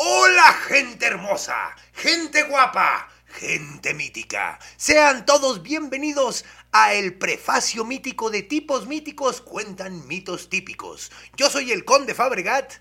Hola, 0.00 0.52
gente 0.68 1.06
hermosa, 1.06 1.74
gente 1.92 2.44
guapa, 2.44 3.08
gente 3.26 3.94
mítica. 3.94 4.56
Sean 4.76 5.26
todos 5.26 5.64
bienvenidos 5.64 6.44
a 6.70 6.94
el 6.94 7.18
prefacio 7.18 7.84
mítico 7.84 8.30
de 8.30 8.44
tipos 8.44 8.86
míticos 8.86 9.40
cuentan 9.40 10.06
mitos 10.06 10.48
típicos. 10.48 11.10
Yo 11.36 11.50
soy 11.50 11.72
el 11.72 11.84
conde 11.84 12.14
Fabregat. 12.14 12.74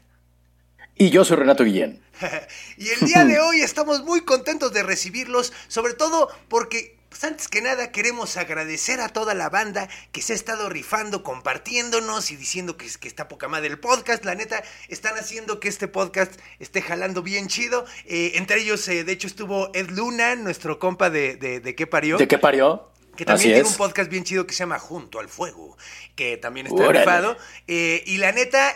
Y 0.96 1.10
yo 1.10 1.26
soy 1.26 1.38
Renato 1.38 1.64
Guillén. 1.64 2.04
y 2.78 2.90
el 2.90 3.00
día 3.00 3.26
de 3.26 3.40
hoy 3.42 3.62
estamos 3.62 4.04
muy 4.04 4.22
contentos 4.22 4.72
de 4.72 4.84
recibirlos, 4.84 5.54
sobre 5.70 5.96
todo 5.96 6.30
porque 6.50 6.97
pues 7.10 7.24
antes 7.24 7.48
que 7.48 7.62
nada 7.62 7.92
queremos 7.92 8.38
agradecer 8.38 9.00
a 9.00 9.10
toda 9.10 9.34
la 9.34 9.50
banda 9.50 9.88
que 10.12 10.22
se 10.22 10.34
ha 10.34 10.36
estado 10.36 10.70
rifando, 10.70 11.24
compartiéndonos 11.24 12.32
y 12.32 12.36
diciendo 12.36 12.78
que, 12.78 12.88
que 13.00 13.08
está 13.08 13.28
poca 13.28 13.48
madre 13.48 13.68
el 13.68 13.80
podcast. 13.80 14.26
La 14.26 14.36
neta, 14.36 14.62
están 14.90 15.16
haciendo 15.18 15.60
que 15.60 15.70
este 15.70 15.88
podcast 15.88 16.34
esté 16.60 16.82
jalando 16.82 17.24
bien 17.24 17.48
chido. 17.48 17.86
Eh, 18.06 18.34
entre 18.36 18.62
ellos, 18.62 18.88
eh, 18.88 19.04
de 19.04 19.12
hecho, 19.14 19.28
estuvo 19.28 19.72
Ed 19.74 19.90
Luna, 19.90 20.36
nuestro 20.36 20.80
compa 20.80 21.10
de, 21.10 21.38
de, 21.38 21.60
de 21.60 21.76
qué 21.76 21.88
parió. 21.88 22.18
¿De 22.18 22.28
qué 22.28 22.38
parió? 22.38 22.92
Que 23.16 23.26
también 23.26 23.40
Así 23.40 23.48
tiene 23.48 23.62
es. 23.62 23.72
un 23.72 23.78
podcast 23.78 24.12
bien 24.12 24.24
chido 24.24 24.46
que 24.46 24.54
se 24.54 24.60
llama 24.60 24.78
Junto 24.78 25.20
al 25.20 25.28
Fuego, 25.28 25.76
que 26.16 26.38
también 26.38 26.68
está 26.68 26.84
Órale. 26.84 27.00
rifado. 27.00 27.38
Eh, 27.68 28.04
y 28.06 28.18
la 28.18 28.32
neta, 28.32 28.76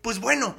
pues 0.00 0.20
bueno, 0.20 0.56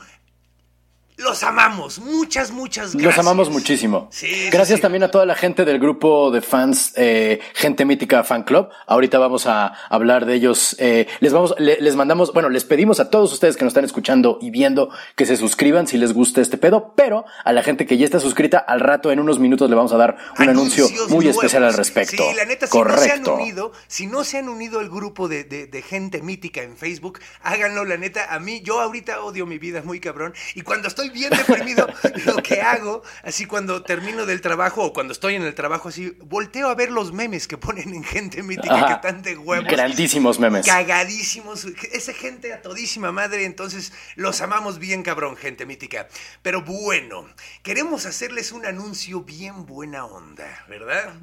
los 1.20 1.44
amamos. 1.44 2.00
Muchas, 2.00 2.52
muchas 2.52 2.94
gracias. 2.96 3.04
Los 3.04 3.18
amamos 3.20 3.50
muchísimo. 3.50 4.08
Sí, 4.12 4.50
Gracias 4.52 4.78
sí. 4.78 4.82
también 4.82 5.04
a 5.04 5.12
toda 5.12 5.26
la 5.26 5.36
gente 5.36 5.66
del 5.66 5.80
grupo 5.80 6.32
de 6.32 6.42
fans 6.42 6.94
eh, 6.96 7.40
Gente 7.54 7.86
Mítica 7.86 8.24
Fan 8.24 8.44
Club. 8.44 8.70
Ahorita 8.88 9.20
vamos 9.20 9.46
a 9.46 9.74
hablar 9.90 10.26
de 10.26 10.36
ellos. 10.36 10.76
eh, 10.80 11.08
les 11.20 11.34
vamos, 11.34 11.54
le- 11.58 11.78
les 11.82 11.96
mandamos, 11.96 12.34
bueno, 12.34 12.50
les 12.50 12.64
pedimos 12.64 13.00
a 13.00 13.10
todos 13.10 13.32
ustedes 13.34 13.58
que 13.58 13.64
nos 13.66 13.72
están 13.72 13.86
escuchando 13.86 14.38
y 14.42 14.50
viendo 14.50 14.90
que 15.16 15.26
se 15.26 15.36
suscriban 15.38 15.88
si 15.88 15.98
les 15.98 16.14
gusta 16.14 16.42
este 16.42 16.58
pedo, 16.58 16.94
pero 16.96 17.26
a 17.44 17.52
la 17.54 17.64
gente 17.64 17.86
que 17.86 17.98
ya 17.98 18.06
está 18.06 18.20
suscrita, 18.20 18.58
al 18.58 18.80
rato 18.80 19.12
en 19.12 19.20
unos 19.20 19.40
minutos 19.40 19.70
le 19.70 19.76
vamos 19.76 19.92
a 19.94 19.98
dar 19.98 20.18
un 20.40 20.50
anuncio 20.50 20.88
muy 21.10 21.26
nuevos. 21.26 21.36
especial 21.36 21.64
al 21.66 21.74
respecto. 21.74 22.24
Sí, 22.24 22.36
la 22.36 22.46
neta, 22.46 22.66
si 22.68 22.78
no 22.78 22.84
se 22.98 23.12
han 23.12 23.24
Correcto. 23.24 23.36
unido, 23.36 23.72
si 23.88 24.08
no 24.08 24.24
se 24.24 24.38
han 24.38 24.48
unido 24.50 24.80
al 24.80 24.90
grupo 24.90 25.28
de, 25.28 25.44
de- 25.44 25.68
de 25.68 25.82
gente 25.82 26.22
mítica 26.22 26.62
en 26.64 26.78
Facebook, 26.78 27.20
háganlo, 27.44 27.84
la 27.86 27.98
neta. 27.98 28.34
A 28.34 28.40
mí, 28.40 28.62
yo 28.62 28.80
ahorita 28.80 29.22
odio 29.22 29.46
mi 29.46 29.58
vida 29.58 29.82
muy 29.84 30.00
cabrón. 30.00 30.34
Y 30.56 30.62
cuando 30.62 30.88
estoy 30.88 31.09
bien 31.10 31.32
deprimido, 31.32 31.88
lo 32.26 32.38
que 32.38 32.62
hago, 32.62 33.04
así 33.24 33.46
cuando 33.46 33.84
termino 33.84 34.26
del 34.26 34.42
trabajo 34.42 34.84
o 34.84 34.94
cuando 34.94 35.14
estoy 35.14 35.36
en 35.36 35.44
el 35.44 35.54
trabajo, 35.56 35.90
así, 35.90 36.16
volteo 36.26 36.70
a 36.70 36.76
ver 36.76 36.92
los 36.92 37.12
memes 37.12 37.48
que 37.48 37.58
ponen 37.58 37.94
en 37.94 38.04
gente 38.04 38.44
mítica 38.44 38.76
Ajá. 38.76 38.88
que 38.88 38.94
están 38.94 39.22
de 39.22 39.38
huevos. 39.38 39.68
Grandísimos 39.70 40.40
memes. 40.40 40.66
Cagadísimos, 40.66 41.66
esa 41.92 42.14
gente 42.14 42.54
a 42.54 42.62
todísima 42.62 43.12
madre, 43.12 43.46
entonces 43.46 43.94
los 44.16 44.42
amamos 44.42 44.80
bien 44.80 45.04
cabrón, 45.04 45.36
gente 45.36 45.66
mítica. 45.66 46.08
Pero 46.42 46.62
bueno, 46.64 47.28
queremos 47.64 48.06
hacerles 48.06 48.52
un 48.52 48.66
anuncio 48.66 49.22
bien 49.22 49.66
buena 49.66 50.06
onda, 50.06 50.66
¿verdad? 50.68 51.14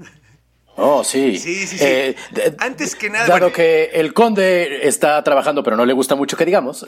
Oh, 0.79 1.03
sí. 1.03 1.39
Sí, 1.39 1.67
sí, 1.67 1.78
sí. 1.78 1.84
Eh, 1.84 2.15
Antes 2.59 2.95
que 2.95 3.09
nada, 3.09 3.27
Dado 3.27 3.41
bueno. 3.41 3.55
que 3.55 3.84
el 3.95 4.12
conde 4.12 4.87
está 4.87 5.23
trabajando, 5.25 5.62
pero 5.62 5.77
no 5.77 5.87
le 5.87 5.93
gusta 5.95 6.15
mucho 6.15 6.37
que 6.37 6.45
digamos. 6.45 6.84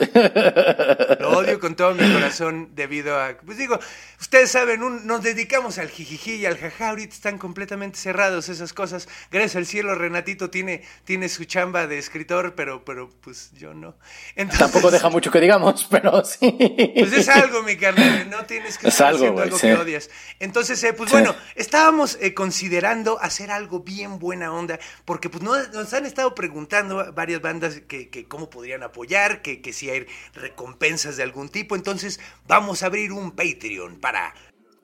Lo 1.19 1.29
odio 1.37 1.59
con 1.59 1.75
todo 1.75 1.93
mi 1.95 2.11
corazón 2.13 2.69
debido 2.75 3.17
a, 3.19 3.35
pues 3.45 3.57
digo, 3.57 3.79
ustedes 4.19 4.51
saben, 4.51 4.83
un- 4.83 5.07
nos 5.07 5.23
dedicamos 5.23 5.77
al 5.79 5.89
jijiji 5.89 6.35
y 6.35 6.45
al 6.45 6.57
jaja, 6.57 6.89
ahorita 6.89 7.13
están 7.15 7.37
completamente 7.39 7.97
cerrados 7.97 8.47
esas 8.49 8.73
cosas. 8.73 9.07
Gracias 9.31 9.55
al 9.55 9.65
cielo, 9.65 9.95
Renatito 9.95 10.49
tiene, 10.49 10.83
tiene 11.03 11.27
su 11.29 11.45
chamba 11.45 11.87
de 11.87 11.97
escritor, 11.97 12.53
pero, 12.55 12.85
pero 12.85 13.09
pues 13.21 13.51
yo 13.57 13.73
no. 13.73 13.95
Entonces, 14.35 14.59
Tampoco 14.59 14.91
deja 14.91 15.09
mucho 15.09 15.31
que 15.31 15.39
digamos, 15.41 15.87
pero 15.89 16.23
sí. 16.23 16.55
Pues 16.95 17.11
es 17.13 17.27
algo, 17.29 17.63
mi 17.63 17.75
carnal, 17.75 18.29
no 18.29 18.45
tienes 18.45 18.77
que 18.77 18.87
Es 18.87 18.93
estar 18.93 19.07
algo, 19.07 19.19
haciendo 19.19 19.41
algo 19.41 19.57
sí. 19.57 19.67
que 19.67 19.73
odias. 19.73 20.09
Entonces, 20.39 20.83
eh, 20.83 20.93
pues 20.93 21.09
Sí. 21.09 21.15
bueno, 21.15 21.35
estábamos 21.55 22.17
eh, 22.21 22.33
considerando 22.35 23.19
hacer 23.19 23.49
algo 23.51 23.78
bien 23.83 24.19
buena 24.19 24.51
onda, 24.53 24.79
porque 25.05 25.29
pues 25.29 25.43
no- 25.43 25.67
nos 25.73 25.93
han 25.93 26.05
estado 26.05 26.33
preguntando 26.35 27.11
varias 27.13 27.41
bandas 27.41 27.81
que, 27.87 28.09
que 28.09 28.27
cómo 28.27 28.49
podrían 28.49 28.83
apoyar, 28.83 29.41
que, 29.41 29.61
que 29.61 29.73
si 29.73 29.89
hay 29.89 30.05
recompensas 30.33 31.17
de 31.17 31.23
algún 31.23 31.49
tipo. 31.49 31.75
Entonces, 31.75 32.19
vamos 32.47 32.83
a 32.83 32.87
abrir 32.87 33.11
un 33.11 33.31
Patreon 33.31 33.99
para... 33.99 34.33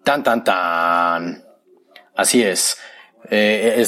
Tan, 0.04 0.24
tan, 0.24 0.44
tan. 0.44 1.44
Así 2.16 2.44
es. 2.44 2.78
Eh, 3.32 3.84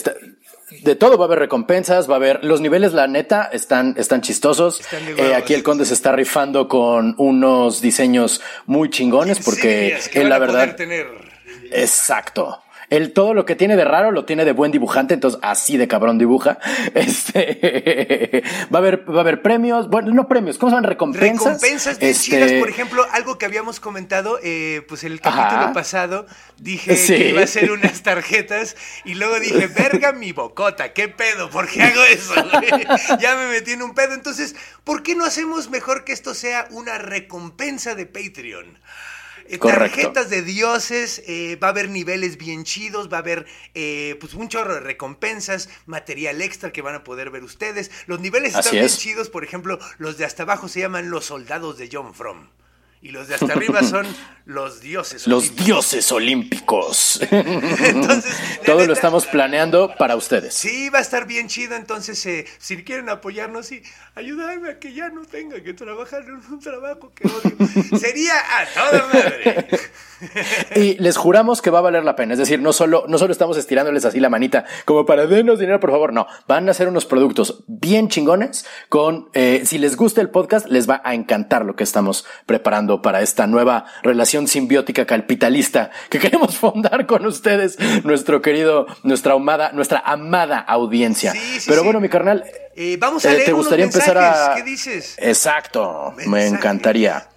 de 0.83 0.95
todo 0.95 1.17
va 1.17 1.25
a 1.25 1.27
haber 1.27 1.39
recompensas, 1.39 2.09
va 2.09 2.13
a 2.13 2.17
haber. 2.17 2.43
Los 2.43 2.59
niveles, 2.59 2.91
la 2.93 3.07
neta, 3.07 3.43
están, 3.53 3.93
están 3.97 4.21
chistosos. 4.21 4.81
Están 4.81 5.07
Eh, 5.17 5.35
aquí 5.35 5.53
el 5.53 5.63
conde 5.63 5.85
se 5.85 5.93
está 5.93 6.11
rifando 6.11 6.67
con 6.67 7.15
unos 7.19 7.79
diseños 7.81 8.41
muy 8.65 8.89
chingones 8.89 9.39
porque 9.39 9.89
Sí, 9.89 9.93
es 9.93 10.09
que 10.09 10.19
él, 10.19 10.23
van 10.25 10.29
la 10.29 10.39
verdad. 10.39 10.75
tener... 10.75 11.07
Exacto. 11.71 12.61
Él 12.89 13.11
todo 13.11 13.33
lo 13.33 13.45
que 13.45 13.55
tiene 13.55 13.75
de 13.75 13.83
raro 13.83 14.11
lo 14.11 14.23
tiene 14.25 14.45
de 14.45 14.53
buen 14.53 14.71
dibujante, 14.71 15.13
entonces 15.13 15.39
así 15.43 15.75
de 15.77 15.87
cabrón 15.87 16.17
dibuja. 16.17 16.57
Este 16.95 18.43
va 18.73 18.79
a 18.79 18.81
haber, 18.81 19.09
va 19.09 19.17
a 19.17 19.21
haber 19.21 19.41
premios, 19.41 19.89
bueno, 19.89 20.13
no 20.13 20.27
premios, 20.27 20.57
¿cómo 20.57 20.69
se 20.69 20.75
llaman? 20.75 20.89
Recompensas. 20.89 21.45
Recompensas 21.45 21.99
bien 21.99 22.11
Este, 22.11 22.23
chidas, 22.23 22.51
por 22.53 22.69
ejemplo, 22.69 23.05
algo 23.11 23.37
que 23.37 23.45
habíamos 23.45 23.79
comentado, 23.79 24.39
eh, 24.43 24.83
pues 24.87 25.03
el 25.03 25.19
capítulo 25.19 25.63
Ajá. 25.63 25.73
pasado, 25.73 26.25
dije 26.57 26.95
Sí. 26.95 27.15
que 27.17 27.29
iba 27.29 27.41
a 27.41 27.47
ser 27.47 27.71
unas 27.71 28.03
tarjetas 28.03 28.75
y 29.05 29.15
luego 29.15 29.39
dije, 29.39 29.67
verga 29.77 30.13
mi 30.13 30.31
bocota, 30.31 30.93
¿qué 30.93 31.07
pedo? 31.07 31.49
¿Por 31.49 31.67
qué 31.67 31.83
hago 31.83 32.03
eso? 32.03 32.33
ya 33.19 33.35
me 33.35 33.47
metí 33.47 33.71
en 33.71 33.81
un 33.81 33.93
pedo, 33.93 34.13
entonces, 34.13 34.55
¿por 34.83 35.03
qué 35.03 35.15
no 35.15 35.25
hacemos 35.25 35.69
mejor 35.69 36.03
que 36.03 36.13
esto 36.13 36.33
sea 36.33 36.67
una 36.71 36.97
recompensa 36.97 37.95
de 37.95 38.05
Patreon? 38.05 38.79
Eh, 39.49 39.57
tarjetas 39.57 40.29
de 40.29 40.41
dioses, 40.41 41.21
eh, 41.25 41.57
va 41.61 41.67
a 41.67 41.69
haber 41.71 41.89
niveles 41.89 42.37
bien 42.37 42.63
chidos, 42.63 43.11
va 43.11 43.17
a 43.17 43.19
haber 43.21 43.45
eh, 43.73 44.17
pues 44.19 44.33
un 44.33 44.49
chorro 44.49 44.73
de 44.73 44.79
recompensas, 44.81 45.69
material 45.85 46.41
extra 46.41 46.71
que 46.71 46.81
van 46.81 46.95
a 46.95 47.03
poder 47.03 47.29
ver 47.29 47.43
ustedes. 47.43 47.91
Los 48.07 48.19
niveles 48.19 48.55
Así 48.55 48.69
están 48.69 48.79
bien 48.79 48.97
chidos, 48.97 49.29
por 49.29 49.43
ejemplo, 49.43 49.79
los 49.97 50.17
de 50.17 50.25
hasta 50.25 50.43
abajo 50.43 50.67
se 50.67 50.81
llaman 50.81 51.09
los 51.09 51.25
soldados 51.25 51.77
de 51.77 51.89
John 51.91 52.13
Fromm. 52.13 52.49
Y 52.99 53.09
los 53.09 53.27
de 53.27 53.35
hasta 53.35 53.53
arriba 53.53 53.83
son 53.83 54.07
los 54.45 54.81
dioses. 54.81 55.27
Los 55.27 55.43
olímpicos. 55.43 55.65
dioses 55.65 56.11
olímpicos. 56.11 57.19
Entonces, 57.31 58.35
Todo 58.65 58.77
neta, 58.77 58.87
lo 58.87 58.93
estamos 58.93 59.27
planeando 59.27 59.93
para 59.97 60.15
ustedes. 60.15 60.55
Sí, 60.55 60.89
va 60.89 60.99
a 60.99 61.01
estar 61.01 61.27
bien 61.27 61.47
chido. 61.47 61.75
Entonces, 61.75 62.25
eh, 62.25 62.45
si 62.57 62.83
quieren 62.83 63.09
apoyarnos, 63.09 63.67
sí, 63.67 63.83
ayudarme 64.15 64.71
a 64.71 64.79
que 64.79 64.93
ya 64.93 65.09
no 65.09 65.25
tenga 65.25 65.61
que 65.61 65.73
trabajar 65.73 66.23
en 66.23 66.37
un 66.37 66.59
trabajo 66.59 67.13
que 67.13 67.27
odio. 67.27 67.99
Sería 67.99 68.33
a 68.59 68.65
toda 68.65 69.07
madre. 69.07 69.67
Y 70.75 70.95
les 70.99 71.17
juramos 71.17 71.61
que 71.61 71.69
va 71.69 71.79
a 71.79 71.81
valer 71.81 72.03
la 72.03 72.15
pena. 72.15 72.33
Es 72.33 72.39
decir, 72.39 72.59
no 72.61 72.73
solo, 72.73 73.05
no 73.07 73.17
solo 73.17 73.31
estamos 73.31 73.57
estirándoles 73.57 74.05
así 74.05 74.19
la 74.19 74.29
manita 74.29 74.65
como 74.85 75.05
para 75.05 75.25
denos 75.25 75.59
dinero, 75.59 75.79
por 75.79 75.91
favor. 75.91 76.13
No, 76.13 76.27
van 76.47 76.67
a 76.67 76.71
hacer 76.71 76.87
unos 76.87 77.05
productos 77.05 77.63
bien 77.67 78.09
chingones 78.09 78.65
con, 78.89 79.29
eh, 79.33 79.63
si 79.65 79.77
les 79.77 79.95
gusta 79.95 80.21
el 80.21 80.29
podcast, 80.29 80.67
les 80.67 80.89
va 80.89 81.01
a 81.03 81.13
encantar 81.13 81.65
lo 81.65 81.75
que 81.75 81.83
estamos 81.83 82.25
preparando 82.45 83.01
para 83.01 83.21
esta 83.21 83.47
nueva 83.47 83.85
relación 84.03 84.47
simbiótica 84.47 85.05
capitalista 85.05 85.91
que 86.09 86.19
queremos 86.19 86.57
fundar 86.57 87.05
con 87.05 87.25
ustedes, 87.25 87.77
nuestro 88.03 88.41
querido, 88.41 88.87
nuestra 89.03 89.33
amada, 89.33 89.71
nuestra 89.73 89.99
amada 89.99 90.59
audiencia. 90.59 91.31
Sí, 91.31 91.59
sí, 91.59 91.65
Pero 91.67 91.81
sí. 91.81 91.85
bueno, 91.85 91.99
mi 91.99 92.09
carnal, 92.09 92.43
Eh, 92.75 92.97
vamos 92.99 93.25
a 93.25 93.29
eh, 93.29 93.33
leer 93.33 93.45
¿te 93.45 93.53
unos 93.53 93.65
gustaría 93.65 93.85
empezar 93.85 94.17
a... 94.17 94.53
¿Qué 94.55 94.63
dices? 94.63 95.15
Exacto, 95.17 96.13
me 96.27 96.45
encantaría. 96.45 97.27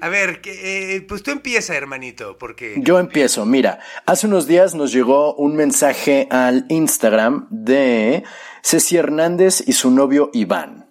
A 0.00 0.08
ver, 0.08 0.40
eh, 0.44 1.04
pues 1.08 1.22
tú 1.22 1.30
empieza, 1.30 1.74
hermanito, 1.74 2.36
porque... 2.38 2.76
Yo 2.78 2.98
empiezo. 2.98 3.44
Mira, 3.46 3.80
hace 4.06 4.26
unos 4.26 4.46
días 4.46 4.74
nos 4.74 4.92
llegó 4.92 5.34
un 5.34 5.56
mensaje 5.56 6.28
al 6.30 6.66
Instagram 6.68 7.46
de 7.50 8.24
Ceci 8.62 8.96
Hernández 8.96 9.62
y 9.66 9.72
su 9.72 9.90
novio 9.90 10.30
Iván. 10.32 10.86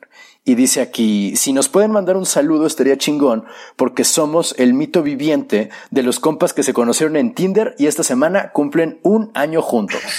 Y 0.47 0.53
dice 0.53 0.79
aquí, 0.81 1.35
si 1.35 1.53
nos 1.53 1.69
pueden 1.69 1.89
mandar 1.91 2.17
un 2.17 2.27
saludo 2.27 2.67
estaría 2.67 2.97
chingón 2.97 3.45
porque 3.75 4.03
somos 4.03 4.53
el 4.59 4.75
mito 4.75 5.01
viviente 5.01 5.71
de 5.89 6.03
los 6.03 6.19
compas 6.19 6.53
que 6.53 6.61
se 6.61 6.71
conocieron 6.71 7.15
en 7.15 7.33
Tinder 7.33 7.73
y 7.79 7.87
esta 7.87 8.03
semana 8.03 8.51
cumplen 8.51 8.99
un 9.01 9.31
año 9.33 9.63
juntos. 9.63 9.99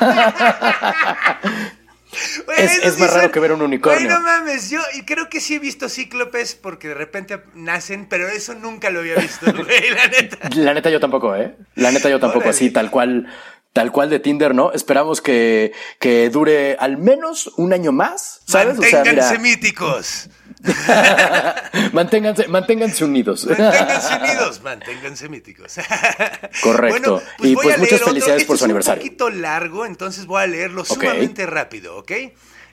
Es- 2.58 2.98
más 2.98 3.12
raro 3.12 3.30
que 3.30 3.40
ver 3.40 3.52
un 3.52 3.62
unicornio. 3.62 4.00
Güey, 4.00 4.08
no 4.12 4.20
mames, 4.20 4.70
yo 4.70 4.80
y 4.94 5.02
creo 5.04 5.28
que 5.28 5.40
sí 5.40 5.54
he 5.54 5.58
visto 5.58 5.88
cíclopes 5.88 6.54
porque 6.54 6.88
de 6.88 6.94
repente 6.94 7.42
nacen, 7.54 8.06
pero 8.08 8.28
eso 8.28 8.54
nunca 8.54 8.90
lo 8.90 9.00
había 9.00 9.16
visto, 9.16 9.46
güey, 9.52 9.90
la 9.90 10.06
neta. 10.08 10.38
La 10.56 10.74
neta 10.74 10.90
yo 10.90 11.00
tampoco, 11.00 11.34
¿eh? 11.36 11.56
La 11.74 11.90
neta 11.92 12.08
yo 12.10 12.18
tampoco, 12.20 12.40
Órale. 12.40 12.50
así, 12.56 12.70
tal 12.70 12.90
cual, 12.90 13.26
tal 13.72 13.92
cual 13.92 14.10
de 14.10 14.18
Tinder, 14.20 14.54
¿no? 14.54 14.72
Esperamos 14.72 15.20
que, 15.20 15.72
que 16.00 16.30
dure 16.30 16.76
al 16.80 16.96
menos 16.96 17.48
un 17.56 17.72
año 17.72 17.92
más, 17.92 18.40
¿sabes? 18.46 18.78
O 18.78 18.82
sea, 18.82 19.04
Manténganse 19.04 19.38
mira, 19.38 19.42
míticos. 19.56 20.28
manténganse, 21.92 22.48
manténganse 22.48 23.04
unidos. 23.04 23.46
Manténganse 23.46 24.16
unidos, 24.16 24.62
manténganse 24.62 25.28
míticos. 25.28 25.76
Correcto. 26.62 27.22
Y, 27.38 27.54
voy 27.54 27.64
pues, 27.64 27.78
muchas 27.78 28.02
felicidades 28.02 28.44
por 28.44 28.54
Este 28.54 28.58
su 28.58 28.64
aniversario. 28.64 29.00
Es 29.00 29.04
un 29.04 29.16
poquito 29.16 29.30
largo, 29.30 29.86
entonces 29.86 30.26
voy 30.26 30.42
a 30.42 30.46
leerlo 30.46 30.84
sumamente 30.84 31.46
rápido, 31.46 31.96
¿ok? 31.98 32.12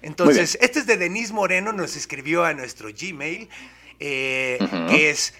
Entonces, 0.01 0.57
este 0.61 0.79
es 0.79 0.85
de 0.85 0.97
Denise 0.97 1.33
Moreno, 1.33 1.73
nos 1.73 1.95
escribió 1.95 2.45
a 2.45 2.53
nuestro 2.53 2.89
Gmail, 2.89 3.49
eh, 3.99 4.59
que 4.89 5.09
es 5.09 5.33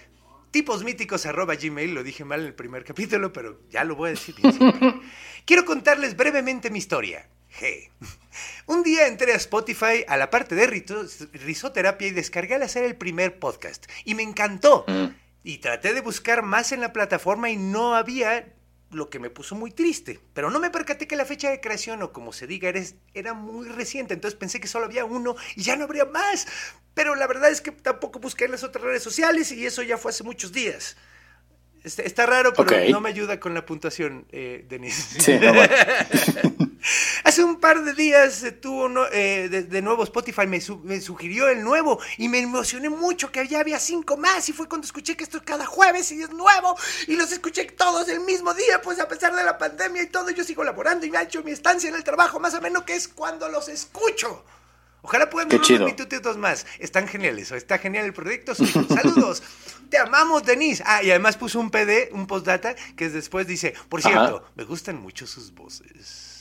tiposmíticos 0.50 1.26
arroba 1.26 1.54
gmail, 1.54 1.92
lo 1.92 2.02
dije 2.02 2.24
mal 2.24 2.40
en 2.40 2.46
el 2.46 2.54
primer 2.54 2.82
capítulo, 2.82 3.32
pero 3.32 3.60
ya 3.70 3.84
lo 3.84 3.94
voy 3.94 4.08
a 4.08 4.10
decir 4.12 4.34
bien. 4.34 4.56
Quiero 5.44 5.64
contarles 5.64 6.16
brevemente 6.16 6.70
mi 6.70 6.78
historia. 6.78 7.28
G. 7.58 7.90
Un 8.66 8.82
día 8.82 9.06
entré 9.06 9.32
a 9.32 9.36
Spotify 9.36 10.04
a 10.08 10.16
la 10.16 10.30
parte 10.30 10.54
de 10.54 10.66
risoterapia 11.32 12.08
y 12.08 12.10
descargué 12.10 12.54
al 12.54 12.62
hacer 12.62 12.84
el 12.84 12.96
primer 12.96 13.38
podcast. 13.38 13.86
Y 14.04 14.14
me 14.14 14.22
encantó. 14.22 14.84
Y 15.42 15.58
traté 15.58 15.94
de 15.94 16.00
buscar 16.00 16.42
más 16.42 16.72
en 16.72 16.80
la 16.80 16.92
plataforma 16.92 17.50
y 17.50 17.56
no 17.56 17.94
había 17.94 18.52
lo 18.90 19.10
que 19.10 19.18
me 19.18 19.30
puso 19.30 19.54
muy 19.54 19.70
triste. 19.70 20.20
Pero 20.32 20.50
no 20.50 20.60
me 20.60 20.70
percaté 20.70 21.06
que 21.08 21.16
la 21.16 21.24
fecha 21.24 21.50
de 21.50 21.60
creación, 21.60 22.02
o 22.02 22.12
como 22.12 22.32
se 22.32 22.46
diga, 22.46 22.72
era 23.14 23.34
muy 23.34 23.68
reciente. 23.68 24.14
Entonces 24.14 24.38
pensé 24.38 24.60
que 24.60 24.68
solo 24.68 24.86
había 24.86 25.04
uno 25.04 25.36
y 25.54 25.62
ya 25.62 25.76
no 25.76 25.84
habría 25.84 26.04
más. 26.04 26.46
Pero 26.94 27.14
la 27.14 27.26
verdad 27.26 27.50
es 27.50 27.60
que 27.60 27.72
tampoco 27.72 28.18
busqué 28.18 28.46
en 28.46 28.52
las 28.52 28.64
otras 28.64 28.84
redes 28.84 29.02
sociales 29.02 29.52
y 29.52 29.66
eso 29.66 29.82
ya 29.82 29.98
fue 29.98 30.10
hace 30.10 30.24
muchos 30.24 30.52
días. 30.52 30.96
Está, 31.86 32.02
está 32.02 32.26
raro, 32.26 32.52
pero 32.52 32.68
no 32.90 33.00
me 33.00 33.10
ayuda 33.10 33.38
con 33.38 33.54
la 33.54 33.64
puntuación, 33.64 34.26
eh, 34.32 34.64
Denise. 34.68 35.20
Sí, 35.20 35.38
no, 35.40 35.54
bueno. 35.54 35.72
Hace 37.24 37.42
un 37.44 37.60
par 37.60 37.82
de 37.84 37.94
días 37.94 38.44
tuvo 38.60 38.88
eh, 39.12 39.48
de, 39.48 39.62
de 39.62 39.82
nuevo 39.82 40.02
Spotify 40.04 40.46
me, 40.46 40.60
su- 40.60 40.78
me 40.80 41.00
sugirió 41.00 41.48
el 41.48 41.62
nuevo 41.62 41.98
y 42.18 42.28
me 42.28 42.38
emocioné 42.40 42.88
mucho 42.88 43.30
que 43.32 43.46
ya 43.48 43.60
había 43.60 43.78
cinco 43.80 44.16
más 44.16 44.48
y 44.48 44.52
fue 44.52 44.68
cuando 44.68 44.84
escuché 44.84 45.16
que 45.16 45.24
esto 45.24 45.38
es 45.38 45.42
cada 45.44 45.66
jueves 45.66 46.10
y 46.12 46.22
es 46.22 46.30
nuevo 46.30 46.76
y 47.08 47.16
los 47.16 47.32
escuché 47.32 47.64
todos 47.64 48.08
el 48.08 48.20
mismo 48.20 48.54
día 48.54 48.80
pues 48.82 49.00
a 49.00 49.08
pesar 49.08 49.34
de 49.34 49.42
la 49.44 49.58
pandemia 49.58 50.02
y 50.02 50.06
todo 50.06 50.30
yo 50.30 50.44
sigo 50.44 50.62
laborando 50.64 51.06
y 51.06 51.10
me 51.10 51.18
ha 51.18 51.22
hecho 51.22 51.42
mi 51.42 51.50
estancia 51.50 51.88
en 51.88 51.96
el 51.96 52.04
trabajo 52.04 52.38
más 52.38 52.54
o 52.54 52.60
menos 52.60 52.84
que 52.84 52.94
es 52.94 53.08
cuando 53.08 53.48
los 53.48 53.68
escucho. 53.68 54.44
Ojalá 55.02 55.30
puedan 55.30 55.48
ver 55.48 55.58
unos 55.58 55.68
minutitos 55.86 56.36
más. 56.36 56.66
Están 56.80 57.06
geniales. 57.06 57.52
o 57.52 57.54
Está 57.56 57.78
genial 57.78 58.06
el 58.06 58.12
proyecto. 58.12 58.54
Saludos. 58.56 59.42
Te 59.90 59.98
amamos, 59.98 60.44
Denise. 60.44 60.82
Ah, 60.86 61.02
y 61.02 61.10
además 61.10 61.36
puso 61.36 61.60
un 61.60 61.70
PD, 61.70 62.10
un 62.12 62.26
postdata, 62.26 62.74
que 62.96 63.08
después 63.08 63.46
dice, 63.46 63.74
por 63.88 64.00
Ajá. 64.00 64.08
cierto, 64.08 64.44
me 64.54 64.64
gustan 64.64 65.00
mucho 65.00 65.26
sus 65.26 65.54
voces. 65.54 66.36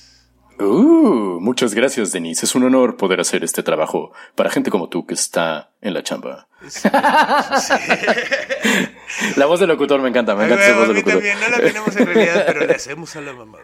Uh, 0.59 1.39
muchas 1.41 1.73
gracias, 1.73 2.11
Denise. 2.13 2.45
Es 2.45 2.55
un 2.55 2.63
honor 2.63 2.95
poder 2.95 3.19
hacer 3.19 3.43
este 3.43 3.61
trabajo 3.61 4.13
para 4.35 4.49
gente 4.49 4.71
como 4.71 4.87
tú 4.87 5.05
que 5.05 5.13
está 5.13 5.71
en 5.81 5.93
la 5.93 6.01
chamba. 6.01 6.47
La 9.35 9.45
voz 9.45 9.59
del 9.59 9.69
locutor 9.69 10.01
me 10.01 10.09
encanta, 10.09 10.35
me 10.35 10.45
encanta 10.45 10.65
esa 10.65 10.77
voz 10.77 10.87
del 10.87 10.97
locutor. 10.97 11.21
también, 11.21 11.39
no 11.39 11.49
la 11.49 11.57
tenemos 11.57 11.95
en 11.95 12.05
realidad, 12.05 12.43
pero 12.47 12.65
le 12.65 12.73
hacemos 12.73 13.15
a 13.15 13.21
la 13.21 13.33
mamada. 13.33 13.63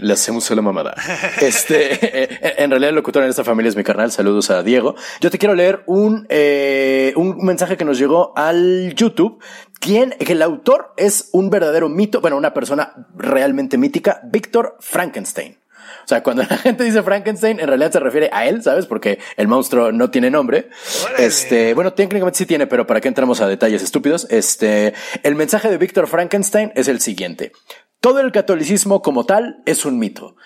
Le 0.00 0.14
hacemos 0.14 0.50
a 0.50 0.54
la 0.54 0.62
mamada. 0.62 0.94
Este, 1.40 2.24
eh, 2.24 2.54
en 2.58 2.70
realidad 2.70 2.90
el 2.90 2.96
locutor 2.96 3.22
en 3.22 3.30
esta 3.30 3.44
familia 3.44 3.68
es 3.68 3.76
mi 3.76 3.84
carnal. 3.84 4.10
Saludos 4.10 4.50
a 4.50 4.62
Diego. 4.62 4.94
Yo 5.20 5.30
te 5.30 5.38
quiero 5.38 5.54
leer 5.54 5.82
un, 5.86 6.26
eh, 6.28 7.12
un 7.16 7.38
mensaje 7.44 7.76
que 7.76 7.84
nos 7.84 7.98
llegó 7.98 8.32
al 8.36 8.94
YouTube. 8.94 9.42
Quien, 9.78 10.10
que 10.10 10.32
el 10.32 10.42
autor 10.42 10.92
es 10.96 11.30
un 11.32 11.48
verdadero 11.48 11.88
mito, 11.88 12.20
bueno, 12.20 12.36
una 12.36 12.52
persona 12.52 13.08
realmente 13.16 13.78
mítica, 13.78 14.20
Víctor 14.24 14.76
Frankenstein. 14.80 15.58
O 16.04 16.08
sea, 16.08 16.22
cuando 16.22 16.42
la 16.50 16.56
gente 16.58 16.84
dice 16.84 17.02
Frankenstein, 17.02 17.60
en 17.60 17.68
realidad 17.68 17.92
se 17.92 18.00
refiere 18.00 18.30
a 18.32 18.46
él, 18.46 18.62
¿sabes? 18.62 18.86
Porque 18.86 19.18
el 19.36 19.48
monstruo 19.48 19.92
no 19.92 20.10
tiene 20.10 20.30
nombre. 20.30 20.68
Órale. 21.04 21.26
Este, 21.26 21.74
bueno, 21.74 21.92
técnicamente 21.92 22.38
sí 22.38 22.46
tiene, 22.46 22.66
pero 22.66 22.86
para 22.86 23.00
qué 23.00 23.08
entramos 23.08 23.40
a 23.40 23.46
detalles 23.46 23.82
estúpidos. 23.82 24.26
Este, 24.30 24.94
el 25.22 25.34
mensaje 25.34 25.70
de 25.70 25.78
Víctor 25.78 26.06
Frankenstein 26.06 26.72
es 26.74 26.88
el 26.88 27.00
siguiente. 27.00 27.52
Todo 28.00 28.20
el 28.20 28.32
catolicismo 28.32 29.02
como 29.02 29.26
tal 29.26 29.62
es 29.66 29.84
un 29.84 29.98
mito. 29.98 30.36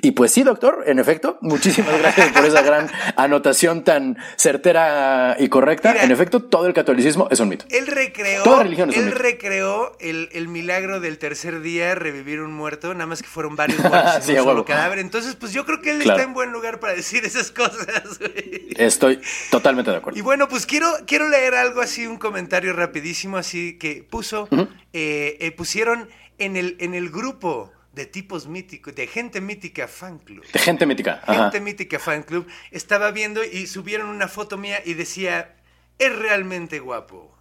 Y 0.00 0.12
pues 0.12 0.30
sí, 0.30 0.44
doctor, 0.44 0.84
en 0.86 1.00
efecto, 1.00 1.38
muchísimas 1.40 1.98
gracias 2.00 2.28
por 2.30 2.44
esa 2.44 2.62
gran 2.62 2.88
anotación 3.16 3.82
tan 3.82 4.16
certera 4.36 5.36
y 5.40 5.48
correcta. 5.48 5.90
Mira. 5.92 6.04
en 6.04 6.12
efecto, 6.12 6.40
todo 6.44 6.68
el 6.68 6.72
catolicismo 6.72 7.26
es 7.32 7.40
un 7.40 7.48
mito. 7.48 7.64
Él 7.68 7.88
recreó, 7.88 8.44
Toda 8.44 8.62
religión 8.62 8.90
es 8.90 8.96
un 8.96 9.02
él 9.02 9.08
mito. 9.08 9.18
recreó 9.18 9.96
el, 9.98 10.28
el 10.32 10.46
milagro 10.46 11.00
del 11.00 11.18
tercer 11.18 11.60
día, 11.62 11.96
revivir 11.96 12.40
un 12.40 12.52
muerto, 12.52 12.94
nada 12.94 13.06
más 13.06 13.22
que 13.22 13.28
fueron 13.28 13.56
varios 13.56 13.80
muertos 13.80 14.14
en 14.16 14.22
Sí, 14.22 14.30
un 14.32 14.38
solo 14.38 14.50
huevo. 14.52 14.64
cadáver. 14.66 15.00
Entonces, 15.00 15.34
pues 15.34 15.52
yo 15.52 15.66
creo 15.66 15.80
que 15.82 15.90
él 15.90 15.98
Claro. 16.04 16.16
está 16.20 16.28
en 16.28 16.32
buen 16.34 16.52
lugar 16.52 16.78
para 16.78 16.92
decir 16.94 17.24
esas 17.24 17.50
cosas, 17.50 18.20
güey. 18.20 18.68
Estoy 18.76 19.20
totalmente 19.50 19.90
de 19.90 19.96
acuerdo. 19.96 20.16
Y 20.16 20.22
bueno, 20.22 20.46
pues 20.46 20.64
quiero, 20.64 20.90
quiero 21.08 21.28
leer 21.28 21.54
algo 21.56 21.80
así, 21.80 22.06
un 22.06 22.18
comentario 22.18 22.72
rapidísimo, 22.72 23.36
así 23.36 23.76
que 23.78 24.06
puso, 24.08 24.48
eh, 24.92 25.36
eh, 25.40 25.50
pusieron 25.50 26.08
en 26.38 26.56
el, 26.56 26.76
en 26.80 26.94
el 26.94 27.10
grupo 27.10 27.72
de 27.92 28.06
tipos 28.06 28.46
míticos, 28.46 28.94
de 28.94 29.06
gente 29.06 29.40
mítica 29.40 29.88
fan 29.88 30.18
club. 30.18 30.44
De 30.52 30.58
gente 30.58 30.86
mítica. 30.86 31.20
Ajá. 31.24 31.44
Gente 31.44 31.60
mítica 31.60 31.98
fan 31.98 32.22
club, 32.22 32.46
estaba 32.70 33.10
viendo 33.10 33.42
y 33.44 33.66
subieron 33.66 34.08
una 34.08 34.28
foto 34.28 34.56
mía 34.56 34.80
y 34.84 34.94
decía, 34.94 35.56
es 35.98 36.14
realmente 36.16 36.78
guapo. 36.78 37.36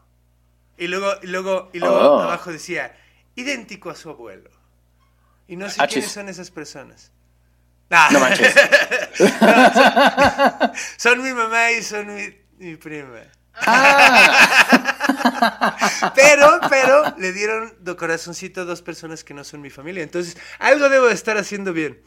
Y 0.78 0.88
luego, 0.88 1.14
y 1.22 1.28
luego, 1.28 1.70
y 1.74 1.80
luego 1.80 1.96
Oh. 1.98 2.20
abajo 2.22 2.52
decía, 2.52 2.96
idéntico 3.36 3.90
a 3.90 3.96
su 3.96 4.10
abuelo. 4.10 4.50
Y 5.48 5.56
no 5.56 5.70
sé 5.70 5.82
Achis. 5.82 5.94
quiénes 5.96 6.12
son 6.12 6.30
esas 6.30 6.50
personas. 6.52 7.12
Ah. 7.90 8.10
No 8.12 8.20
manches. 8.20 8.54
Son 10.98 11.24
mi 11.24 11.32
mamá 11.32 11.72
y 11.72 11.82
son 11.84 12.14
mi, 12.14 12.28
mi 12.58 12.76
prima. 12.76 13.22
Ah. 13.66 14.92
pero, 16.16 16.60
pero 16.70 17.16
le 17.18 17.34
dieron 17.34 17.74
de 17.80 17.96
corazoncito 17.96 18.62
a 18.62 18.66
dos 18.66 18.82
personas 18.82 19.24
que 19.24 19.34
no 19.34 19.44
son 19.44 19.62
mi 19.62 19.70
familia. 19.70 20.04
Entonces, 20.04 20.38
algo 20.60 20.90
debo 20.90 21.08
de 21.08 21.14
estar 21.14 21.38
haciendo 21.38 21.74
bien. 21.74 22.00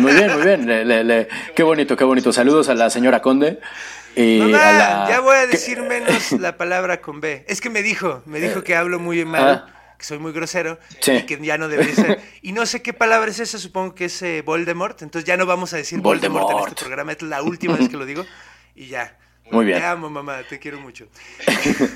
Muy 0.00 0.12
bien, 0.14 0.32
muy 0.34 0.42
bien. 0.44 0.66
Le- 0.66 0.84
le- 0.84 1.04
le- 1.04 1.28
Qué 1.54 1.62
bonito, 1.62 1.96
qué 1.96 2.04
bonito. 2.04 2.32
Saludos 2.32 2.68
a 2.68 2.74
la 2.74 2.90
señora 2.90 3.22
Conde. 3.22 3.60
Y 4.16 4.40
Mamá, 4.40 4.68
a 4.68 4.72
la... 4.72 5.06
ya 5.08 5.20
voy 5.20 5.36
a 5.36 5.46
decir 5.46 5.82
menos 5.82 6.32
la 6.32 6.56
palabra 6.56 7.00
con 7.00 7.20
B. 7.20 7.44
Es 7.48 7.60
que 7.60 7.70
me 7.70 7.82
dijo, 7.82 8.22
me 8.26 8.40
dijo 8.40 8.62
que 8.64 8.74
hablo 8.74 8.98
muy 8.98 9.24
mal, 9.26 9.64
Ah. 9.66 9.94
que 9.98 10.04
soy 10.06 10.18
muy 10.18 10.32
grosero 10.32 10.78
Sí. 11.00 11.12
y 11.12 11.22
que 11.26 11.38
ya 11.44 11.58
no 11.58 11.68
debería 11.68 11.94
ser. 11.94 12.20
Y 12.42 12.52
no 12.52 12.64
sé 12.66 12.80
qué 12.82 12.92
palabra 12.94 13.30
es 13.30 13.38
esa, 13.40 13.58
supongo 13.58 13.94
que 13.94 14.06
es 14.06 14.20
eh, 14.22 14.42
Voldemort. 14.44 15.02
Entonces 15.02 15.26
ya 15.28 15.36
no 15.36 15.44
vamos 15.46 15.72
a 15.74 15.76
decir 15.76 16.00
Voldemort, 16.00 16.42
en 16.42 16.46
Voldemort. 16.46 16.68
este 16.72 16.80
programa. 16.84 17.12
Es 17.12 17.22
la 17.22 17.42
última 17.42 17.76
vez 17.76 17.88
que 17.90 17.96
lo 17.98 18.06
digo 18.06 18.24
y 18.74 18.86
ya. 18.88 19.16
Muy 19.50 19.64
bien. 19.64 19.78
Te 19.78 19.84
amo, 19.86 20.10
mamá, 20.10 20.38
te 20.48 20.58
quiero 20.58 20.80
mucho. 20.80 21.06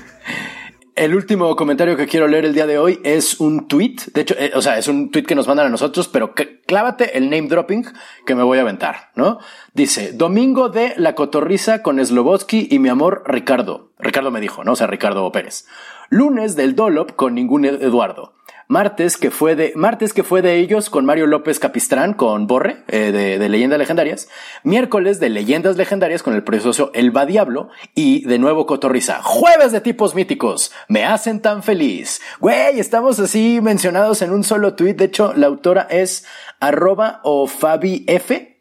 El 0.93 1.15
último 1.15 1.55
comentario 1.55 1.95
que 1.95 2.05
quiero 2.05 2.27
leer 2.27 2.43
el 2.45 2.53
día 2.53 2.67
de 2.67 2.77
hoy 2.77 2.99
es 3.03 3.39
un 3.39 3.67
tweet. 3.69 3.95
De 4.13 4.21
hecho, 4.21 4.35
eh, 4.37 4.51
o 4.53 4.61
sea, 4.61 4.77
es 4.77 4.87
un 4.89 5.09
tweet 5.09 5.23
que 5.23 5.35
nos 5.35 5.47
mandan 5.47 5.65
a 5.67 5.69
nosotros, 5.69 6.09
pero 6.09 6.33
clávate 6.67 7.17
el 7.17 7.29
name 7.29 7.47
dropping 7.47 7.85
que 8.25 8.35
me 8.35 8.43
voy 8.43 8.57
a 8.57 8.61
aventar, 8.61 9.09
¿no? 9.15 9.39
Dice, 9.73 10.11
domingo 10.11 10.67
de 10.67 10.93
la 10.97 11.15
cotorriza 11.15 11.81
con 11.81 12.05
Slobotsky 12.05 12.67
y 12.69 12.79
mi 12.79 12.89
amor 12.89 13.23
Ricardo. 13.25 13.93
Ricardo 13.99 14.31
me 14.31 14.41
dijo, 14.41 14.65
¿no? 14.65 14.73
O 14.73 14.75
sea, 14.75 14.85
Ricardo 14.87 15.31
Pérez. 15.31 15.65
Lunes 16.09 16.57
del 16.57 16.75
Dolop 16.75 17.13
con 17.15 17.35
ningún 17.35 17.63
Ed- 17.63 17.81
Eduardo. 17.81 18.33
Martes 18.71 19.17
que 19.17 19.31
fue 19.31 19.57
de, 19.57 19.73
martes 19.75 20.13
que 20.13 20.23
fue 20.23 20.41
de 20.41 20.55
ellos 20.55 20.89
con 20.89 21.03
Mario 21.03 21.27
López 21.27 21.59
Capistrán, 21.59 22.13
con 22.13 22.47
Borre, 22.47 22.77
eh, 22.87 23.11
de, 23.11 23.37
de 23.37 23.49
Leyendas 23.49 23.77
Legendarias. 23.77 24.29
Miércoles 24.63 25.19
de 25.19 25.27
Leyendas 25.27 25.75
Legendarias 25.75 26.23
con 26.23 26.35
el 26.35 26.43
precioso 26.45 26.89
Elba 26.93 27.25
Diablo. 27.25 27.67
Y 27.95 28.25
de 28.25 28.39
nuevo 28.39 28.65
Cotorriza. 28.65 29.21
Jueves 29.23 29.73
de 29.73 29.81
tipos 29.81 30.15
míticos. 30.15 30.71
Me 30.87 31.03
hacen 31.03 31.41
tan 31.41 31.63
feliz. 31.63 32.21
Güey, 32.39 32.79
estamos 32.79 33.19
así 33.19 33.59
mencionados 33.61 34.21
en 34.21 34.31
un 34.31 34.45
solo 34.45 34.73
tweet. 34.73 34.93
De 34.93 35.03
hecho, 35.03 35.33
la 35.35 35.47
autora 35.47 35.85
es 35.89 36.25
arroba 36.61 37.19
o 37.25 37.47
Fabi 37.47 38.05
F. 38.07 38.57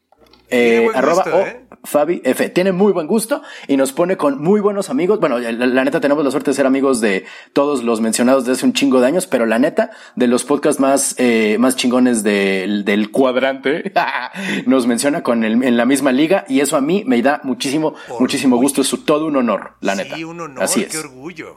Eh, 0.49 0.89
arroba 0.93 1.23
o 1.33 1.39
¿eh? 1.39 1.67
Fabi 1.85 2.21
F. 2.25 2.49
Tiene 2.51 2.73
muy 2.73 2.93
buen 2.93 3.07
gusto 3.07 3.43
y 3.67 3.77
nos 3.77 3.93
pone 3.93 4.17
con 4.17 4.43
muy 4.43 4.61
buenos 4.61 4.91
amigos. 4.91 5.19
Bueno, 5.21 5.39
la, 5.39 5.53
la 5.53 5.85
neta 5.85 6.01
tenemos 6.01 6.25
la 6.25 6.31
suerte 6.31 6.51
de 6.51 6.55
ser 6.55 6.67
amigos 6.67 7.01
de 7.01 7.25
todos 7.53 7.83
los 7.85 8.01
mencionados 8.01 8.45
de 8.45 8.53
hace 8.53 8.67
un 8.67 8.73
chingo 8.73 9.01
de 9.01 9.07
años, 9.07 9.27
pero 9.27 9.47
la 9.47 9.59
neta, 9.59 9.91
de 10.17 10.27
los 10.27 10.45
podcasts 10.45 10.81
más, 10.81 11.15
eh, 11.19 11.57
más 11.59 11.77
chingones 11.77 12.23
del, 12.23 12.85
del 12.85 13.11
cuadrante, 13.11 13.93
nos 14.67 14.87
menciona 14.87 15.23
con 15.23 15.45
el, 15.45 15.63
en 15.63 15.77
la 15.77 15.87
misma 15.87 16.13
liga 16.13 16.45
y 16.49 16.61
eso 16.61 16.77
a 16.77 16.81
mí 16.81 17.03
me 17.07 17.21
da 17.23 17.41
muchísimo, 17.45 17.95
muchísimo 18.19 18.57
gusto. 18.57 18.83
Es 18.83 18.95
todo 19.05 19.27
un 19.27 19.37
honor, 19.37 19.73
la 19.81 19.95
neta. 19.95 20.17
Sí, 20.17 20.25
un 20.25 20.41
honor, 20.41 20.63
Así 20.65 20.83
qué 20.83 20.89
es. 20.99 21.05
orgullo. 21.05 21.57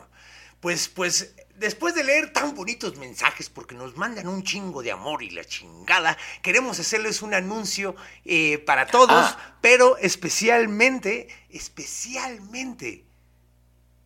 pues, 0.59 0.87
pues, 0.87 1.35
después 1.57 1.95
de 1.95 2.03
leer 2.03 2.33
tan 2.33 2.55
bonitos 2.55 2.97
mensajes, 2.97 3.49
porque 3.49 3.75
nos 3.75 3.95
mandan 3.97 4.27
un 4.27 4.43
chingo 4.43 4.81
de 4.83 4.91
amor 4.91 5.23
y 5.23 5.29
la 5.29 5.43
chingada, 5.45 6.17
queremos 6.41 6.79
hacerles 6.79 7.21
un 7.21 7.33
anuncio 7.33 7.95
eh, 8.25 8.57
para 8.59 8.87
todos, 8.87 9.09
Ah. 9.11 9.57
pero 9.61 9.97
especialmente, 9.97 11.27
especialmente 11.49 13.05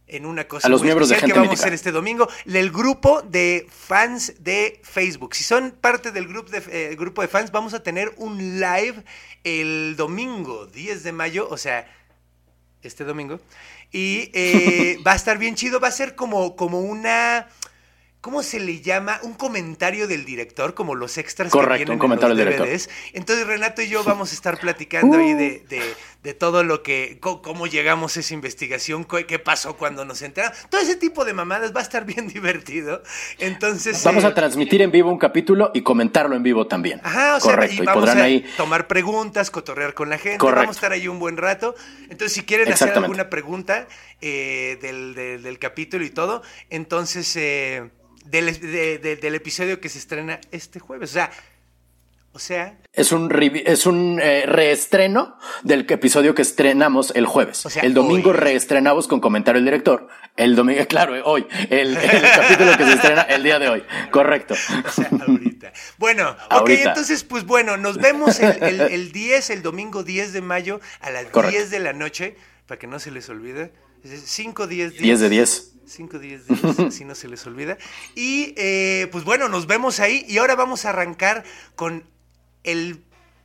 en 0.08 0.26
una 0.26 0.48
cosa 0.48 0.68
A 0.68 0.70
los 0.70 0.80
muy 0.82 0.88
miembros 0.88 1.10
de 1.10 1.18
que 1.18 1.34
vamos 1.34 1.50
a 1.50 1.54
hacer 1.54 1.74
este 1.74 1.92
domingo, 1.92 2.30
del 2.46 2.72
grupo 2.72 3.22
de 3.24 3.68
fans 3.70 4.36
de 4.40 4.80
Facebook. 4.84 5.36
Si 5.36 5.44
son 5.44 5.72
parte 5.72 6.12
del 6.12 6.28
grupo 6.28 6.50
de, 6.50 6.64
eh, 6.70 6.96
grupo 6.96 7.22
de 7.22 7.28
fans, 7.28 7.52
vamos 7.52 7.74
a 7.74 7.84
tener 7.84 8.14
un 8.18 8.60
live 8.60 9.04
el 9.44 9.96
domingo 9.98 10.66
10 10.66 11.04
de 11.04 11.12
mayo, 11.12 11.48
o 11.50 11.58
sea, 11.58 11.94
este 12.84 13.04
domingo. 13.04 13.40
Y 13.92 14.30
eh, 14.34 14.98
va 15.08 15.14
a 15.14 15.16
estar 15.16 15.38
bien 15.38 15.56
chido, 15.56 15.80
va 15.80 15.88
a 15.88 15.92
ser 15.92 16.16
como, 16.16 16.56
como 16.56 16.82
una... 16.82 17.48
¿Cómo 18.20 18.42
se 18.44 18.60
le 18.60 18.82
llama? 18.82 19.20
Un 19.22 19.36
comentario 19.36 20.08
del 20.08 20.26
director, 20.26 20.74
como 20.74 20.96
los 20.96 21.18
extras 21.18 21.50
Correcto, 21.52 21.74
que 21.74 21.78
vienen 21.78 21.94
un 21.94 22.00
comentario 22.00 22.34
en 22.34 22.38
los 22.40 22.46
del 22.46 22.54
director. 22.56 22.68
DVDs. 22.68 23.14
Entonces 23.14 23.48
Renato 23.48 23.82
y 23.84 23.88
yo 23.88 24.04
vamos 24.04 24.32
a 24.32 24.34
estar 24.34 24.60
platicando 24.60 25.18
ahí 25.18 25.34
de, 25.34 25.64
de- 25.70 25.96
de 26.28 26.34
todo 26.34 26.62
lo 26.66 26.84
que, 26.84 27.20
cómo 27.22 27.68
llegamos 27.68 28.18
a 28.18 28.20
esa 28.20 28.34
investigación, 28.34 29.08
qué 29.30 29.40
pasó 29.40 29.78
cuando 29.78 30.04
nos 30.04 30.22
enteramos. 30.22 30.58
Todo 30.70 30.82
ese 30.82 30.98
tipo 30.98 31.24
de 31.24 31.32
mamadas 31.32 31.74
va 31.74 31.80
a 31.80 31.84
estar 31.84 32.04
bien 32.04 32.28
divertido. 32.34 33.02
Entonces... 33.40 34.04
Vamos 34.04 34.26
eh, 34.26 34.28
a 34.28 34.34
transmitir 34.36 34.82
en 34.82 34.92
vivo 34.92 35.10
un 35.10 35.20
capítulo 35.20 35.72
y 35.74 35.84
comentarlo 35.84 36.36
en 36.36 36.44
vivo 36.44 36.68
también. 36.68 37.00
Ajá, 37.02 37.38
o 37.38 37.40
sea, 37.40 37.52
Correcto, 37.54 37.76
y 37.76 37.84
y, 37.84 37.86
vamos 37.86 38.02
podrán 38.02 38.18
a 38.20 38.24
ahí. 38.26 38.46
tomar 38.58 38.88
preguntas, 38.88 39.50
cotorrear 39.52 39.94
con 39.94 40.10
la 40.10 40.18
gente, 40.18 40.38
Correcto. 40.40 40.60
vamos 40.64 40.76
a 40.76 40.80
estar 40.80 40.92
ahí 40.92 41.08
un 41.08 41.18
buen 41.20 41.38
rato. 41.38 41.76
Entonces, 42.10 42.34
si 42.34 42.44
quieren 42.44 42.74
hacer 42.74 42.90
alguna 42.92 43.30
pregunta 43.30 43.88
eh, 44.20 44.78
del, 44.82 45.16
del- 45.16 45.44
del 45.44 45.60
capítulo 45.60 46.04
y 46.04 46.10
todo, 46.10 46.42
entonces, 46.70 47.34
eh, 47.38 47.90
del, 48.26 48.60
de- 48.60 48.98
de- 48.98 49.16
del 49.16 49.36
episodio 49.36 49.80
que 49.80 49.88
se 49.88 50.00
estrena 50.00 50.42
este 50.52 50.82
jueves. 50.82 51.10
O 51.12 51.14
sea, 51.14 51.32
o 52.38 52.40
sea, 52.40 52.78
Es 52.94 53.12
un, 53.12 53.32
es 53.66 53.88
un 53.88 54.20
eh, 54.22 54.44
reestreno 54.46 55.38
del 55.64 55.88
episodio 55.90 56.36
que 56.36 56.44
estrenamos 56.44 57.12
el 57.16 57.26
jueves. 57.26 57.66
O 57.66 57.70
sea, 57.72 57.82
el 57.82 57.96
domingo 57.96 58.30
hoy. 58.30 58.36
reestrenamos 58.38 59.08
con 59.08 59.20
comentario 59.20 59.60
del 59.60 59.66
director. 59.66 60.08
El 60.36 60.56
domingo, 60.56 60.86
claro, 60.88 61.16
eh, 61.16 61.22
hoy. 61.26 61.48
El, 61.72 61.98
el 61.98 62.22
capítulo 62.36 62.78
que 62.78 62.86
se 62.86 62.94
estrena 62.94 63.24
el 63.24 63.42
día 63.42 63.58
de 63.58 63.70
hoy. 63.70 63.84
Correcto. 64.12 64.54
o 64.54 64.92
sea, 64.92 65.10
ahorita. 65.28 65.74
Bueno, 65.98 66.30
ok, 66.30 66.38
Ahorita. 66.52 66.90
entonces, 66.90 67.24
pues 67.24 67.44
bueno, 67.44 67.76
nos 67.76 67.98
vemos 67.98 68.40
el, 68.40 68.62
el- 68.64 68.82
el 68.82 69.12
10, 69.12 69.50
el 69.50 69.64
domingo 69.64 70.04
10 70.04 70.32
de 70.34 70.42
mayo 70.42 70.80
a 71.02 71.10
las 71.10 71.26
Correcto. 71.26 71.58
10 71.58 71.72
de 71.72 71.80
la 71.80 71.94
noche, 71.94 72.36
para 72.68 72.78
que 72.78 72.86
no 72.86 73.00
se 73.00 73.10
les 73.10 73.28
olvide. 73.30 73.74
5, 74.04 74.68
10, 74.68 74.94
10 75.00 75.20
de 75.20 75.30
10. 75.30 75.74
5, 75.88 76.20
10 76.20 76.48
días, 76.48 76.80
así 76.80 77.06
no 77.06 77.16
se 77.16 77.30
les 77.30 77.46
olvida. 77.48 77.78
Y 78.14 78.54
eh, 78.58 79.08
pues 79.12 79.24
bueno, 79.24 79.48
nos 79.48 79.68
vemos 79.68 80.02
ahí 80.02 80.26
y 80.28 80.38
ahora 80.38 80.56
vamos 80.56 80.84
a 80.86 80.90
arrancar 80.90 81.46
con 81.76 82.04
el 82.68 83.04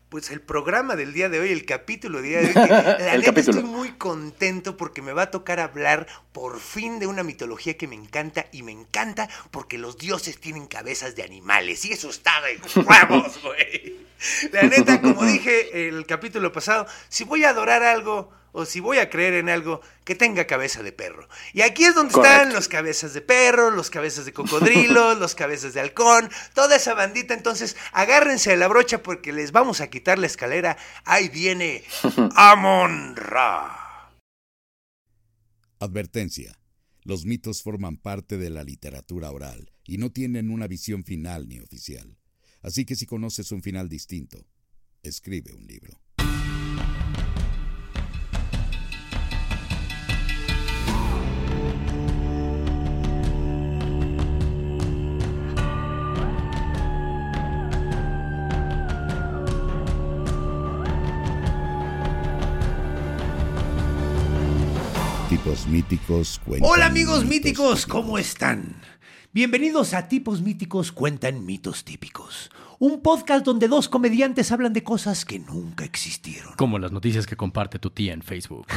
pues 0.08 0.30
el 0.30 0.42
programa 0.42 0.94
del 0.94 1.14
día 1.14 1.30
de 1.30 1.40
hoy, 1.40 1.52
el 1.52 1.64
capítulo 1.64 2.20
del 2.20 2.28
día 2.28 2.40
de 2.42 2.46
hoy. 2.48 2.52
que 2.98 3.04
la 3.04 3.14
El 3.14 3.20
neta 3.22 3.24
capítulo. 3.24 3.60
estoy 3.60 3.70
muy 3.70 3.92
contento 3.92 4.76
porque 4.76 5.00
me 5.00 5.14
va 5.14 5.22
a 5.22 5.30
tocar 5.30 5.58
hablar 5.58 6.06
por 6.32 6.60
fin 6.60 6.98
de 6.98 7.06
una 7.06 7.22
mitología 7.22 7.78
que 7.78 7.88
me 7.88 7.94
encanta 7.94 8.44
y 8.52 8.62
me 8.62 8.72
encanta 8.72 9.30
porque 9.50 9.78
los 9.78 9.96
dioses 9.96 10.38
tienen 10.38 10.66
cabezas 10.66 11.16
de 11.16 11.22
animales 11.22 11.86
y 11.86 11.92
eso 11.92 12.10
está 12.10 12.32
de 12.42 12.60
huevos, 12.82 13.40
güey. 13.42 14.06
La 14.52 14.64
neta, 14.64 15.00
como 15.00 15.24
dije 15.24 15.88
el 15.88 16.04
capítulo 16.04 16.52
pasado, 16.52 16.86
si 17.08 17.24
voy 17.24 17.44
a 17.44 17.48
adorar 17.48 17.82
algo 17.82 18.30
o 18.52 18.66
si 18.66 18.80
voy 18.80 18.98
a 18.98 19.10
creer 19.10 19.34
en 19.34 19.48
algo 19.48 19.80
que 20.04 20.14
tenga 20.14 20.46
cabeza 20.46 20.82
de 20.82 20.92
perro. 20.92 21.28
Y 21.52 21.62
aquí 21.62 21.84
es 21.84 21.94
donde 21.94 22.14
están 22.14 22.52
los 22.52 22.68
cabezas 22.68 23.14
de 23.14 23.22
perro, 23.22 23.70
los 23.70 23.90
cabezas 23.90 24.24
de 24.24 24.32
cocodrilo, 24.32 25.14
los 25.18 25.34
cabezas 25.34 25.74
de 25.74 25.80
halcón, 25.80 26.30
toda 26.54 26.76
esa 26.76 26.94
bandita. 26.94 27.34
Entonces, 27.34 27.76
agárrense 27.92 28.50
de 28.50 28.56
la 28.58 28.68
brocha 28.68 29.02
porque 29.02 29.32
les 29.32 29.52
vamos 29.52 29.80
a 29.80 29.88
quitar 29.88 30.18
la 30.18 30.26
escalera. 30.26 30.76
Ahí 31.04 31.28
viene 31.28 31.82
Amon 32.36 33.16
Ra. 33.16 34.12
Advertencia. 35.80 36.58
Los 37.04 37.24
mitos 37.24 37.62
forman 37.62 37.96
parte 37.96 38.38
de 38.38 38.50
la 38.50 38.62
literatura 38.62 39.30
oral 39.32 39.72
y 39.84 39.98
no 39.98 40.10
tienen 40.10 40.50
una 40.50 40.68
visión 40.68 41.02
final 41.02 41.48
ni 41.48 41.58
oficial. 41.58 42.16
Así 42.60 42.84
que 42.84 42.94
si 42.94 43.06
conoces 43.06 43.50
un 43.50 43.60
final 43.60 43.88
distinto, 43.88 44.46
escribe 45.02 45.52
un 45.52 45.66
libro. 45.66 46.00
Tipos 65.42 65.66
míticos 65.66 66.40
cuentan 66.46 66.70
Hola 66.70 66.86
amigos 66.86 67.24
míticos. 67.24 67.84
¿cómo 67.86 68.16
están? 68.16 68.76
Bienvenidos 69.34 69.94
a 69.94 70.08
Tipos 70.08 70.42
Míticos 70.42 70.92
Cuentan 70.92 71.46
Mitos 71.46 71.84
Típicos, 71.84 72.50
un 72.78 73.00
podcast 73.00 73.46
donde 73.46 73.66
dos 73.66 73.88
comediantes 73.88 74.52
hablan 74.52 74.74
de 74.74 74.82
cosas 74.82 75.24
que 75.24 75.38
nunca 75.38 75.86
existieron. 75.86 76.52
Como 76.56 76.78
las 76.78 76.92
noticias 76.92 77.26
que 77.26 77.34
comparte 77.34 77.78
tu 77.78 77.88
tía 77.88 78.12
en 78.12 78.20
Facebook. 78.20 78.66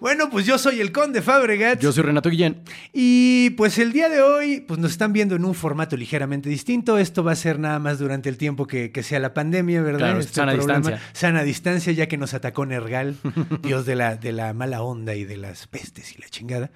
Bueno, 0.00 0.28
pues 0.28 0.44
yo 0.44 0.58
soy 0.58 0.80
el 0.80 0.92
Conde 0.92 1.22
Fabregat. 1.22 1.80
Yo 1.80 1.92
soy 1.92 2.02
Renato 2.02 2.28
Guillén. 2.28 2.62
Y 2.92 3.50
pues 3.50 3.78
el 3.78 3.92
día 3.92 4.08
de 4.08 4.20
hoy, 4.22 4.60
pues 4.60 4.78
nos 4.80 4.90
están 4.90 5.12
viendo 5.12 5.36
en 5.36 5.44
un 5.44 5.54
formato 5.54 5.96
ligeramente 5.96 6.48
distinto. 6.48 6.98
Esto 6.98 7.22
va 7.24 7.32
a 7.32 7.36
ser 7.36 7.58
nada 7.58 7.78
más 7.78 8.00
durante 8.00 8.28
el 8.28 8.36
tiempo 8.36 8.66
que, 8.66 8.90
que 8.90 9.02
sea 9.02 9.20
la 9.20 9.32
pandemia, 9.32 9.82
¿verdad? 9.82 9.98
Claro, 10.00 10.18
Este 10.20 10.34
sana 10.34 10.52
distancia. 10.52 11.00
Sana 11.12 11.42
distancia, 11.44 11.92
ya 11.92 12.08
que 12.08 12.18
nos 12.18 12.34
atacó 12.34 12.66
Nergal, 12.66 13.16
dios 13.62 13.86
de 13.86 13.94
la, 13.94 14.16
de 14.16 14.32
la 14.32 14.52
mala 14.52 14.82
onda 14.82 15.14
y 15.14 15.24
de 15.24 15.36
las 15.36 15.68
pestes 15.68 16.12
y 16.14 16.20
la 16.20 16.28
chingada. 16.28 16.70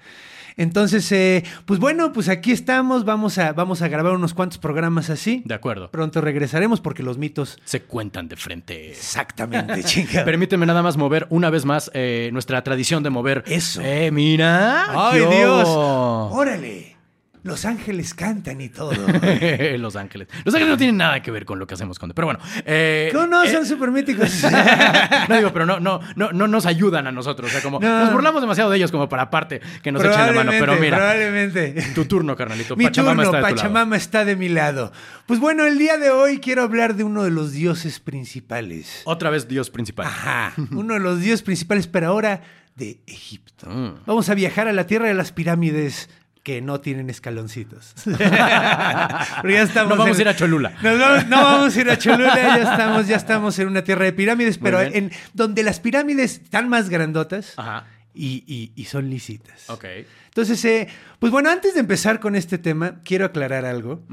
Entonces, 0.55 1.11
eh, 1.11 1.43
pues 1.65 1.79
bueno, 1.79 1.98
pues 2.13 2.29
aquí 2.29 2.51
estamos. 2.51 3.05
Vamos 3.05 3.37
a, 3.37 3.53
vamos 3.53 3.81
a 3.81 3.87
grabar 3.87 4.13
unos 4.13 4.33
cuantos 4.33 4.57
programas 4.57 5.09
así. 5.09 5.43
De 5.45 5.53
acuerdo. 5.53 5.91
Pronto 5.91 6.21
regresaremos 6.21 6.81
porque 6.81 7.03
los 7.03 7.17
mitos. 7.17 7.59
Se 7.65 7.81
cuentan 7.83 8.27
de 8.27 8.35
frente. 8.35 8.89
Exactamente, 8.91 9.83
chingada. 9.83 10.25
Permíteme 10.25 10.65
nada 10.65 10.81
más 10.81 10.97
mover 10.97 11.27
una 11.29 11.49
vez 11.49 11.65
más 11.65 11.91
eh, 11.93 12.29
nuestra 12.31 12.63
tradición 12.63 13.03
de 13.03 13.09
mover. 13.09 13.43
Eso. 13.47 13.81
Eh, 13.83 14.11
mira. 14.11 15.09
¡Ay, 15.09 15.19
¿qué 15.21 15.35
Dios! 15.35 15.67
hubo? 15.67 16.29
¡Órale! 16.31 16.98
Los 17.43 17.63
ángeles 17.65 18.13
cantan 18.13 18.59
y 18.61 18.69
todo. 18.69 18.91
Los 19.77 19.95
Ángeles. 19.95 20.27
Los 20.43 20.53
Ángeles 20.53 20.69
no 20.71 20.77
tienen 20.77 20.97
nada 20.97 21.21
que 21.21 21.31
ver 21.31 21.45
con 21.45 21.57
lo 21.59 21.65
que 21.67 21.73
hacemos 21.73 21.97
con. 21.97 22.09
Pero 22.11 22.25
bueno. 22.27 22.39
eh, 22.65 23.09
¿Cómo 23.13 23.27
no? 23.27 23.43
eh, 23.43 23.51
Son 23.51 23.65
súper 23.65 23.91
míticos. 23.91 24.43
no 25.29 25.37
digo, 25.37 25.51
pero 25.53 25.65
no, 25.65 25.79
no, 25.79 26.01
no, 26.15 26.31
no 26.31 26.47
nos 26.47 26.65
ayudan 26.65 27.07
a 27.07 27.11
nosotros. 27.11 27.49
O 27.49 27.51
sea, 27.51 27.61
como 27.61 27.79
No. 27.79 27.99
nos 28.05 28.11
burlamos 28.11 28.41
demasiado 28.41 28.69
de 28.69 28.77
ellos 28.77 28.91
como 28.91 29.07
para 29.07 29.23
aparte 29.23 29.61
que 29.81 29.91
nos 29.91 30.03
echen 30.03 30.25
la 30.27 30.31
mano. 30.33 30.51
Pero 30.51 30.75
mira, 30.77 30.97
Probablemente. 30.97 31.75
tu 31.95 32.05
turno, 32.05 32.35
carnalito. 32.35 32.75
Mi 32.75 32.85
Pachamama 32.85 33.23
turno, 33.23 33.23
está 33.23 33.37
de 33.37 33.41
tu 33.41 33.45
lado. 33.47 33.55
Pachamama 33.55 33.95
está 33.97 34.25
de 34.25 34.35
mi 34.35 34.49
lado. 34.49 34.91
Pues 35.25 35.39
bueno, 35.39 35.65
el 35.65 35.77
día 35.77 35.97
de 35.97 36.09
hoy 36.09 36.39
quiero 36.39 36.63
hablar 36.63 36.95
de 36.95 37.03
uno 37.03 37.23
de 37.23 37.31
los 37.31 37.51
dioses 37.53 37.99
principales. 37.99 39.01
Otra 39.05 39.29
vez 39.29 39.47
Dios 39.47 39.69
principal. 39.69 40.07
Ajá, 40.07 40.53
uno 40.71 40.93
de 40.95 40.99
los 40.99 41.19
dioses 41.21 41.41
principales, 41.41 41.87
pero 41.87 42.07
ahora 42.07 42.41
de 42.75 42.99
Egipto. 43.07 43.69
Mm. 43.69 44.05
Vamos 44.05 44.29
a 44.29 44.33
viajar 44.35 44.67
a 44.67 44.73
la 44.73 44.87
tierra 44.87 45.07
de 45.07 45.13
las 45.13 45.31
pirámides 45.31 46.09
que 46.49 46.61
no 46.63 46.81
tienen 46.81 47.11
escaloncitos. 47.11 47.93
Ya 48.07 49.61
estamos 49.61 49.89
No 49.91 49.97
vamos 49.97 50.17
en- 50.17 50.19
a 50.19 50.21
ir 50.21 50.27
a 50.29 50.35
Cholula. 50.35 50.73
Vamos- 50.81 51.27
no 51.27 51.43
vamos 51.43 51.75
a 51.77 51.81
ir 51.81 51.89
a 51.91 51.97
Cholula, 51.97 52.35
ya 52.35 52.57
estamos, 52.57 53.07
ya 53.07 53.15
estamos 53.17 53.59
en 53.59 53.67
una 53.67 53.83
tierra 53.83 54.05
de 54.05 54.13
pirámides, 54.13 54.57
pero 54.57 54.81
en 54.81 55.11
donde 55.33 55.61
las 55.61 55.79
pirámides 55.79 56.41
están 56.43 56.67
más 56.67 56.89
grandotas 56.89 57.53
Ajá. 57.57 57.85
y, 58.15 58.43
y- 58.47 58.71
y 58.75 58.85
son 58.85 59.09
lisitas. 59.11 59.69
Ok. 59.69 59.85
Entonces, 60.29 60.63
eh, 60.65 60.87
pues 61.19 61.31
bueno, 61.31 61.49
antes 61.51 61.73
de 61.75 61.81
empezar 61.81 62.19
con 62.19 62.35
este 62.35 62.57
tema, 62.57 62.99
quiero 63.03 63.25
aclarar 63.25 63.65
algo. 63.65 64.05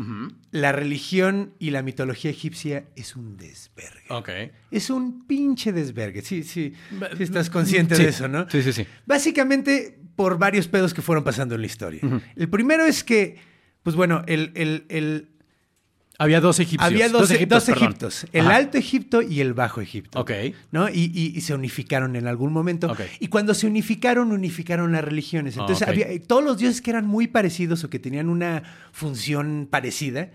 La 0.50 0.73
religión 0.73 1.55
y 1.59 1.71
la 1.71 1.83
mitología 1.83 2.31
egipcia 2.31 2.85
es 2.97 3.16
un 3.16 3.37
desvergue. 3.37 4.05
Ok. 4.11 4.28
Es 4.71 4.90
un 4.90 5.26
pinche 5.26 5.73
desvergue. 5.73 6.21
Sí, 6.23 6.43
sí. 6.43 6.75
sí 7.16 7.23
estás 7.23 7.49
consciente 7.49 7.95
Sí. 7.97 8.02
de 8.02 8.09
eso, 8.11 8.28
¿no? 8.28 8.49
Sí, 8.50 8.62
sí, 8.62 8.73
sí. 8.73 8.87
Básicamente 9.07 10.00
por 10.16 10.38
varios 10.38 10.66
pedos 10.68 10.92
que 10.94 11.02
fueron 11.02 11.23
pasando 11.25 11.54
en 11.54 11.61
la 11.61 11.66
historia. 11.66 12.00
El 12.35 12.49
primero 12.49 12.85
es 12.87 13.04
que, 13.04 13.37
pues 13.82 13.94
bueno, 13.94 14.23
el, 14.26 14.50
el- 14.54 14.85
el- 14.88 15.28
Había 16.18 16.40
dos 16.40 16.58
egipcios. 16.58 16.82
había 16.90 17.11
dos, 17.11 17.30
egiptos. 17.30 17.66
dos. 17.66 17.76
Egiptos. 17.76 18.26
El 18.32 18.46
Ajá. 18.46 18.56
Alto 18.56 18.78
Egipto 18.78 19.20
y 19.20 19.40
el 19.42 19.52
Bajo 19.52 19.82
Egipto. 19.82 20.18
Ok. 20.18 20.30
¿no? 20.73 20.88
Y, 20.88 21.12
y- 21.14 21.37
y 21.37 21.40
se 21.42 21.52
unificaron 21.54 22.16
en 22.16 22.26
algún 22.26 22.52
momento. 22.54 22.96
Y 23.20 23.28
cuando 23.28 23.52
se 23.52 23.66
unificaron, 23.66 24.32
unificaron 24.32 24.92
las 24.92 25.04
religiones. 25.04 25.58
Entonces, 25.58 25.82
Ok. 25.82 25.88
había, 25.90 26.23
todos 26.26 26.42
los 26.42 26.56
dioses 26.56 26.80
que 26.80 26.90
eran 26.90 27.06
muy 27.06 27.26
parecidos 27.26 27.85
o 27.85 27.90
que 27.90 27.99
tenían 27.99 28.30
una 28.30 28.62
función 28.92 29.68
parecida, 29.70 30.30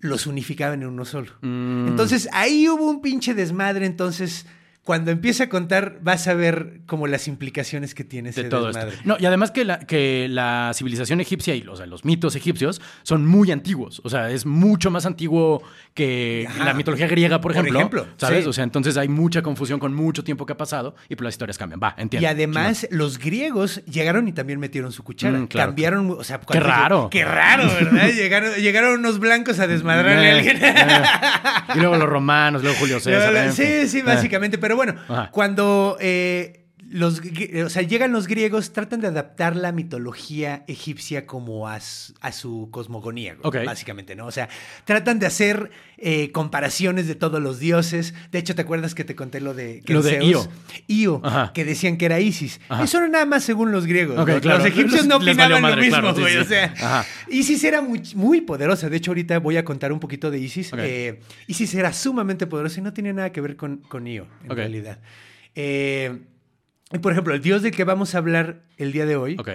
los 0.00 0.26
unificaban 0.26 0.82
en 0.82 0.88
uno 0.88 1.04
solo. 1.04 1.30
Mm. 1.42 1.86
Entonces, 1.88 2.28
ahí 2.32 2.68
hubo 2.68 2.90
un 2.90 3.00
pinche 3.00 3.32
desmadre. 3.34 3.86
Entonces, 3.86 4.46
cuando 4.90 5.12
empiece 5.12 5.44
a 5.44 5.48
contar, 5.48 5.98
vas 6.02 6.26
a 6.26 6.34
ver 6.34 6.80
como 6.86 7.06
las 7.06 7.28
implicaciones 7.28 7.94
que 7.94 8.02
tiene 8.02 8.30
ese 8.30 8.42
de 8.42 8.48
todo 8.48 8.66
desmadre. 8.66 8.90
esto. 8.94 9.02
No, 9.04 9.16
y 9.20 9.24
además 9.24 9.52
que 9.52 9.64
la, 9.64 9.78
que 9.78 10.26
la 10.28 10.72
civilización 10.74 11.20
egipcia 11.20 11.54
y 11.54 11.64
o 11.68 11.76
sea, 11.76 11.86
los 11.86 12.04
mitos 12.04 12.34
egipcios 12.34 12.82
son 13.04 13.24
muy 13.24 13.52
antiguos. 13.52 14.00
O 14.02 14.10
sea, 14.10 14.30
es 14.30 14.46
mucho 14.46 14.90
más 14.90 15.06
antiguo 15.06 15.62
que 15.94 16.44
Ajá. 16.48 16.64
la 16.64 16.74
mitología 16.74 17.06
griega, 17.06 17.40
por 17.40 17.52
Por 17.52 17.60
ejemplo. 17.62 17.78
ejemplo, 17.78 18.06
¿Sabes? 18.16 18.42
sí. 18.42 18.48
O 18.50 18.52
sea, 18.52 18.64
entonces 18.64 18.96
hay 18.96 19.06
mucha 19.06 19.42
confusión 19.42 19.78
con 19.78 19.94
mucho 19.94 20.24
tiempo 20.24 20.44
que 20.44 20.54
ha 20.54 20.56
pasado 20.56 20.96
y 21.08 21.14
pues 21.14 21.22
las 21.26 21.34
historias 21.34 21.56
cambian. 21.56 21.78
Va, 21.80 21.94
entiendo. 21.96 22.24
Y 22.24 22.26
además, 22.26 22.88
los 22.90 23.20
griegos 23.20 23.84
llegaron 23.84 24.26
y 24.26 24.32
también 24.32 24.58
metieron 24.58 24.90
su 24.90 25.04
cuchara. 25.04 25.38
Mm, 25.38 25.46
claro. 25.46 25.68
Cambiaron, 25.68 26.10
o 26.18 26.24
sea, 26.24 26.40
Qué 26.40 26.58
raro. 26.58 27.10
Qué 27.12 27.24
raro, 27.24 27.68
¿verdad? 27.68 28.08
llegaron, 28.12 28.54
llegaron 28.54 28.98
unos 28.98 29.20
blancos 29.20 29.60
a 29.60 29.68
desmadrarle 29.68 30.30
a 30.32 30.36
alguien. 30.36 30.60
y 31.76 31.78
luego 31.78 31.96
los 31.96 32.08
romanos, 32.08 32.62
luego 32.64 32.76
Julio 32.80 32.98
César. 32.98 33.52
sí, 33.52 33.86
sí, 33.86 33.98
Eh. 33.98 34.02
básicamente. 34.02 34.58
Pero 34.58 34.74
bueno, 34.80 34.94
Ajá. 35.08 35.30
cuando 35.30 35.98
eh, 36.00 36.59
los, 36.92 37.20
o 37.64 37.70
sea, 37.70 37.82
llegan 37.82 38.10
los 38.10 38.26
griegos, 38.26 38.72
tratan 38.72 39.00
de 39.00 39.06
adaptar 39.06 39.54
la 39.54 39.70
mitología 39.70 40.64
egipcia 40.66 41.24
como 41.24 41.68
a, 41.68 41.78
su- 41.78 42.12
a 42.20 42.32
su 42.32 42.68
cosmogonía, 42.72 43.36
básicamente, 43.64 44.16
¿no? 44.16 44.26
O 44.26 44.32
sea, 44.32 44.48
tratan 44.84 45.20
de 45.20 45.26
hacer 45.26 45.70
eh, 45.98 46.32
comparaciones 46.32 47.06
de 47.06 47.14
todos 47.14 47.40
los 47.40 47.60
dioses. 47.60 48.12
De 48.32 48.40
hecho, 48.40 48.56
¿te 48.56 48.62
acuerdas 48.62 48.96
que 48.96 49.04
te 49.04 49.14
conté 49.14 49.40
lo 49.40 49.54
de 49.54 49.82
que 49.86 49.92
Lo 49.92 50.02
de 50.02 50.18
Zeus- 50.20 50.26
Io. 50.28 50.48
Io, 50.88 51.20
Ajá. 51.24 51.52
que 51.54 51.64
decían 51.64 51.96
que 51.96 52.06
era 52.06 52.18
Isis. 52.18 52.60
Ajá. 52.68 52.82
Eso 52.82 52.98
era 52.98 53.06
nada 53.08 53.24
más 53.24 53.44
según 53.44 53.70
los 53.70 53.86
griegos. 53.86 54.16
Los, 54.16 54.40
claro. 54.40 54.58
los 54.58 54.66
egipcios 54.66 55.06
no 55.06 55.18
opinaban 55.18 55.62
madre, 55.62 55.76
lo 55.76 55.82
mismo, 55.82 56.00
claro, 56.00 56.14
güey. 56.20 56.32
sí. 56.32 56.38
O 56.40 56.44
sea, 56.44 56.74
Ajá. 56.76 57.06
Isis 57.28 57.62
era 57.62 57.80
muy, 57.82 58.02
muy 58.16 58.40
poderosa. 58.40 58.88
De 58.90 58.96
hecho, 58.96 59.12
ahorita 59.12 59.38
voy 59.38 59.56
a 59.56 59.64
contar 59.64 59.92
un 59.92 60.00
poquito 60.00 60.30
de 60.30 60.40
Isis. 60.40 60.72
Eh, 60.76 61.20
Isis 61.46 61.72
era 61.74 61.92
sumamente 61.92 62.48
poderosa 62.48 62.80
y 62.80 62.82
no 62.82 62.92
tiene 62.92 63.12
nada 63.12 63.30
que 63.30 63.40
ver 63.40 63.54
con, 63.56 63.76
con 63.76 64.08
Io, 64.08 64.26
en 64.42 64.56
realidad. 64.56 64.98
Eh, 65.54 66.18
por 66.98 67.12
ejemplo, 67.12 67.34
el 67.34 67.40
dios 67.40 67.62
del 67.62 67.72
que 67.72 67.84
vamos 67.84 68.14
a 68.14 68.18
hablar 68.18 68.62
el 68.76 68.92
día 68.92 69.06
de 69.06 69.16
hoy, 69.16 69.36
Ok. 69.38 69.48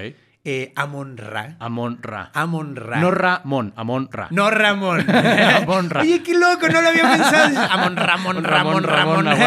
Eh, 0.47 0.71
Amon 0.75 1.17
Ra. 1.17 1.55
Amon 1.59 1.97
Ra. 2.03 2.29
Amon 2.33 2.75
Ra. 2.75 2.99
No 2.99 3.09
Ramón, 3.11 3.73
Amon 3.75 4.07
Ra. 4.11 4.27
No 4.29 4.51
Ramón. 4.51 5.05
Amon 5.09 5.89
Ra. 5.89 6.01
Oye, 6.01 6.21
qué 6.21 6.33
loco, 6.35 6.67
no 6.69 6.81
lo 6.81 6.89
había 6.89 7.01
pensado. 7.09 7.59
Amon 7.71 7.95
Ramón, 7.95 8.43
Ramón, 8.43 8.83
Ramón. 8.83 9.25
huevo. 9.27 9.39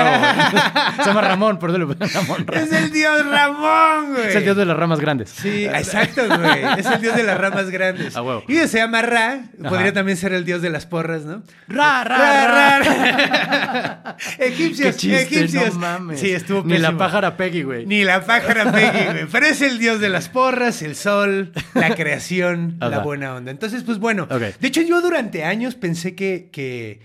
Se 0.98 1.04
llama 1.04 1.20
Ramón, 1.20 1.58
pusieron 1.58 1.96
Ramón 1.98 2.46
Ra. 2.46 2.60
es 2.60 2.72
el 2.72 2.90
dios 2.92 3.24
Ramón, 3.26 4.10
güey. 4.14 4.26
Es 4.28 4.34
el 4.34 4.42
dios 4.44 4.56
de 4.56 4.64
las 4.64 4.76
ramas 4.76 4.98
grandes. 5.00 5.30
Sí, 5.30 5.66
exacto, 5.66 6.22
güey. 6.26 6.64
Es 6.78 6.86
el 6.86 7.00
dios 7.00 7.14
de 7.16 7.22
las 7.22 7.38
ramas 7.38 7.70
grandes. 7.70 8.16
A 8.16 8.22
huevo. 8.22 8.42
Y 8.48 8.56
se 8.66 8.78
llama 8.78 9.00
Ra. 9.02 9.42
Podría 9.62 9.86
Ajá. 9.86 9.92
también 9.92 10.16
ser 10.18 10.32
el 10.32 10.44
dios 10.44 10.62
de 10.62 10.70
las 10.70 10.86
porras, 10.86 11.22
¿no? 11.22 11.42
Ra, 11.68 12.02
ra, 12.02 12.18
Ra, 12.18 12.46
ra. 12.48 12.78
ra. 12.80 14.16
egipcios, 14.38 14.96
Qué 14.96 15.00
chiste, 15.00 15.22
egipcios. 15.22 15.74
no 15.74 15.80
mames. 15.80 16.18
Sí, 16.20 16.32
estuvo 16.32 16.62
Ni 16.64 16.78
la 16.78 16.88
pésimo. 16.88 16.98
pájara 16.98 17.36
Peggy, 17.36 17.62
güey. 17.62 17.86
Ni 17.86 18.02
la 18.04 18.20
pájara 18.24 18.72
Peggy, 18.72 19.04
güey. 19.12 19.26
Pero 19.30 19.46
es 19.46 19.62
el 19.62 19.78
dios 19.78 20.00
de 20.00 20.08
las 20.08 20.28
porras, 20.28 20.82
el 20.88 20.96
sol, 20.96 21.52
la 21.74 21.94
creación, 21.96 22.76
la 22.80 23.00
buena 23.00 23.34
onda. 23.34 23.50
Entonces, 23.50 23.82
pues 23.84 23.98
bueno. 23.98 24.26
De 24.26 24.54
hecho, 24.66 24.82
yo 24.82 25.00
durante 25.00 25.44
años 25.44 25.74
pensé 25.74 26.14
que, 26.14 26.48
que, 26.50 27.00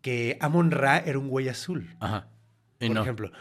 que 0.00 0.38
Amon 0.40 0.70
Ra 0.70 0.98
era 0.98 1.18
un 1.18 1.28
güey 1.28 1.48
azul, 1.48 1.94
Ajá. 2.00 2.28
Y 2.80 2.86
por 2.86 2.94
no. 2.96 3.02
ejemplo. 3.02 3.32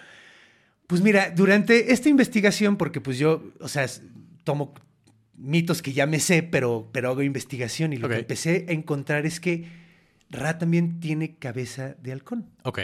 Pues 0.88 1.02
mira, 1.02 1.32
durante 1.32 1.94
esta 1.94 2.10
investigación, 2.10 2.78
porque 2.78 3.02
pues 3.02 3.18
yo, 3.18 3.44
o 3.60 3.68
sea, 3.68 3.86
tomo 4.44 4.74
mitos 5.36 5.82
que 5.82 5.94
ya 5.94 6.06
me 6.06 6.20
sé, 6.20 6.44
pero, 6.44 6.90
pero 6.92 7.10
hago 7.10 7.24
investigación 7.24 7.94
y 7.94 7.98
lo 7.98 8.10
que 8.10 8.20
empecé 8.20 8.66
a 8.70 8.72
encontrar 8.72 9.26
es 9.26 9.40
que 9.40 9.68
Ra 10.30 10.58
también 10.58 11.00
tiene 11.00 11.36
cabeza 11.36 11.96
de 12.02 12.12
halcón. 12.12 12.50
Ok. 12.64 12.80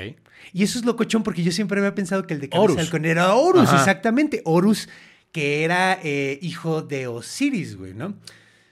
Y 0.53 0.63
eso 0.63 0.77
es 0.79 0.85
locochón 0.85 1.23
porque 1.23 1.43
yo 1.43 1.51
siempre 1.51 1.79
había 1.79 1.95
pensado 1.95 2.25
que 2.27 2.33
el 2.35 2.41
de 2.41 2.49
cabeza 2.49 2.63
Horus. 2.63 2.75
de 2.77 2.81
halcón 2.83 3.05
era 3.05 3.33
Horus, 3.33 3.63
Ajá. 3.69 3.79
exactamente. 3.79 4.41
Horus, 4.45 4.87
que 5.31 5.63
era 5.63 5.99
eh, 6.03 6.39
hijo 6.41 6.81
de 6.81 7.07
Osiris, 7.07 7.75
güey, 7.77 7.93
¿no? 7.93 8.15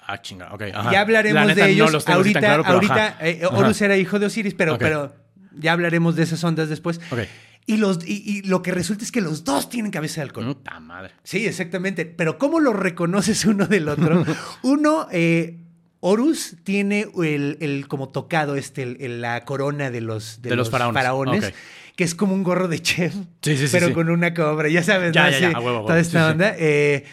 Ah, 0.09 0.21
chinga. 0.21 0.53
Ok. 0.53 0.63
Ajá. 0.73 0.91
Ya 0.91 1.01
hablaremos 1.01 1.47
de 1.47 1.55
no 1.61 1.65
ellos. 1.67 1.91
los 1.91 2.05
tengo 2.05 2.17
ahorita, 2.17 2.39
claro, 2.39 2.65
ahorita 2.65 3.17
eh. 3.21 3.41
Horus 3.51 3.81
era 3.81 3.97
hijo 3.97 4.19
de 4.19 4.25
Osiris, 4.27 4.53
pero, 4.53 4.77
pero 4.77 5.13
ya 5.57 5.73
hablaremos 5.73 6.15
de 6.15 6.23
esas 6.23 6.43
ondas 6.43 6.69
después. 6.69 6.99
Ok. 7.11 7.19
Y, 7.65 7.75
los, 7.75 7.99
y, 8.07 8.23
y 8.25 8.41
lo 8.43 8.61
que 8.61 8.71
resulta 8.71 9.03
es 9.03 9.11
que 9.11 9.19
los 9.19 9.43
dos 9.43 9.69
tienen 9.69 9.91
cabeza 9.91 10.21
de 10.21 10.27
halcón. 10.27 10.45
Puta 10.45 10.79
madre. 10.79 11.11
Sí, 11.23 11.45
exactamente. 11.45 12.05
Pero 12.05 12.37
¿cómo 12.37 12.61
lo 12.61 12.71
reconoces 12.71 13.43
uno 13.43 13.65
del 13.67 13.89
otro? 13.89 14.23
Uno, 14.63 15.07
eh, 15.11 15.57
Horus 15.99 16.55
tiene 16.63 17.07
el, 17.21 17.57
el 17.59 17.89
como 17.89 18.07
tocado, 18.07 18.55
este, 18.55 18.83
el- 18.83 18.97
el- 19.01 19.21
la 19.21 19.43
corona 19.43 19.91
de 19.91 19.99
los, 19.99 20.41
De 20.41 20.55
los 20.55 20.69
faraones. 20.69 21.53
Que 21.97 22.03
es 22.05 22.15
como 22.15 22.33
un 22.33 22.43
gorro 22.43 22.67
de 22.69 22.79
chef, 22.81 23.13
Sí, 23.41 23.57
sí, 23.57 23.67
sí, 23.67 23.67
pero 23.71 23.87
sí. 23.87 23.93
con 23.93 24.09
una 24.09 24.33
cobra, 24.33 24.69
ya 24.69 24.83
sabes, 24.83 25.11
Ya, 25.11 25.29
toda 25.51 25.99
esta 25.99 26.29
onda. 26.31 26.53
Eh, 26.57 27.03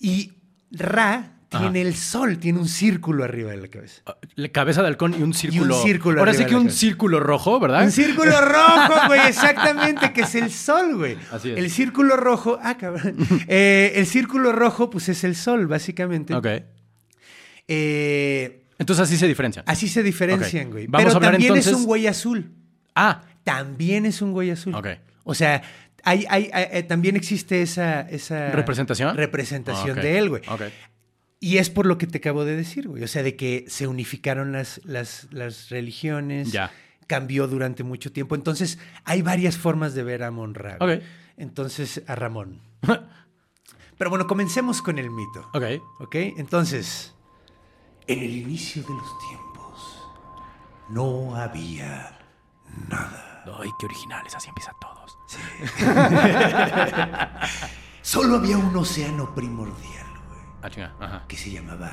y 0.00 0.32
Ra 0.72 1.30
Ajá. 1.50 1.62
tiene 1.62 1.80
el 1.80 1.94
sol, 1.94 2.36
tiene 2.38 2.58
un 2.58 2.68
círculo 2.68 3.24
arriba 3.24 3.52
de 3.52 3.56
la 3.58 3.68
cabeza. 3.68 4.02
Ah, 4.06 4.16
La 4.34 4.48
cabeza 4.48 4.82
de 4.82 4.88
halcón 4.88 5.14
y 5.18 5.22
un 5.22 5.32
círculo. 5.32 5.80
círculo 5.82 6.18
Ahora 6.18 6.34
sí 6.34 6.44
que 6.44 6.54
un 6.56 6.64
cabeza. 6.64 6.76
círculo 6.78 7.20
rojo, 7.20 7.58
¿verdad? 7.60 7.84
Un 7.84 7.92
círculo 7.92 8.38
rojo, 8.40 8.92
güey, 9.06 9.20
exactamente, 9.28 10.12
que 10.12 10.20
es 10.22 10.34
el 10.34 10.50
sol, 10.50 10.96
güey. 10.96 11.16
Así 11.32 11.50
es. 11.52 11.56
El 11.58 11.70
círculo 11.70 12.16
rojo, 12.16 12.58
ah, 12.62 12.76
cabrón. 12.76 13.16
Eh, 13.48 13.92
el 13.94 14.06
círculo 14.06 14.52
rojo, 14.52 14.90
pues 14.90 15.08
es 15.08 15.24
el 15.24 15.36
sol, 15.36 15.66
básicamente. 15.68 16.34
Ok. 16.34 16.46
Eh, 17.68 18.64
Entonces 18.78 19.04
así 19.04 19.16
se 19.16 19.26
diferencian. 19.26 19.64
así 19.68 19.88
se 19.88 20.02
diferencian, 20.02 20.70
güey. 20.70 20.86
Pero 20.88 21.10
a 21.10 21.14
hablar 21.14 21.32
también 21.32 21.56
es 21.56 21.66
un 21.68 21.84
güey 21.84 22.06
azul. 22.06 22.50
Ah, 22.94 23.22
También 23.48 24.04
es 24.06 24.20
un 24.22 24.32
güey 24.32 24.50
azul. 24.50 24.74
O 25.24 25.34
sea, 25.34 25.62
hay, 26.04 26.26
hay- 26.28 26.50
hay- 26.52 26.66
eh, 26.70 26.82
también 26.82 27.16
existe 27.16 27.62
esa, 27.62 28.02
esa 28.02 28.50
¿Representación? 28.50 29.16
representación 29.16 29.96
de 30.00 30.18
él, 30.18 30.28
güey. 30.28 30.42
Y 31.40 31.58
es 31.58 31.70
por 31.70 31.86
lo 31.86 31.98
que 31.98 32.06
te 32.06 32.18
acabo 32.18 32.44
de 32.44 32.56
decir, 32.56 32.88
güey. 32.88 33.02
O 33.04 33.08
sea, 33.08 33.22
de 33.22 33.36
que 33.36 33.64
se 33.68 33.86
unificaron 33.86 34.52
las, 34.52 34.80
las, 34.84 35.28
las 35.30 35.70
religiones. 35.70 36.52
Ya. 36.52 36.70
Cambió 37.06 37.46
durante 37.48 37.84
mucho 37.84 38.12
tiempo. 38.12 38.34
Entonces, 38.34 38.78
hay 39.04 39.22
varias 39.22 39.56
formas 39.56 39.94
de 39.94 40.02
ver 40.02 40.22
a 40.22 40.26
Amon 40.26 40.52
Ra. 40.54 40.76
güey. 40.78 40.98
Ok. 40.98 41.02
Entonces, 41.38 42.02
a 42.06 42.14
Ramón. 42.16 42.60
Pero 43.98 44.10
bueno, 44.10 44.26
comencemos 44.26 44.82
con 44.82 44.98
el 44.98 45.10
mito. 45.10 45.48
Ok. 45.54 45.64
¿Ok? 46.00 46.14
Entonces, 46.36 47.14
en 48.06 48.18
el 48.18 48.30
inicio 48.36 48.82
de 48.82 48.90
los 48.90 49.18
tiempos, 49.26 50.02
no 50.90 51.34
había 51.34 52.18
nada. 52.88 53.24
Ay, 53.60 53.70
qué 53.78 53.86
originales, 53.86 54.34
así 54.34 54.48
empiezan 54.48 54.74
todos. 54.80 55.18
Solo 58.02 58.36
había 58.36 58.56
un 58.58 58.74
océano 58.76 59.34
primordial, 59.34 60.06
güey, 60.28 60.40
Ah, 60.62 60.70
chinga. 60.70 60.94
Ajá. 61.00 61.24
que 61.28 61.36
se 61.36 61.50
llamaba 61.50 61.90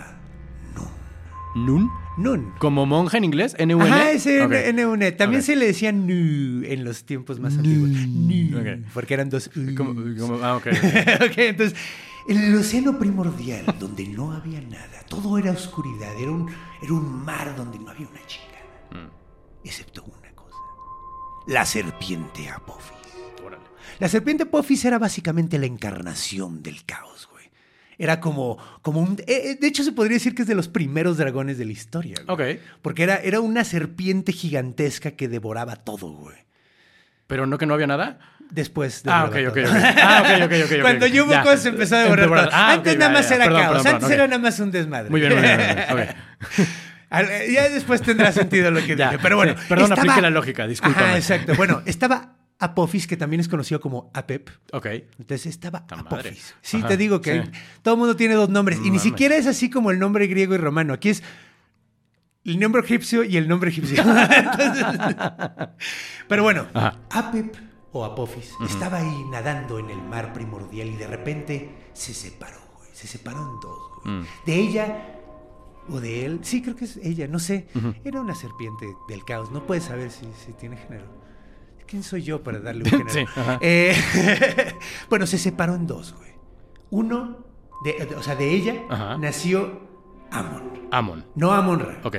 ¿Nun? 1.56 1.90
Nun. 2.18 2.52
¿Como 2.60 2.86
monja 2.86 3.18
en 3.18 3.24
inglés? 3.24 3.56
¿N-U-N? 3.58 3.90
Ajá, 3.90 4.12
ese 4.12 4.44
Ok. 4.44 4.52
N-U-N. 4.52 5.12
También 5.14 5.42
se 5.42 5.56
le 5.56 5.66
decía 5.68 5.94
Nu 5.94 6.64
en 6.66 6.84
los 6.84 7.06
tiempos 7.06 7.40
más 7.40 7.54
antiguos. 7.58 7.90
Nu. 7.90 8.60
Ok. 8.60 8.68
Porque 8.94 9.14
eran 9.14 9.30
dos 9.30 9.50
como- 9.78 9.94
ah, 10.44 10.58
ok. 10.58 10.68
ok, 10.68 10.74
entonces, 11.38 11.78
en 12.28 12.40
el 12.44 12.56
océano 12.56 13.00
primordial, 13.00 13.66
donde 13.80 14.06
no 14.06 14.34
había 14.34 14.60
nada, 14.62 15.04
todo 15.08 15.38
era 15.38 15.52
oscuridad, 15.52 16.14
era 16.20 16.32
un, 16.32 16.50
era 16.82 16.92
un 16.94 17.24
mar 17.24 17.56
donde 17.56 17.80
no 17.80 17.90
había 17.90 18.08
una 18.08 18.26
chica, 18.28 18.44
Mm. 18.92 19.08
excepto 19.64 20.04
una 20.04 20.25
la 21.48 21.66
serpiente 21.66 22.50
Apophis. 22.50 22.92
Órale. 23.46 23.64
La 24.00 24.08
serpiente 24.10 24.44
Apophis 24.44 24.84
era 24.86 24.98
básicamente 25.00 25.58
la 25.60 25.66
encarnación 25.66 26.62
del 26.64 26.86
caos, 26.86 27.28
güey. 27.32 27.46
Era 27.98 28.20
como, 28.20 28.58
como 28.82 29.00
un... 29.02 29.14
eh, 29.20 29.24
eh, 29.52 29.58
de 29.60 29.68
hecho, 29.68 29.84
se 29.84 29.92
podría 29.92 30.16
decir 30.16 30.36
que 30.36 30.42
es 30.42 30.48
de 30.48 30.56
los 30.56 30.68
primeros 30.68 31.18
dragones 31.18 31.58
de 31.58 31.66
la 31.66 31.72
historia. 31.72 32.16
güey. 32.28 32.56
Ok. 32.56 32.62
Porque 32.82 33.04
era, 33.04 33.18
era 33.18 33.40
una 33.40 33.64
serpiente 33.64 34.32
gigantesca 34.34 35.12
que 35.12 35.28
devoraba 35.28 35.76
todo, 35.78 36.10
güey. 36.12 36.38
¿Pero 37.28 37.48
no 37.48 37.58
que 37.58 37.66
no 37.66 37.74
había 37.74 37.88
nada? 37.88 38.20
Después 38.52 39.02
de 39.02 39.10
Ah, 39.12 39.26
ok, 39.26 39.36
ok, 39.50 39.58
ok. 39.58 39.58
Ah, 39.98 40.22
ok, 40.24 40.44
ok, 40.46 40.54
ok. 40.66 40.82
Cuando 40.82 41.08
yo 41.08 41.28
Ya. 41.28 41.42
cosas 41.42 41.66
empezó 41.66 41.96
a 41.96 42.00
devorar 42.04 42.28
todo. 42.46 42.50
Ah, 42.54 42.74
Antes 42.74 42.98
nada 43.00 43.12
más 43.12 43.28
ya. 43.30 43.36
era 43.36 43.46
Perdón, 43.46 43.62
caos. 43.62 43.78
perdón, 43.84 43.94
Antes 43.96 44.12
era 44.12 44.28
nada 44.28 44.40
más 44.40 44.60
un 44.60 44.72
desmadre. 44.72 45.10
Muy 45.10 45.20
bien, 45.22 45.34
muy 45.34 45.42
bien, 45.42 45.58
muy 45.90 46.02
bien. 46.02 46.16
Al- 47.16 47.52
ya 47.52 47.70
después 47.70 48.02
tendrá 48.02 48.32
sentido 48.32 48.72
lo 48.72 48.80
que 48.86 48.96
Ya, 48.98 49.12
dije. 49.12 49.20
Pero 49.22 49.36
bueno. 49.38 49.54
sí. 49.58 49.66
Perdón, 49.70 49.92
aplique 49.94 50.22
la 50.22 50.30
lógica, 50.30 50.68
discúlpame. 50.68 51.06
Ajá, 51.08 51.18
exacto. 51.18 51.54
Bueno, 51.58 51.82
estaba 51.86 52.36
Apophis, 52.60 53.06
que 53.08 53.18
también 53.18 53.42
es 53.42 53.50
conocido 53.50 53.82
como 53.82 54.10
Apep. 54.14 54.50
Ok. 54.72 54.86
Entonces 55.20 55.48
estaba 55.48 55.86
Ta 55.86 55.98
madre. 55.98 56.30
Apophis. 56.30 56.56
Sí, 56.62 56.78
Ajá, 56.78 56.88
te 56.88 56.98
digo 56.98 57.20
que 57.22 57.44
sí. 57.44 57.52
todo 57.82 57.96
el 57.96 58.00
mundo 58.00 58.16
tiene 58.16 58.34
dos 58.36 58.50
nombres. 58.50 58.80
y 58.84 58.90
ni 58.92 59.00
siquiera 59.00 59.36
es 59.36 59.46
así 59.48 59.70
como 59.70 59.92
el 59.92 60.00
nombre 60.00 60.28
griego 60.28 60.56
y 60.56 60.58
romano. 60.58 60.94
Aquí 60.94 61.10
es 61.10 61.22
el 62.46 62.60
nombre 62.60 62.82
egipcio 62.82 63.24
y 63.24 63.38
el 63.38 63.48
nombre 63.48 63.72
egipcio. 63.72 64.02
Entonces, 64.04 64.86
pero 66.28 66.44
bueno, 66.44 66.68
Ajá. 66.74 66.98
Apep 67.12 67.56
o 67.92 68.04
Apophis 68.06 68.52
estaba 68.68 68.98
ahí 69.00 69.24
nadando 69.32 69.80
en 69.80 69.90
el 69.90 70.02
mar 70.02 70.34
primordial 70.34 70.88
y 70.90 70.96
de 70.96 71.08
repente 71.08 71.90
se 71.94 72.14
separó, 72.14 72.60
güey. 72.78 72.90
Se 72.94 73.08
separó 73.08 73.38
en 73.40 73.60
dos, 73.62 73.80
güey. 74.04 74.16
Mm. 74.16 74.26
De 74.46 74.56
ella 74.56 75.06
o 75.90 76.00
de 76.00 76.26
él. 76.26 76.40
Sí, 76.44 76.62
creo 76.62 76.76
que 76.76 76.86
es 76.86 76.98
ella, 76.98 77.28
no 77.28 77.40
sé. 77.40 77.68
Era 78.04 78.22
una 78.22 78.36
serpiente 78.36 78.86
del 79.08 79.24
caos. 79.26 79.52
No 79.52 79.66
puedes 79.66 79.84
saber 79.86 80.12
si, 80.12 80.26
si 80.46 80.54
tiene 80.54 80.78
género. 80.78 81.06
¿Quién 81.88 82.02
soy 82.04 82.24
yo 82.24 82.42
para 82.44 82.60
darle 82.60 82.84
un 82.86 82.90
género? 83.08 83.10
Sí. 83.10 83.26
Eh, 83.62 83.96
bueno, 85.10 85.28
se 85.28 85.38
separó 85.38 85.76
en 85.76 85.86
dos, 85.88 86.14
güey. 86.18 86.32
Uno, 86.90 87.46
de, 87.84 88.06
de- 88.06 88.16
o 88.16 88.24
sea, 88.24 88.36
de 88.36 88.50
ella 88.52 88.76
Ajá. 88.90 89.18
nació 89.18 89.82
Amon. 90.32 90.88
Amon. 90.92 91.26
No 91.36 91.52
Amon 91.52 91.80
Ra. 91.80 92.00
Ok. 92.04 92.18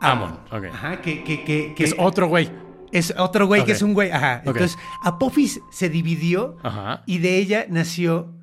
Amon. 0.00 0.38
Ok. 0.50 0.64
Ajá, 0.72 1.00
que, 1.00 1.22
que, 1.24 1.44
que, 1.44 1.74
Que 1.74 1.84
es 1.84 1.94
otro 1.98 2.26
güey. 2.28 2.50
es 2.92 3.14
otro 3.16 3.46
güey 3.46 3.64
que 3.64 3.72
es 3.72 3.82
un 3.82 3.94
güey. 3.94 4.10
Ajá. 4.10 4.38
Entonces, 4.44 4.76
Apophis 5.04 5.60
se 5.70 5.88
dividió 5.88 6.56
Ajá. 6.62 7.02
y 7.06 7.18
de 7.18 7.38
ella 7.38 7.66
nació 7.68 8.34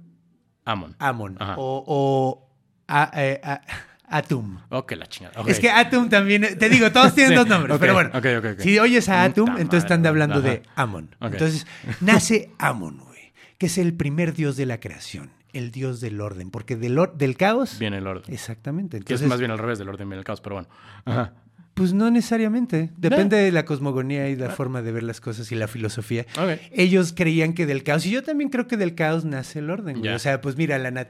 Amon. 0.66 0.96
Amon. 1.00 1.36
Ajá. 1.40 1.56
O, 1.58 1.84
o 1.88 2.50
a- 2.88 3.12
eh, 3.16 3.40
a- 3.44 3.62
Atum. 4.10 4.60
Ok, 4.70 4.94
la 4.94 5.06
chingada. 5.08 5.44
Es 5.48 5.60
que 5.60 5.70
Atum 5.70 6.10
también, 6.10 6.58
te 6.58 6.70
digo, 6.70 6.92
todos 6.92 7.14
tienen 7.14 7.32
Sí, 7.34 7.36
dos 7.38 7.48
nombres, 7.48 7.78
pero 7.80 7.94
bueno. 7.94 8.10
ok, 8.14 8.26
ok, 8.40 8.46
ok. 8.54 8.60
Si 8.60 8.80
oyes 8.80 9.08
a 9.10 9.24
Atum, 9.24 9.50
entonces 9.58 9.84
están 9.84 10.06
hablando 10.06 10.40
ajá. 10.40 10.48
de 10.50 10.64
Amon. 10.76 11.16
Entonces, 11.22 11.66
nace 12.02 12.52
Amon, 12.58 12.98
güey, 13.00 13.32
que 13.58 13.68
es 13.68 13.78
el 13.78 13.94
primer 13.94 14.34
dios 14.34 14.58
de 14.58 14.66
la 14.66 14.80
creación, 14.80 15.30
el 15.54 15.72
dios 15.72 16.02
del 16.02 16.22
orden, 16.22 16.50
porque 16.52 16.76
del, 16.76 16.98
or- 16.98 17.16
del 17.18 17.38
caos... 17.38 17.78
Viene 17.80 17.98
el 17.98 18.08
orden. 18.08 18.34
Exactamente. 18.34 18.98
que 18.98 19.04
es 19.04 19.22
Entonces, 19.22 19.28
más 19.30 19.40
bien 19.40 19.52
al 19.52 19.58
revés 19.60 19.80
del 19.80 19.90
orden 19.90 20.08
viene 20.10 20.20
el 20.20 20.26
caos, 20.26 20.42
pero 20.42 20.56
bueno. 20.56 20.70
Ajá. 21.06 21.34
Pues 21.76 21.94
no 21.94 22.12
necesariamente. 22.12 22.90
Depende 22.98 23.38
de 23.38 23.54
la 23.54 23.64
cosmogonía 23.64 24.28
y 24.28 24.36
la 24.36 24.50
forma 24.50 24.82
de 24.82 24.92
ver 24.92 25.04
las 25.04 25.22
cosas 25.22 25.50
y 25.54 25.56
la 25.56 25.68
filosofía. 25.70 26.26
Ellos 26.74 27.14
creían 27.16 27.54
que 27.54 27.66
del 27.66 27.84
caos, 27.84 28.06
y 28.06 28.10
yo 28.12 28.22
también 28.22 28.50
creo 28.50 28.68
que 28.68 28.76
del 28.76 28.96
caos 28.96 29.24
nace 29.24 29.60
el 29.60 29.70
orden. 29.70 30.00
güey. 30.00 30.12
O 30.14 30.20
sea, 30.20 30.42
pues 30.42 30.58
mira, 30.58 30.78
la 30.78 31.08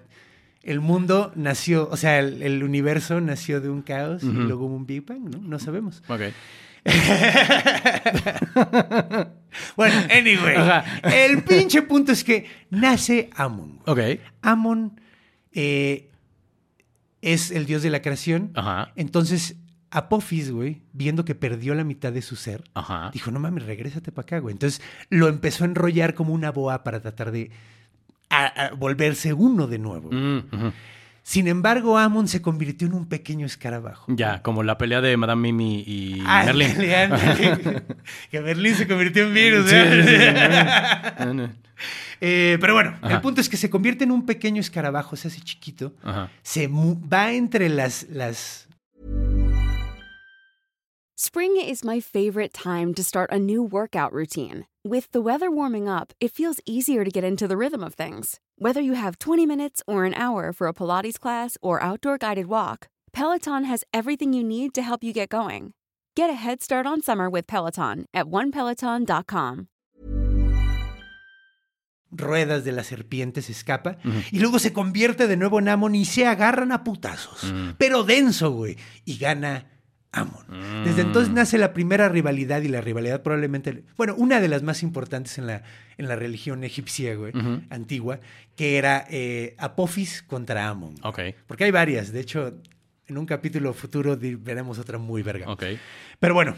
el 0.71 0.79
mundo 0.81 1.31
nació, 1.35 1.87
o 1.91 1.97
sea, 1.97 2.19
el, 2.19 2.41
el 2.41 2.63
universo 2.63 3.19
nació 3.21 3.61
de 3.61 3.69
un 3.69 3.81
caos 3.81 4.23
y 4.23 4.27
luego 4.27 4.65
hubo 4.65 4.75
un 4.75 4.85
Big 4.85 5.05
Bang, 5.05 5.29
¿no? 5.29 5.39
No 5.41 5.59
sabemos. 5.59 6.01
Ok. 6.07 6.21
Bueno, 9.75 9.95
anyway, 10.11 10.55
Ajá. 10.55 10.85
el 11.11 11.43
pinche 11.43 11.81
punto 11.81 12.11
es 12.11 12.23
que 12.23 12.45
nace 12.69 13.29
Amon. 13.35 13.79
güey. 13.85 14.13
Ok. 14.15 14.19
Amon 14.41 15.01
eh, 15.51 16.09
es 17.21 17.51
el 17.51 17.65
dios 17.65 17.81
de 17.81 17.89
la 17.89 18.01
creación. 18.01 18.51
Ajá. 18.53 18.91
Entonces, 18.95 19.55
Apophis, 19.91 20.51
güey, 20.51 20.83
viendo 20.93 21.25
que 21.25 21.33
perdió 21.35 21.73
la 21.73 21.83
mitad 21.83 22.13
de 22.13 22.21
su 22.21 22.35
ser, 22.35 22.63
Ajá. 22.75 23.09
dijo, 23.11 23.31
no 23.31 23.39
mames, 23.39 23.65
regrésate 23.65 24.11
para 24.11 24.23
acá, 24.23 24.39
güey. 24.39 24.53
Entonces 24.53 24.81
lo 25.09 25.27
empezó 25.27 25.63
a 25.63 25.67
enrollar 25.67 26.13
como 26.13 26.33
una 26.33 26.51
boa 26.51 26.83
para 26.83 27.01
tratar 27.01 27.31
de 27.31 27.49
a- 28.29 28.45
a 28.65 28.73
volverse 28.73 29.33
uno 29.33 29.67
de 29.67 29.79
nuevo. 29.79 30.09
Mm. 30.11 30.71
Sin 31.23 31.47
embargo, 31.47 31.97
Amon 31.99 32.27
se 32.27 32.41
convirtió 32.41 32.87
en 32.87 32.93
un 32.95 33.05
pequeño 33.07 33.45
escarabajo. 33.45 34.05
Ya, 34.15 34.41
como 34.41 34.63
la 34.63 34.77
pelea 34.79 34.99
de 35.01 35.15
Madame 35.15 35.51
Mimi 35.51 35.83
y 35.85 36.23
Ah, 36.25 36.43
Merlin. 36.45 36.73
que 38.31 38.41
Merlin 38.41 38.75
se 38.75 38.87
convirtió 38.87 39.27
en 39.27 39.33
virus. 39.33 39.69
Sí, 39.69 39.75
¿eh? 39.77 41.49
Eh, 42.21 42.57
pero 42.59 42.73
bueno, 42.73 42.97
el 43.03 43.21
punto 43.21 43.39
es 43.39 43.47
que 43.47 43.55
se 43.55 43.69
convierte 43.69 44.03
en 44.03 44.11
un 44.11 44.25
pequeño 44.25 44.59
escarabajo, 44.59 45.15
se 45.15 45.29
hace 45.29 45.39
chiquito, 45.39 45.93
Ajá. 46.03 46.29
se 46.41 46.67
va 46.67 47.31
entre 47.31 47.69
las, 47.69 48.07
las 48.09 48.67
Spring 51.21 51.57
is 51.57 51.83
my 51.83 51.99
favorite 51.99 52.53
time 52.53 52.93
to 52.93 53.03
start 53.03 53.29
a 53.29 53.37
new 53.37 53.61
workout 53.61 54.13
routine. 54.13 54.65
With 54.85 55.11
the 55.11 55.19
weather 55.19 55.51
warming 55.51 55.85
up, 55.85 56.13
it 56.21 56.31
feels 56.31 56.61
easier 56.65 57.03
to 57.03 57.11
get 57.11 57.25
into 57.25 57.45
the 57.45 57.57
rhythm 57.57 57.83
of 57.83 57.93
things. 57.93 58.39
Whether 58.57 58.79
you 58.79 58.93
have 58.93 59.19
20 59.19 59.45
minutes 59.45 59.83
or 59.85 60.05
an 60.05 60.13
hour 60.13 60.53
for 60.53 60.67
a 60.67 60.73
Pilates 60.73 61.19
class 61.19 61.57
or 61.61 61.83
outdoor 61.83 62.17
guided 62.17 62.45
walk, 62.45 62.87
Peloton 63.11 63.65
has 63.65 63.83
everything 63.93 64.31
you 64.31 64.45
need 64.45 64.73
to 64.73 64.81
help 64.81 65.03
you 65.03 65.11
get 65.11 65.27
going. 65.27 65.73
Get 66.15 66.29
a 66.29 66.39
head 66.39 66.63
start 66.63 66.85
on 66.85 67.01
summer 67.01 67.29
with 67.29 67.47
Peloton 67.47 68.05
at 68.13 68.27
onepeloton.com. 68.27 69.67
ruedas 72.11 72.63
de 72.63 72.71
la 72.71 72.83
serpiente 72.83 73.41
se 73.41 73.51
escapa 73.51 73.97
y 74.31 74.39
luego 74.39 74.57
se 74.57 74.71
convierte 74.71 75.27
de 75.27 75.35
nuevo 75.35 75.59
en 75.59 75.67
Amon 75.67 75.95
y 75.95 76.05
se 76.05 76.25
agarran 76.25 76.71
a 76.71 76.85
putazos. 76.85 77.53
Pero 77.77 78.03
denso, 78.03 78.51
güey. 78.51 78.77
Y 79.03 79.17
gana 79.17 79.78
Amon. 80.11 80.83
Desde 80.85 81.01
entonces 81.03 81.31
nace 81.31 81.57
la 81.59 81.71
primera 81.71 82.09
rivalidad 82.09 82.61
y 82.63 82.67
la 82.67 82.81
rivalidad 82.81 83.21
probablemente, 83.21 83.83
bueno, 83.95 84.15
una 84.15 84.39
de 84.41 84.47
las 84.47 84.63
más 84.63 84.81
importantes 84.81 85.37
en 85.37 85.45
la, 85.45 85.61
en 85.97 86.07
la 86.07 86.15
religión 86.15 86.63
egipcia, 86.63 87.13
güey, 87.15 87.31
antigua, 87.69 88.19
que 88.55 88.77
era 88.77 89.05
eh, 89.09 89.55
Apophis 89.59 90.23
contra 90.23 90.67
Amon. 90.67 90.95
güey. 90.95 91.29
Ok. 91.31 91.35
Porque 91.45 91.65
hay 91.65 91.71
varias. 91.71 92.11
De 92.11 92.21
hecho, 92.21 92.57
en 93.07 93.17
un 93.19 93.25
capítulo 93.27 93.73
futuro 93.73 94.17
veremos 94.19 94.79
otra 94.79 94.97
muy 94.97 95.21
verga. 95.21 95.47
Ok. 95.51 95.63
Pero 96.19 96.33
bueno, 96.33 96.55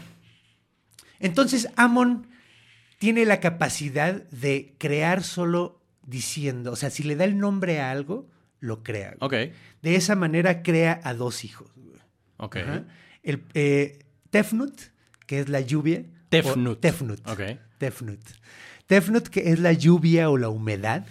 entonces 1.20 1.68
Amon 1.76 2.26
tiene 2.98 3.24
la 3.26 3.40
capacidad 3.40 4.14
de 4.30 4.74
crear 4.78 5.22
solo 5.22 5.80
diciendo, 6.06 6.72
o 6.72 6.76
sea, 6.76 6.90
si 6.90 7.02
le 7.02 7.16
da 7.16 7.24
el 7.24 7.38
nombre 7.38 7.80
a 7.80 7.90
algo, 7.90 8.28
lo 8.60 8.82
crea. 8.82 9.14
güey. 9.20 9.46
Ok. 9.48 9.54
De 9.82 9.94
esa 9.96 10.14
manera 10.16 10.62
crea 10.62 11.00
a 11.04 11.14
dos 11.14 11.44
hijos. 11.44 11.70
güey. 11.76 12.00
Ok. 12.38 12.56
Ajá. 12.56 12.84
El 13.22 13.42
eh, 13.54 13.98
Tefnut, 14.30 14.74
que 15.26 15.40
es 15.40 15.48
la 15.48 15.60
lluvia. 15.60 16.02
Tefnut. 16.28 16.76
o- 16.76 16.78
Tefnut. 16.78 17.28
Ok. 17.28 17.40
Tefnut. 17.78 18.20
Tefnut, 18.86 19.28
que 19.28 19.50
es 19.52 19.58
la 19.58 19.72
lluvia 19.72 20.28
o 20.30 20.36
la 20.38 20.48
humedad. 20.48 21.06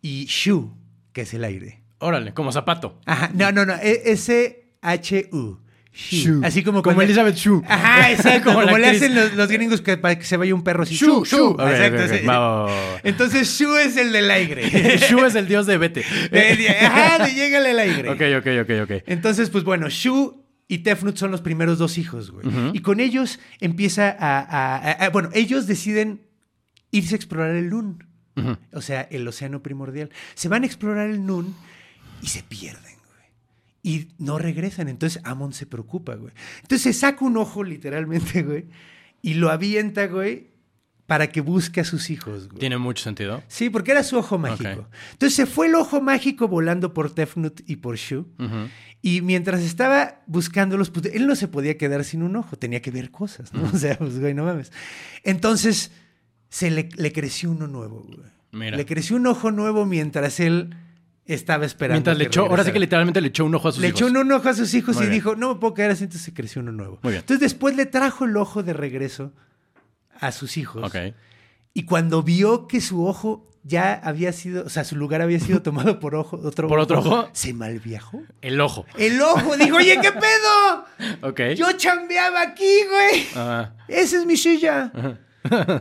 Y 0.00 0.26
Shu, 0.26 0.74
que 1.12 1.22
es 1.22 1.34
el 1.34 1.44
aire. 1.44 1.82
Órale, 1.98 2.32
como 2.32 2.52
zapato. 2.52 3.00
Ajá, 3.06 3.30
no, 3.34 3.50
no, 3.52 3.64
no, 3.66 3.74
e- 3.74 4.02
S-H-U. 4.12 5.60
Shu. 5.92 6.16
Shu. 6.16 6.40
Así 6.44 6.62
como 6.62 6.80
Como 6.82 6.94
cuando- 6.94 7.02
Elizabeth 7.02 7.34
Shue. 7.34 7.60
Ajá, 7.66 8.12
exacto. 8.12 8.52
Como 8.52 8.62
como 8.62 8.78
le 8.78 8.86
hacen 8.86 9.14
los, 9.16 9.34
los 9.34 9.48
gringos 9.50 9.80
que, 9.80 9.96
para 9.96 10.16
que 10.16 10.24
se 10.24 10.36
vaya 10.36 10.54
un 10.54 10.62
perro 10.62 10.84
así. 10.84 10.94
Shu, 10.94 11.06
Shu, 11.06 11.24
Shu. 11.24 11.36
Shu. 11.36 11.46
Ok, 11.54 11.60
ok, 11.60 11.68
Exacto. 11.70 12.04
ok. 12.04 12.20
sí. 12.20 12.26
Va, 12.26 12.38
va, 12.38 12.48
va, 12.62 12.64
va. 12.66 13.00
Entonces 13.02 13.48
Shu 13.58 13.76
es 13.76 13.96
el 13.96 14.12
del 14.12 14.30
aire. 14.30 14.68
Shu 15.10 15.24
es 15.24 15.34
el 15.34 15.48
dios 15.48 15.66
de 15.66 15.76
Vete. 15.78 16.04
De- 16.30 16.56
de- 16.56 16.68
Ajá, 16.68 17.24
de 17.26 17.34
llégale 17.34 17.70
al 17.70 17.78
aire. 17.80 18.10
Ok, 18.10 18.20
ok, 18.38 18.46
ok, 18.62 18.90
ok. 18.90 19.02
Entonces, 19.06 19.50
pues 19.50 19.64
bueno, 19.64 19.88
Shu 19.88 20.44
y 20.68 20.78
Tefnut 20.78 21.16
son 21.16 21.30
los 21.30 21.40
primeros 21.40 21.78
dos 21.78 21.96
hijos, 21.98 22.30
güey. 22.30 22.46
Y 22.74 22.80
con 22.80 23.00
ellos 23.00 23.40
empieza 23.60 24.10
a, 24.10 24.38
a- 24.40 24.76
a- 24.76 24.92
a- 25.06 25.10
Bueno, 25.10 25.30
ellos 25.32 25.66
deciden 25.66 26.20
irse 26.90 27.14
a 27.14 27.16
explorar 27.16 27.54
el 27.56 27.70
Nun. 27.70 28.04
O 28.72 28.80
sea, 28.82 29.00
el 29.10 29.26
océano 29.26 29.62
primordial. 29.62 30.10
Se 30.34 30.48
van 30.48 30.62
a 30.62 30.66
explorar 30.66 31.10
el 31.10 31.26
Nun 31.26 31.56
y 32.22 32.28
se 32.28 32.42
pierden, 32.44 32.82
güey. 33.06 33.26
Y 33.82 34.08
no 34.18 34.38
regresan. 34.38 34.88
Entonces 34.88 35.20
Amon 35.24 35.52
se 35.52 35.66
preocupa, 35.66 36.14
güey. 36.14 36.32
Entonces 36.62 36.82
se 36.82 36.92
saca 36.92 37.24
un 37.24 37.36
ojo, 37.36 37.64
literalmente, 37.64 38.42
güey. 38.44 38.66
Y 39.22 39.34
lo 39.34 39.50
avienta, 39.50 40.06
güey, 40.06 40.48
para 41.06 41.28
que 41.30 41.40
busque 41.40 41.80
a 41.80 41.84
sus 41.84 42.10
hijos, 42.10 42.46
güey. 42.48 42.60
Tiene 42.60 42.78
mucho 42.78 43.02
sentido. 43.02 43.42
Sí, 43.48 43.70
porque 43.70 43.90
era 43.92 44.04
su 44.04 44.16
ojo 44.18 44.38
mágico. 44.38 44.82
Ok. 44.82 44.94
Entonces 45.12 45.34
se 45.34 45.46
fue 45.46 45.66
el 45.66 45.74
ojo 45.74 46.00
mágico 46.00 46.46
volando 46.46 46.94
por 46.94 47.12
Tefnut 47.12 47.62
y 47.66 47.76
por 47.76 47.96
Shu. 47.96 48.20
Ujú. 48.38 48.68
Y 49.00 49.22
mientras 49.22 49.60
estaba 49.62 50.22
buscándolos, 50.26 50.90
pues 50.90 51.06
él 51.06 51.26
no 51.26 51.36
se 51.36 51.46
podía 51.48 51.78
quedar 51.78 52.04
sin 52.04 52.22
un 52.22 52.34
ojo, 52.36 52.56
tenía 52.56 52.82
que 52.82 52.90
ver 52.90 53.10
cosas, 53.10 53.52
¿no? 53.52 53.62
O 53.72 53.76
sea, 53.78 53.96
pues 53.98 54.18
güey, 54.18 54.34
no 54.34 54.44
mames. 54.44 54.72
Entonces 55.22 55.92
se 56.48 56.70
le, 56.70 56.88
le 56.96 57.12
creció 57.12 57.50
uno 57.50 57.66
nuevo, 57.66 58.04
güey. 58.08 58.28
Mira. 58.50 58.76
Le 58.76 58.86
creció 58.86 59.16
un 59.16 59.26
ojo 59.26 59.50
nuevo 59.50 59.84
mientras 59.84 60.40
él 60.40 60.74
estaba 61.26 61.66
esperando. 61.66 61.96
Mientras 61.98 62.16
le 62.18 62.24
echó, 62.24 62.46
ahora 62.46 62.64
sí 62.64 62.72
que 62.72 62.78
literalmente 62.80 63.20
le 63.20 63.28
echó 63.28 63.44
un 63.44 63.54
ojo 63.54 63.68
a 63.68 63.72
sus 63.72 63.80
Le 63.82 63.88
hijos. 63.88 64.00
echó 64.00 64.20
un, 64.20 64.32
ojo 64.32 64.48
a 64.48 64.54
sus 64.54 64.72
hijos 64.74 64.96
Muy 64.96 65.04
y 65.04 65.08
bien. 65.08 65.20
dijo, 65.20 65.36
no 65.36 65.54
me 65.54 65.60
puedo 65.60 65.74
quedar 65.74 65.90
así, 65.90 66.04
entonces 66.04 66.24
se 66.24 66.32
creció 66.32 66.62
uno 66.62 66.72
nuevo. 66.72 66.98
Muy 67.02 67.12
bien. 67.12 67.20
Entonces 67.20 67.40
después 67.40 67.76
le 67.76 67.86
trajo 67.86 68.24
el 68.24 68.36
ojo 68.36 68.62
de 68.62 68.72
regreso 68.72 69.32
a 70.18 70.32
sus 70.32 70.56
hijos. 70.56 70.82
Ok. 70.84 71.14
Y 71.74 71.84
cuando 71.84 72.22
vio 72.22 72.66
que 72.66 72.80
su 72.80 73.06
ojo 73.06 73.47
ya 73.64 73.94
había 73.94 74.32
sido, 74.32 74.64
o 74.64 74.68
sea, 74.68 74.84
su 74.84 74.96
lugar 74.96 75.20
había 75.22 75.38
sido 75.40 75.60
tomado 75.62 75.98
por 76.00 76.14
ojo, 76.14 76.40
otro, 76.42 76.68
¿Por 76.68 76.78
otro 76.78 77.00
ojo? 77.00 77.28
se 77.32 77.52
malviajó. 77.52 78.22
El 78.40 78.60
ojo. 78.60 78.86
El 78.96 79.20
ojo 79.20 79.56
dijo, 79.56 79.76
oye, 79.76 79.98
¿qué 80.00 80.10
pedo? 80.12 80.84
Ok. 81.22 81.40
Yo 81.56 81.72
chambeaba 81.72 82.40
aquí, 82.42 82.80
güey. 82.88 83.26
Ah, 83.36 83.72
Esa 83.88 84.18
es 84.18 84.26
mi 84.26 84.36
silla. 84.36 84.92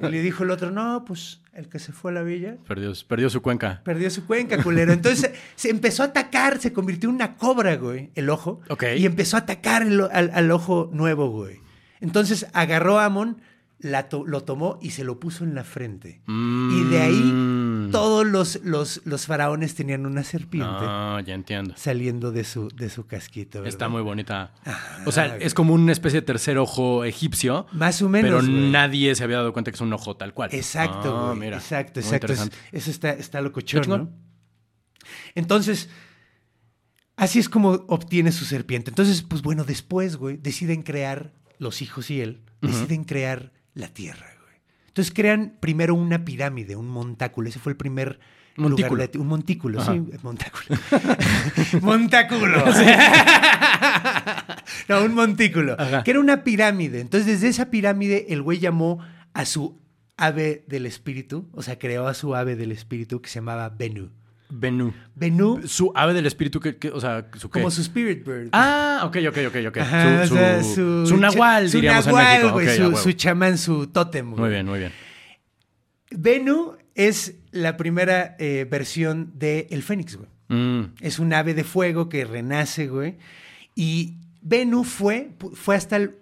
Y 0.03 0.07
le 0.09 0.21
dijo 0.21 0.43
el 0.43 0.51
otro, 0.51 0.71
no, 0.71 1.03
pues 1.05 1.41
el 1.53 1.67
que 1.69 1.79
se 1.79 1.91
fue 1.91 2.11
a 2.11 2.13
la 2.13 2.21
villa 2.23 2.55
perdió, 2.67 2.93
perdió 3.07 3.29
su 3.29 3.41
cuenca. 3.41 3.81
perdió 3.83 4.09
su 4.11 4.25
cuenca, 4.25 4.61
culero. 4.61 4.93
Entonces 4.93 5.31
se 5.55 5.69
empezó 5.69 6.03
a 6.03 6.07
atacar, 6.07 6.59
se 6.59 6.71
convirtió 6.71 7.09
en 7.09 7.15
una 7.15 7.35
cobra, 7.35 7.75
güey, 7.75 8.11
el 8.15 8.29
ojo. 8.29 8.61
Ok. 8.69 8.83
Y 8.97 9.05
empezó 9.05 9.35
a 9.37 9.41
atacar 9.41 9.81
el- 9.81 10.01
al, 10.11 10.31
al 10.33 10.51
ojo 10.51 10.89
nuevo, 10.93 11.29
güey. 11.31 11.59
Entonces 11.99 12.45
agarró 12.53 12.99
a 12.99 13.05
Amon, 13.05 13.41
la 13.79 14.09
to- 14.09 14.25
lo 14.25 14.41
tomó 14.43 14.79
y 14.81 14.89
se 14.91 15.03
lo 15.03 15.19
puso 15.19 15.43
en 15.43 15.53
la 15.53 15.63
frente. 15.63 16.21
Y 16.27 16.83
de 16.85 16.99
ahí 16.99 17.21
Mm. 17.21 17.91
todos 17.91 18.25
los, 18.25 18.59
los, 18.63 19.01
los 19.05 19.25
faraones 19.27 19.75
tenían 19.75 20.05
una 20.07 20.23
serpiente 20.23 20.67
Ah, 20.81 21.21
ya 21.25 21.35
entiendo. 21.35 21.73
saliendo 21.77 22.31
de 22.31 22.43
su, 22.43 22.69
de 22.69 22.89
su 22.89 23.05
casquito. 23.05 23.59
¿verdad? 23.59 23.69
Está 23.69 23.87
muy 23.87 24.01
bonita. 24.01 24.51
Ajá, 24.65 25.03
o 25.05 25.11
sea, 25.11 25.37
es 25.37 25.53
como 25.53 25.73
una 25.75 25.91
especie 25.91 26.21
de 26.21 26.25
tercer 26.25 26.57
ojo 26.57 27.03
egipcio. 27.05 27.67
Más 27.71 28.01
o 28.01 28.09
menos. 28.09 28.29
pero 28.29 28.41
nadie 28.41 29.13
se 29.13 29.23
había 29.23 29.37
dado 29.37 29.53
cuenta 29.53 29.69
que 29.71 29.75
es 29.75 29.81
un 29.81 29.93
ojo 29.93 30.17
tal 30.17 30.33
cual. 30.33 30.49
Exacto, 30.53 31.15
Ah, 31.15 31.27
güey. 31.27 31.39
mira. 31.39 31.57
Exacto, 31.57 31.99
exacto. 31.99 32.33
Es- 32.33 32.49
eso 32.71 32.89
está, 32.91 33.11
está 33.11 33.41
locochón. 33.41 33.83
¿no? 33.87 34.09
Entonces, 35.35 35.89
así 37.15 37.39
es 37.39 37.47
como 37.49 37.69
obtiene 37.87 38.31
su 38.31 38.45
serpiente. 38.45 38.89
Entonces, 38.91 39.21
pues 39.21 39.41
bueno, 39.41 39.63
después, 39.63 40.17
güey, 40.17 40.37
deciden 40.37 40.81
crear, 40.81 41.33
los 41.59 41.81
hijos 41.81 42.09
y 42.11 42.21
él, 42.21 42.41
deciden 42.61 43.03
crear 43.03 43.51
la 43.77 43.87
tierra, 43.89 44.25
güey. 44.41 44.55
Entonces 44.87 45.13
crean 45.13 45.53
primero 45.59 45.93
una 45.95 46.25
pirámide, 46.25 46.75
un 46.75 46.87
montáculo. 46.89 47.49
Ese 47.49 47.59
fue 47.59 47.71
el 47.73 47.77
primer 47.77 48.19
Montículo. 48.55 48.95
lugar 48.95 49.11
de- 49.11 49.19
un 49.19 49.27
montículo, 49.27 49.81
Ajá. 49.81 49.93
sí, 49.93 50.03
montáculo. 50.23 50.79
montáculo. 51.81 52.63
no, 54.89 55.03
un 55.03 55.13
montículo. 55.13 55.75
Ajá. 55.79 56.03
Que 56.03 56.11
era 56.11 56.19
una 56.19 56.43
pirámide. 56.43 56.99
Entonces, 57.01 57.27
desde 57.27 57.47
esa 57.49 57.69
pirámide, 57.69 58.27
el 58.29 58.41
güey 58.41 58.59
llamó 58.59 58.99
a 59.33 59.45
su 59.45 59.79
ave 60.17 60.63
del 60.67 60.85
espíritu, 60.87 61.47
o 61.53 61.61
sea, 61.61 61.77
creó 61.77 62.07
a 62.07 62.13
su 62.13 62.35
ave 62.35 62.55
del 62.55 62.71
espíritu 62.71 63.21
que 63.21 63.29
se 63.29 63.35
llamaba 63.35 63.69
Bennu. 63.69 64.09
Benú. 64.49 64.93
Bennu, 65.15 65.67
Su 65.67 65.91
ave 65.95 66.13
del 66.13 66.25
espíritu, 66.25 66.59
que, 66.59 66.77
que- 66.77 66.89
o 66.89 67.01
sea, 67.01 67.27
su 67.37 67.49
qué? 67.49 67.59
como 67.59 67.69
su 67.71 67.81
spirit 67.81 68.25
bird. 68.25 68.49
Ah, 68.53 69.01
ok, 69.03 69.17
ok, 69.29 69.37
ok, 69.49 69.55
ok. 69.67 69.77
Ajá, 69.77 70.25
su, 70.27 70.33
o 70.33 70.37
sea, 70.37 70.63
su, 70.63 71.05
su 71.07 71.17
nahual, 71.17 71.69
su 71.69 71.77
diríamos 71.77 72.05
nahual, 72.07 72.25
en 72.25 72.31
México. 72.41 72.53
güey, 72.53 72.67
Ok, 72.67 72.95
su, 72.97 73.03
su 73.03 73.11
chamán, 73.13 73.57
su 73.57 73.87
tótem. 73.87 74.29
güey. 74.31 74.39
Muy 74.41 74.49
bien, 74.49 74.65
muy 74.65 74.79
bien. 74.79 74.91
Bennu 76.11 76.77
es 76.95 77.35
la 77.51 77.77
primera 77.77 78.35
eh, 78.39 78.65
versión 78.69 79.31
de 79.35 79.67
el 79.71 79.83
Fénix, 79.83 80.15
güey. 80.15 80.29
Mm, 80.49 80.93
Es 81.01 81.19
un 81.19 81.33
ave 81.33 81.53
de 81.53 81.63
fuego 81.63 82.07
que 82.07 82.23
renace, 82.23 82.87
güey. 82.87 83.17
Y 83.75 84.15
Bennu 84.41 84.83
fue, 84.85 85.31
fue 85.53 85.75
hasta 85.75 85.97
el 85.97 86.15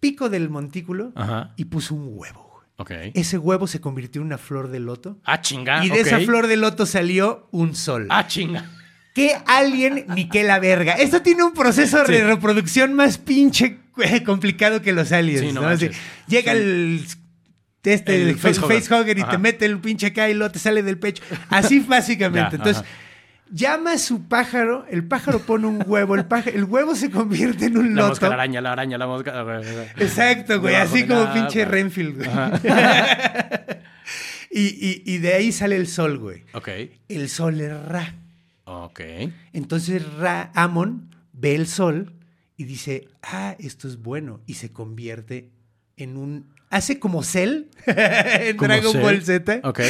pico 0.00 0.28
del 0.30 0.48
montículo 0.48 1.12
Ajá. 1.14 1.52
y 1.56 1.66
puso 1.66 1.94
un 1.94 2.08
huevo, 2.12 2.45
güey. 2.78 3.08
ok. 3.08 3.12
Ese 3.14 3.38
huevo 3.38 3.66
se 3.66 3.80
convirtió 3.80 4.20
en 4.20 4.26
una 4.26 4.38
flor 4.38 4.68
de 4.68 4.80
loto. 4.80 5.18
Ah, 5.24 5.40
chinga. 5.40 5.84
y 5.84 5.90
de 5.90 6.00
esa 6.00 6.20
flor 6.20 6.46
de 6.46 6.56
loto 6.56 6.86
salió 6.86 7.48
un 7.50 7.74
sol. 7.74 8.06
Ah, 8.10 8.26
chinga. 8.26 8.70
¿Qué 9.14 9.34
alien 9.46 10.04
ni 10.08 10.28
qué 10.28 10.42
la 10.44 10.58
verga? 10.58 10.92
Esto 10.92 11.22
tiene 11.22 11.42
un 11.42 11.54
proceso 11.54 12.04
de 12.04 12.22
reproducción 12.24 12.92
más 12.92 13.16
pinche 13.16 13.78
eh, 14.04 14.22
complicado 14.22 14.82
que 14.82 14.92
los 14.92 15.10
aliens. 15.10 15.40
Sí, 15.40 15.52
no 15.52 15.62
¿no? 15.62 15.68
Así, 15.68 15.88
llega 16.28 16.52
Sí. 16.52 16.58
el. 16.58 17.06
Este, 17.82 18.16
El 18.20 18.28
el 18.30 18.36
face- 18.38 18.60
facehugger. 18.60 19.16
y 19.16 19.22
te 19.22 19.38
mete 19.38 19.64
el 19.64 19.78
pinche 19.78 20.08
acá 20.08 20.28
y 20.28 20.34
luego 20.34 20.50
te 20.52 20.58
sale 20.58 20.82
del 20.82 20.98
pecho. 20.98 21.22
Así 21.50 21.78
básicamente. 21.88 22.50
Ya, 22.50 22.56
Entonces, 22.56 22.82
ajá. 22.82 22.86
Llama 23.50 23.92
a 23.92 23.98
su 23.98 24.26
pájaro, 24.28 24.84
el 24.90 25.06
pájaro 25.06 25.40
pone 25.40 25.66
un 25.66 25.82
huevo, 25.86 26.14
el, 26.14 26.26
pájaro, 26.26 26.56
el 26.56 26.64
huevo 26.64 26.94
se 26.94 27.10
convierte 27.10 27.66
en 27.66 27.76
un 27.78 27.94
La 27.94 28.02
loto. 28.02 28.08
mosca, 28.10 28.28
la 28.28 28.34
araña, 28.34 28.60
la 28.60 28.72
araña, 28.72 28.98
la 28.98 29.06
mosca. 29.06 29.44
Exacto, 29.98 30.60
güey, 30.60 30.74
así 30.74 31.06
como 31.06 31.32
pinche 31.32 31.64
Renfield, 31.64 32.16
güey. 32.16 32.28
y, 34.50 34.60
y- 34.62 35.02
y 35.04 35.18
de 35.18 35.34
ahí 35.34 35.52
sale 35.52 35.76
el 35.76 35.86
sol, 35.86 36.18
güey. 36.18 36.44
Ok. 36.54 36.68
El 37.08 37.28
sol 37.28 37.60
es 37.60 37.72
Ra. 37.86 38.14
Ok. 38.64 39.00
Entonces 39.52 40.02
Ra 40.14 40.50
Amon 40.54 41.14
ve 41.32 41.54
el 41.54 41.66
sol 41.66 42.12
y 42.56 42.64
dice, 42.64 43.08
ah, 43.22 43.54
esto 43.58 43.88
es 43.88 43.98
bueno. 43.98 44.40
Y 44.46 44.54
se 44.54 44.72
convierte 44.72 45.50
en 45.96 46.16
un... 46.16 46.54
Hace 46.68 46.98
como 46.98 47.22
Cell 47.22 47.66
en 47.86 48.56
¿Como 48.56 48.68
Dragon 48.68 48.92
Cell? 48.92 49.02
Ball 49.02 49.22
Z. 49.22 49.60
Ok. 49.62 49.80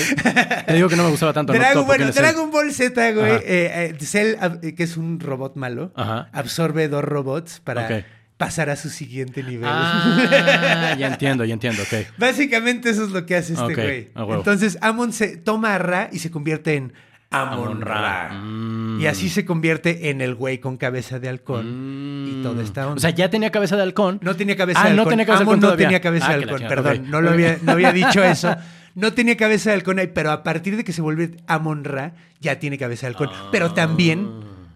Te 0.67 0.75
digo 0.75 0.89
que 0.89 0.97
no 0.97 1.05
me 1.05 1.11
gustaba 1.11 1.33
tanto. 1.33 1.53
no 1.53 1.59
Dragon, 1.59 1.75
topo 1.75 1.87
bueno. 1.87 2.12
Dragon 2.12 2.51
Ball 2.51 2.73
Z, 2.73 3.12
güey. 3.12 3.33
Eh, 3.33 3.41
eh, 3.47 3.95
Cell, 4.01 4.37
ab- 4.41 4.61
eh, 4.62 4.75
que 4.75 4.83
es 4.83 4.97
un 4.99 5.19
robot 5.19 5.57
malo, 5.57 5.93
Ajá. 5.97 6.29
absorbe 6.33 6.89
dos 6.89 7.03
robots 7.03 7.61
para 7.61 8.05
pasar 8.37 8.69
a 8.69 8.77
su 8.77 8.91
siguiente 8.91 9.43
nivel. 9.43 9.69
Ah, 9.73 10.95
ya 10.99 11.07
entiendo, 11.09 11.45
ya 11.47 11.55
entiendo. 11.55 11.83
Ok. 11.83 12.07
Básicamente 12.19 12.91
eso 12.91 13.05
es 13.05 13.11
lo 13.11 13.25
que 13.25 13.37
hace 13.37 13.55
este 13.55 13.75
güey. 13.75 14.11
Entonces 14.35 14.77
Amon 14.83 15.15
se 15.15 15.39
toma 15.39 15.75
a 15.75 15.79
Ra 15.79 16.11
y 16.12 16.19
se 16.19 16.31
convierte 16.31 16.75
en 16.75 16.93
Amon 17.42 17.81
Ra. 17.81 18.31
Mm. 18.42 19.01
Y 19.01 19.07
así 19.07 19.29
se 19.29 19.44
convierte 19.44 20.11
en 20.11 20.20
el 20.20 20.35
güey 20.35 20.59
con 20.59 20.77
cabeza 20.77 21.18
de 21.18 21.29
halcón. 21.29 22.27
Y 22.29 22.42
toda 22.42 22.62
esta 22.62 22.83
onda. 22.83 22.94
Mm. 22.94 22.96
O 22.96 23.01
sea, 23.01 23.11
ya 23.11 23.31
tenía 23.31 23.51
cabeza 23.51 23.77
de 23.77 23.83
halcón. 23.83 24.18
no 24.22 24.35
tenía 24.37 24.57
cabeza 24.57 24.81
Ah, 24.81 24.85
de 24.85 24.90
halcón. 24.90 25.05
no 25.05 25.11
tenía 25.11 25.27
cabeza 25.27 25.44
de 25.44 25.51
Amon 25.51 25.55
halcón 25.57 25.70
no 25.70 25.77
tenía 25.77 26.01
cabeza 26.01 26.27
Ah, 26.27 26.29
de 26.31 26.35
halcón, 26.35 26.59
chingada, 26.59 26.83
perdón. 26.83 27.11
No, 27.11 27.20
lo 27.20 27.31
había, 27.31 27.59
no 27.62 27.72
había 27.72 27.92
dicho 27.92 28.22
eso. 28.25 28.57
No 28.94 29.12
tenía 29.12 29.37
cabeza 29.37 29.70
de 29.70 29.75
halcón 29.77 29.99
ahí, 29.99 30.07
pero 30.09 30.31
a 30.31 30.42
partir 30.42 30.77
de 30.77 30.85
que 30.85 30.92
se 30.94 31.03
vuelve 31.03 31.37
Amon 31.46 31.85
Ra, 31.85 32.14
ya 32.40 32.59
tiene 32.59 32.79
cabeza 32.79 33.07
de 33.07 33.12
halcón. 33.12 33.29
Ah. 33.33 33.49
Pero 33.53 33.72
también, 33.75 34.31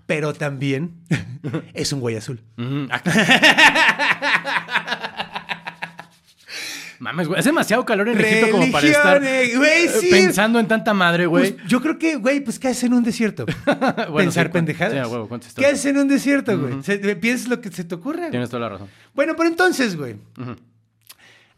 pero 0.07 0.35
también 0.35 0.93
es 1.75 1.93
un 1.93 2.01
güey 2.01 2.17
azul. 2.17 2.41
Ujú. 2.59 2.87
Ah. 2.91 3.01
Mames, 7.01 7.29
güey. 7.29 7.39
Es 7.41 7.47
demasiado 7.47 7.85
calor 7.85 8.09
en 8.11 8.21
Egipto 8.21 8.51
como 8.53 8.71
para 8.71 8.87
estar 8.87 9.21
Religiones, 9.23 9.57
güey, 9.59 9.85
eh, 9.87 9.89
sí. 10.01 10.09
pensando 10.11 10.61
en 10.61 10.69
tanta 10.69 10.93
madre, 10.95 11.25
güey. 11.27 11.53
Pues, 11.55 11.67
yo 11.69 11.81
creo 11.81 11.99
que, 11.99 12.17
güey, 12.17 12.41
pues 12.41 12.59
¿qué 12.59 12.69
haces 12.69 12.85
en 12.85 12.93
un 12.95 13.03
desierto? 13.03 13.47
Bueno, 13.67 14.15
Pensar 14.17 14.47
sí, 14.49 14.53
pendejadas. 14.53 15.09
sí, 15.09 15.55
¿Qué 15.57 15.67
haces 15.67 15.87
en 15.87 15.97
un 15.97 16.09
desierto, 16.09 16.59
güey? 16.59 16.83
Se- 16.83 16.99
Piensas 17.17 17.49
lo 17.49 17.61
que 17.63 17.71
se 17.73 17.85
te 17.85 17.95
ocurra. 17.95 18.31
Tienes 18.31 18.51
toda 18.51 18.61
la 18.61 18.69
razón. 18.69 18.89
Bueno, 19.15 19.35
pero 19.37 19.49
entonces, 19.49 19.97
güey. 19.97 20.17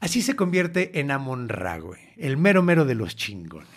Así 0.00 0.22
se 0.22 0.34
convierte 0.36 0.98
en 1.00 1.10
Amon 1.10 1.48
Ra, 1.48 1.78
güey. 1.78 2.00
El 2.16 2.36
mero 2.36 2.62
mero 2.62 2.84
de 2.84 2.94
los 2.94 3.16
chingones. 3.16 3.68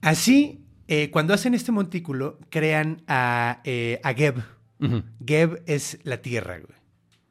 Así, 0.00 0.60
eh, 0.88 1.10
cuando 1.10 1.34
hacen 1.34 1.54
este 1.54 1.72
montículo, 1.72 2.38
crean 2.50 3.02
a, 3.06 3.60
eh, 3.64 4.00
a 4.02 4.12
Geb. 4.14 4.36
Geb 5.26 5.62
es 5.66 5.98
la 6.04 6.18
tierra, 6.22 6.58
güey. 6.58 6.76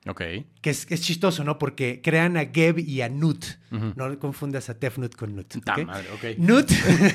Ok. 0.08 0.22
Que 0.62 0.70
es, 0.70 0.86
es 0.90 1.02
chistoso, 1.02 1.44
¿no? 1.44 1.58
Porque 1.58 2.00
crean 2.04 2.38
a 2.38 2.46
Geb 2.54 2.78
y 2.80 3.02
a 3.02 3.10
Nut. 3.10 3.44
Ujú. 3.72 3.94
No 3.96 4.20
confundas 4.20 4.70
a 4.70 4.78
Tefnut 4.78 5.16
con 5.16 5.36
Nut. 5.36 5.54
Madre, 5.86 6.08
ok. 6.14 6.38
Nut, 6.38 6.70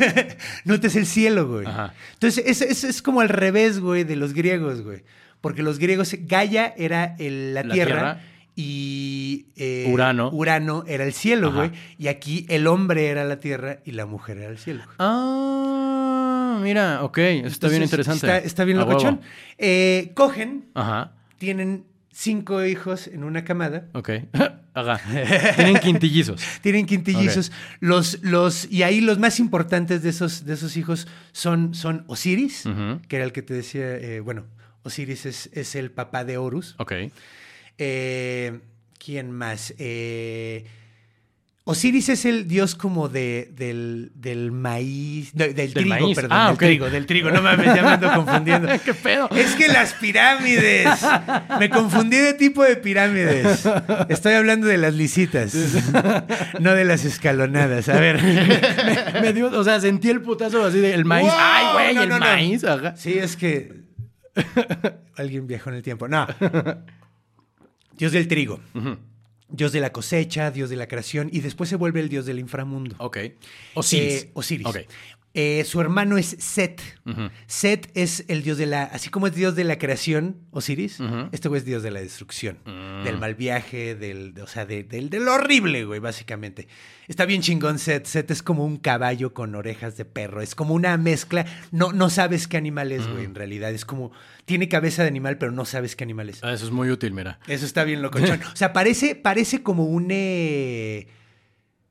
Nut 0.65 0.85
es 0.85 0.97
el 0.97 1.07
cielo, 1.07 1.47
güey. 1.49 1.67
Ajá. 1.67 1.95
Entonces, 2.15 2.45
es, 2.47 2.63
es, 2.63 2.83
es 2.85 3.01
como 3.03 3.21
al 3.21 3.29
revés, 3.29 3.79
güey, 3.81 4.03
de 4.05 4.17
los 4.17 4.33
griegos, 4.35 4.83
güey. 4.83 5.05
Porque 5.41 5.63
los 5.63 5.79
griegos, 5.79 6.15
Gaia 6.23 6.75
era 6.77 7.15
el- 7.19 7.55
la, 7.55 7.63
La 7.63 7.73
tierra, 7.75 7.95
tierra. 7.95 8.21
y 8.57 9.47
eh, 9.57 9.89
Urano. 9.93 10.29
Urano 10.31 10.85
era 10.87 11.05
el 11.05 11.13
cielo, 11.13 11.49
Ajá. 11.49 11.57
güey. 11.57 11.71
Y 11.97 12.09
aquí 12.09 12.45
el 12.49 12.67
hombre 12.67 13.07
era 13.07 13.25
la 13.25 13.39
tierra 13.41 13.79
y 13.85 13.93
la 13.93 14.05
mujer 14.07 14.39
era 14.39 14.49
el 14.51 14.59
cielo. 14.59 14.83
güey. 14.85 14.97
Ah, 14.99 16.59
mira, 16.63 17.03
ok. 17.05 17.19
Eso 17.19 17.47
está 17.47 17.69
bien 17.69 17.83
interesante. 17.83 18.27
Está, 18.27 18.39
está 18.39 18.65
bien 18.65 18.79
A 18.79 18.81
huevo. 18.85 18.93
locochón. 18.95 19.21
Eh, 19.59 20.11
cogen, 20.15 20.67
Ajá. 20.75 21.13
tienen 21.39 21.85
cinco 22.21 22.63
hijos 22.65 23.07
en 23.07 23.25
una 23.25 23.45
camada. 23.45 23.89
Ok. 23.95 24.11
Ajá. 24.75 25.01
Tienen 25.57 25.79
quintillizos. 25.79 26.43
Tienen 26.63 26.87
quintillizos. 26.87 27.51
Los, 27.81 28.23
los, 28.23 28.71
y 28.71 28.83
ahí 28.83 29.01
los 29.01 29.19
más 29.19 29.41
importantes 29.41 30.03
de 30.03 30.11
esos, 30.11 30.45
de 30.45 30.55
esos 30.55 30.77
hijos 30.77 31.09
son, 31.33 31.75
son 31.75 32.05
Osiris, 32.07 32.65
que 33.09 33.17
era 33.17 33.25
el 33.25 33.33
que 33.33 33.43
te 33.43 33.55
decía, 33.55 33.97
eh, 33.97 34.21
bueno, 34.21 34.45
Osiris 34.83 35.27
es, 35.27 35.51
es 35.55 35.75
el 35.75 35.91
papá 35.91 36.25
de 36.25 36.37
Horus. 36.37 36.75
Ok. 36.79 36.93
Eh, 37.79 38.61
¿Quién 38.99 39.33
más? 39.33 39.75
Eh, 39.79 40.67
Osiris 41.65 42.09
es 42.09 42.25
el 42.25 42.49
dios 42.49 42.75
como 42.75 43.09
de, 43.09 43.51
del, 43.55 44.11
del 44.15 44.51
maíz, 44.51 45.35
no, 45.35 45.45
del, 45.47 45.73
trigo, 45.75 45.89
maíz. 45.91 46.17
perdón, 46.17 46.33
Ah, 46.33 46.49
del 46.49 46.57
trigo, 46.59 46.91
del 46.91 47.07
trigo, 47.07 47.31
no 47.31 47.43
mames, 47.43 47.67
ya 47.67 47.83
me 47.83 47.89
ando 47.91 48.13
confundiendo. 48.15 48.69
¿Qué 48.85 48.95
pedo? 48.95 49.29
Es 49.31 49.55
que 49.55 49.69
las 49.69 49.93
pirámides. 49.93 50.89
Me 51.61 51.69
confundí 51.69 52.17
de 52.17 52.33
tipo 52.35 52.65
de 52.65 52.77
pirámides. 52.77 53.69
Estoy 54.09 54.33
hablando 54.35 54.67
de 54.67 54.79
las 54.79 54.95
lisitas, 54.95 55.55
no 56.59 56.75
de 56.75 56.85
las 56.85 57.05
escalonadas. 57.05 57.89
A 57.91 58.01
ver. 58.01 58.21
me, 59.15 59.21
me 59.21 59.33
dio, 59.35 59.47
o 59.57 59.63
sea, 59.63 59.79
sentí 59.81 60.09
el 60.09 60.23
putazo 60.23 60.65
así 60.65 60.79
de 60.79 60.95
el 60.95 61.05
maíz. 61.05 61.29
¡Wow! 61.29 61.37
Ay, 61.39 61.67
güey, 61.75 61.95
No, 61.95 62.03
el 62.03 62.09
no, 62.09 62.19
maíz. 62.19 62.65
Ajá. 62.65 62.97
Sí, 62.97 63.19
es 63.19 63.37
que 63.37 63.83
alguien 65.17 65.47
viajó 65.47 65.71
en 65.71 65.77
el 65.77 65.83
tiempo. 65.83 66.09
No. 66.09 66.27
Dios 67.99 68.13
del 68.13 68.27
trigo. 68.29 68.61
Dios 69.51 69.73
de 69.73 69.81
la 69.81 69.93
cosecha, 69.93 70.51
Dios 70.51 70.71
de 70.71 70.77
la 70.77 70.89
creación 70.89 71.29
y 71.33 71.41
después 71.41 71.69
se 71.69 71.77
vuelve 71.77 72.01
el 72.01 72.09
Dios 72.09 72.27
del 72.27 72.39
inframundo. 72.39 72.97
Ok. 72.99 73.19
Osiris. 73.75 74.23
Eh, 74.25 74.31
Osiris. 74.35 74.67
Ok. 74.67 74.77
Eh, 75.33 75.63
su 75.65 75.81
hermano 75.81 76.19
es 76.19 76.35
Set. 76.41 76.83
Set 77.47 77.89
es 77.95 78.25
el 78.27 78.43
dios 78.43 78.59
de 78.59 78.67
la. 78.67 78.83
Así 78.83 79.11
como 79.11 79.29
es 79.29 79.35
dios 79.35 79.55
de 79.55 79.63
la 79.63 79.79
creación, 79.79 80.39
Osiris, 80.51 80.99
este 81.31 81.49
güey 81.49 81.61
es 81.61 81.65
dios 81.65 81.85
de 81.85 81.93
la 81.93 82.01
destrucción. 82.01 82.59
Mm. 82.65 83.05
Del 83.05 83.19
mal 83.19 83.37
viaje, 83.37 83.95
del. 83.95 84.35
de- 84.35 84.43
o 84.43 84.47
sea, 84.49 84.67
de, 84.67 84.83
del, 84.83 85.09
del 85.09 85.29
horrible, 85.29 85.85
güey, 85.85 86.01
básicamente. 86.01 86.67
Está 87.07 87.27
bien 87.27 87.43
chingón 87.43 87.79
Set. 87.79 88.07
Set 88.07 88.29
es 88.33 88.43
como 88.43 88.65
un 88.65 88.77
caballo 88.77 89.33
con 89.33 89.55
orejas 89.55 89.97
de 89.97 90.05
perro. 90.05 90.41
Es 90.43 90.57
como 90.57 90.75
una 90.75 90.97
mezcla. 90.97 91.47
No, 91.71 91.93
no 91.93 92.11
sabes 92.11 92.49
qué 92.49 92.57
animal 92.57 92.91
es, 92.91 93.07
Mm. 93.07 93.13
güey, 93.13 93.25
en 93.25 93.35
realidad. 93.37 93.71
Es 93.71 93.85
como. 93.85 94.11
Tiene 94.47 94.69
cabeza 94.69 95.03
de 95.03 95.09
animal, 95.09 95.39
pero 95.39 95.53
no 95.53 95.65
sabes 95.65 95.95
qué 95.95 96.03
animal 96.03 96.29
es. 96.29 96.43
Ah, 96.43 96.53
Eso 96.53 96.65
es 96.65 96.73
muy 96.73 96.91
útil, 96.91 97.13
mira. 97.13 97.39
Eso 97.47 97.67
está 97.67 97.85
bien 97.85 98.03
locochón. 98.03 98.41
O 98.53 98.57
sea, 98.57 98.73
parece, 98.73 99.15
parece 99.15 99.63
como 99.63 99.85
un. 99.85 100.09
eh, 100.11 101.07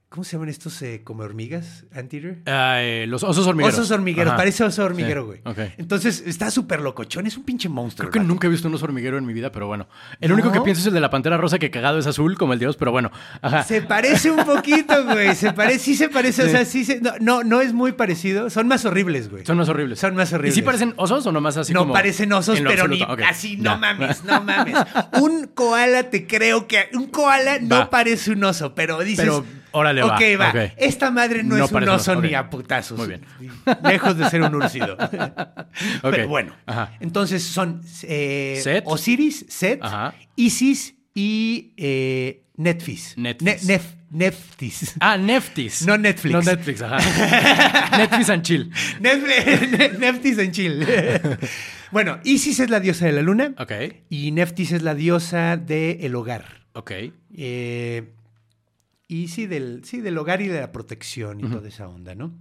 ¿Cómo 0.10 0.24
se 0.24 0.32
llaman 0.32 0.50
estos 0.50 0.82
eh, 0.82 1.02
como 1.04 1.22
hormigas? 1.22 1.86
¿Anteater? 1.94 2.40
Ah, 2.48 2.78
eh, 2.82 3.06
los 3.08 3.22
osos 3.24 3.46
hormigueros. 3.46 3.78
Osos 3.78 3.92
hormigueros, 3.92 4.30
Ajá. 4.32 4.38
parece 4.38 4.64
oso 4.64 4.84
hormiguero, 4.84 5.28
güey. 5.28 5.40
ok. 5.46 5.60
Entonces 5.78 6.24
está 6.26 6.50
súper 6.50 6.82
locochón, 6.82 7.28
es 7.28 7.38
un 7.38 7.44
pinche 7.44 7.70
monstruo. 7.70 8.10
Creo 8.10 8.24
que 8.24 8.28
nunca 8.28 8.48
he 8.48 8.50
visto 8.50 8.68
un 8.68 8.74
oso 8.74 8.86
hormiguero 8.86 9.20
en 9.20 9.26
mi 9.28 9.34
vida, 9.34 9.52
pero 9.52 9.68
bueno. 9.68 9.88
El 10.20 10.30
¿No? 10.30 10.34
único 10.34 10.52
que 10.52 10.62
pienso 10.62 10.82
es 10.82 10.88
el 10.88 10.94
de 10.96 11.00
la 11.00 11.12
pantera 11.12 11.38
rosa 11.38 11.60
que 11.60 11.70
cagado 11.70 12.00
es 12.00 12.08
azul, 12.08 12.40
como 12.40 12.54
el 12.54 12.60
dios, 12.60 12.76
pero 12.76 12.92
bueno. 12.92 13.12
Ajá. 13.44 13.62
Se 13.64 13.84
parece 13.84 14.32
un 14.32 14.44
poquito, 14.46 15.06
güey. 15.06 15.36
Se 15.36 15.54
parece, 15.54 15.78
sí 15.78 15.96
se 15.96 16.10
parece, 16.10 16.42
o 16.42 16.46
Sí. 16.46 16.52
sea, 16.54 16.66
sí 16.66 16.86
se. 16.86 17.02
No, 17.02 17.12
no, 17.20 17.44
no 17.44 17.62
es 17.62 17.74
muy 17.74 17.92
parecido. 17.92 18.50
Son 18.50 18.68
más 18.68 18.86
horribles, 18.86 19.30
güey. 19.30 19.46
Son 19.46 19.58
más 19.60 19.70
horribles. 19.70 20.00
Son 20.00 20.16
más 20.16 20.34
horribles. 20.34 20.56
¿Y 20.56 20.62
sí 20.62 20.62
parecen 20.64 20.96
osos 20.98 21.24
o 21.28 21.32
nomás 21.32 21.56
así 21.58 21.72
no 21.72 21.82
como 21.82 21.94
parecen 21.94 22.34
osos, 22.34 22.58
pero 22.60 22.72
absoluto? 22.72 23.06
ni 23.06 23.14
Ok. 23.14 23.22
así, 23.30 23.58
no 23.58 23.78
mames, 23.78 24.24
no 24.24 24.44
mames. 24.44 24.76
Un 25.22 25.46
koala 25.54 26.10
te 26.10 26.26
creo 26.26 26.68
que 26.68 26.90
un 26.94 27.06
koala 27.10 27.60
no 27.62 27.92
parece 27.92 28.32
un 28.32 28.44
oso, 28.44 28.74
pero 28.74 28.98
dices, 29.02 29.24
Pero 29.24 29.46
Órale, 29.72 30.02
va. 30.02 30.16
Ok, 30.16 30.22
va. 30.40 30.64
Esta 30.78 31.12
madre 31.12 31.44
no, 31.44 31.58
No 31.58 31.66
es 31.66 31.72
un 31.72 31.90
oso 31.90 32.22
ni 32.22 32.34
a 32.34 32.50
putazos. 32.50 32.98
Muy 32.98 33.08
bien. 33.08 33.22
Lejos 33.84 34.18
de 34.18 34.30
ser 34.30 34.42
un 34.42 34.56
urcido. 34.56 34.98
Ok. 36.02 36.12
Pero 36.12 36.28
bueno, 36.28 36.54
Ajá. 36.66 36.94
entonces 37.00 37.44
son 37.44 37.82
eh, 38.04 38.60
Set. 38.62 38.84
Osiris, 38.88 39.46
Set, 39.48 39.80
Ajá. 39.82 40.14
Isis 40.36 40.96
y 41.14 41.74
eh, 41.78 42.44
Netfis. 42.58 43.14
Netfis. 43.18 43.44
Ne- 43.66 43.76
Nef- 43.78 43.96
Neftis. 44.12 44.96
Ah, 45.00 45.18
Neftis. 45.18 45.86
No 45.86 45.98
Netflix. 45.98 46.34
No 46.34 46.42
Netflix, 46.42 46.82
ajá. 46.82 46.98
Netflix 47.98 48.30
and 48.30 48.44
chill. 48.44 48.72
Nef- 49.00 49.22
Ne- 49.78 49.90
Neftis 50.00 50.38
en 50.40 50.52
Chill. 50.52 50.86
bueno, 51.92 52.20
Isis 52.24 52.60
es 52.60 52.70
la 52.70 52.80
diosa 52.80 53.06
de 53.06 53.12
la 53.12 53.22
luna 53.22 53.54
Ok, 53.58 53.72
y 54.10 54.32
Neftis 54.32 54.72
es 54.72 54.82
la 54.82 54.96
diosa 54.96 55.58
del 55.58 56.16
hogar. 56.16 56.46
ok. 56.74 56.92
Eh, 57.38 58.10
y 59.10 59.28
sí 59.28 59.48
del, 59.48 59.82
sí, 59.84 60.00
del 60.00 60.18
hogar 60.20 60.40
y 60.40 60.48
de 60.48 60.62
la 60.62 60.72
protección 60.72 61.40
y 61.42 61.50
toda 61.50 61.68
esa 61.68 61.90
onda, 61.90 62.14
¿no? 62.16 62.32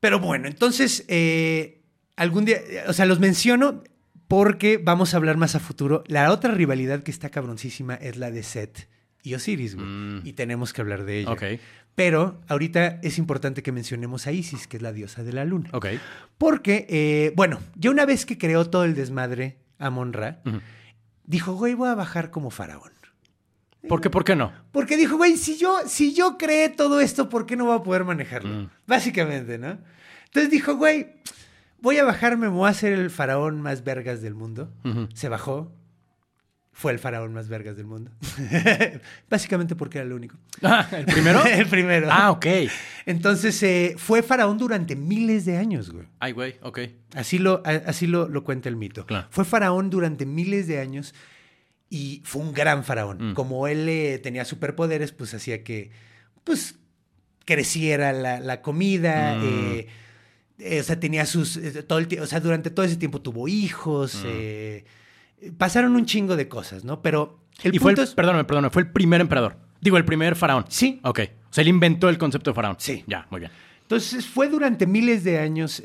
Pero 0.00 0.20
bueno, 0.20 0.46
entonces, 0.46 1.04
eh, 1.08 1.82
algún 2.16 2.44
día, 2.44 2.58
o 2.86 2.92
sea, 2.92 3.04
los 3.04 3.18
menciono 3.18 3.82
porque 4.28 4.78
vamos 4.78 5.12
a 5.12 5.16
hablar 5.16 5.36
más 5.36 5.56
a 5.56 5.60
futuro. 5.60 6.04
La 6.06 6.30
otra 6.30 6.52
rivalidad 6.52 7.02
que 7.02 7.10
está 7.10 7.30
cabroncísima 7.30 7.94
es 7.96 8.16
la 8.16 8.30
de 8.30 8.44
Set 8.44 8.88
y 9.24 9.34
Osiris, 9.34 9.74
güey. 9.74 9.86
Mm. 9.86 10.20
Y 10.24 10.34
tenemos 10.34 10.72
que 10.72 10.80
hablar 10.82 11.04
de 11.04 11.20
ella. 11.20 11.36
Pero 11.96 12.40
ahorita 12.46 13.00
es 13.02 13.18
importante 13.18 13.62
que 13.62 13.72
mencionemos 13.72 14.26
a 14.28 14.32
Isis, 14.32 14.68
que 14.68 14.76
es 14.76 14.82
la 14.82 14.92
diosa 14.92 15.24
de 15.24 15.32
la 15.32 15.44
luna. 15.44 15.70
Porque, 16.38 16.86
eh, 16.88 17.32
bueno, 17.34 17.58
ya 17.74 17.90
una 17.90 18.06
vez 18.06 18.24
que 18.24 18.38
creó 18.38 18.70
todo 18.70 18.84
el 18.84 18.94
desmadre 18.94 19.58
Amon 19.78 20.12
Ra, 20.12 20.40
Ujú. 20.46 20.60
dijo, 21.24 21.54
güey, 21.54 21.74
voy 21.74 21.88
a 21.88 21.94
bajar 21.94 22.30
como 22.30 22.50
faraón. 22.50 22.93
¿Por 23.88 24.00
qué, 24.00 24.10
por 24.10 24.24
qué 24.24 24.34
no? 24.36 24.52
Porque 24.72 24.96
dijo, 24.96 25.16
güey, 25.16 25.36
si 25.36 25.56
yo, 25.56 25.78
si 25.86 26.14
yo 26.14 26.38
creé 26.38 26.68
todo 26.68 27.00
esto, 27.00 27.28
¿por 27.28 27.46
qué 27.46 27.56
no 27.56 27.66
voy 27.66 27.76
a 27.76 27.82
poder 27.82 28.04
manejarlo? 28.04 28.50
Mm. 28.50 28.70
Básicamente, 28.86 29.58
¿no? 29.58 29.78
Entonces 30.26 30.50
dijo, 30.50 30.76
güey, 30.76 31.14
voy 31.80 31.98
a 31.98 32.04
bajarme, 32.04 32.48
me 32.48 32.54
voy 32.54 32.68
a 32.68 32.74
ser 32.74 32.92
el 32.92 33.10
faraón 33.10 33.60
más 33.60 33.84
vergas 33.84 34.22
del 34.22 34.34
mundo. 34.34 34.72
Ujú. 34.84 35.08
Se 35.14 35.28
bajó. 35.28 35.72
Fue 36.72 36.90
el 36.90 36.98
faraón 36.98 37.32
más 37.32 37.48
vergas 37.48 37.76
del 37.76 37.86
mundo. 37.86 38.10
Básicamente 39.30 39.76
porque 39.76 39.98
era 39.98 40.06
el 40.06 40.12
único. 40.12 40.36
Ah, 40.60 40.88
¿El 40.90 41.04
primero? 41.04 41.44
el 41.46 41.66
primero. 41.66 42.08
Ah, 42.10 42.32
ok. 42.32 42.46
Entonces 43.06 43.62
eh, 43.62 43.94
fue 43.96 44.24
faraón 44.24 44.58
durante 44.58 44.96
miles 44.96 45.44
de 45.44 45.56
años, 45.56 45.90
güey. 45.90 46.08
Ay, 46.18 46.32
güey, 46.32 46.56
ok. 46.62 46.80
Así 47.14 47.38
lo, 47.38 47.62
así 47.64 48.08
lo, 48.08 48.28
lo 48.28 48.42
cuenta 48.42 48.68
el 48.68 48.74
mito. 48.74 49.06
Claro. 49.06 49.28
Fue 49.30 49.44
faraón 49.44 49.88
durante 49.88 50.26
miles 50.26 50.66
de 50.66 50.80
años 50.80 51.14
y 51.90 52.22
fue 52.24 52.42
un 52.42 52.52
gran 52.52 52.84
faraón. 52.84 53.30
Mm. 53.30 53.34
Como 53.34 53.68
él 53.68 53.88
eh, 53.88 54.18
tenía 54.18 54.44
superpoderes, 54.44 55.12
pues 55.12 55.34
hacía 55.34 55.62
que 55.62 55.90
pues 56.42 56.76
creciera 57.44 58.12
la, 58.12 58.40
la 58.40 58.62
comida. 58.62 59.36
Mm. 59.36 59.42
eh, 59.44 59.86
eh, 60.58 60.80
o 60.80 60.82
sea, 60.82 60.98
tenía 60.98 61.26
sus. 61.26 61.58
todo 61.86 61.98
el 61.98 62.08
o 62.20 62.26
sea, 62.26 62.40
durante 62.40 62.70
todo 62.70 62.84
ese 62.86 62.96
tiempo 62.96 63.20
tuvo 63.20 63.48
hijos. 63.48 64.24
Mm. 64.24 65.54
pasaron 65.56 65.96
un 65.96 66.06
chingo 66.06 66.36
de 66.36 66.48
cosas, 66.48 66.84
¿no? 66.84 67.02
Pero 67.02 67.40
el 67.62 67.74
y 67.74 67.78
fue 67.78 67.92
el, 67.92 67.98
es. 67.98 68.14
perdóname, 68.14 68.44
perdóname, 68.44 68.70
fue 68.70 68.82
el 68.82 68.90
primer 68.90 69.20
emperador. 69.20 69.56
Digo, 69.80 69.96
el 69.96 70.04
primer 70.04 70.34
faraón. 70.34 70.64
Sí. 70.68 71.00
Ok. 71.02 71.20
O 71.50 71.52
sea, 71.52 71.62
él 71.62 71.68
inventó 71.68 72.08
el 72.08 72.18
concepto 72.18 72.50
de 72.50 72.54
faraón. 72.54 72.76
Sí. 72.78 73.04
Ya, 73.06 73.26
muy 73.30 73.40
bien. 73.40 73.52
Entonces 73.82 74.26
fue 74.26 74.48
durante 74.48 74.86
miles 74.86 75.24
de 75.24 75.38
años 75.38 75.82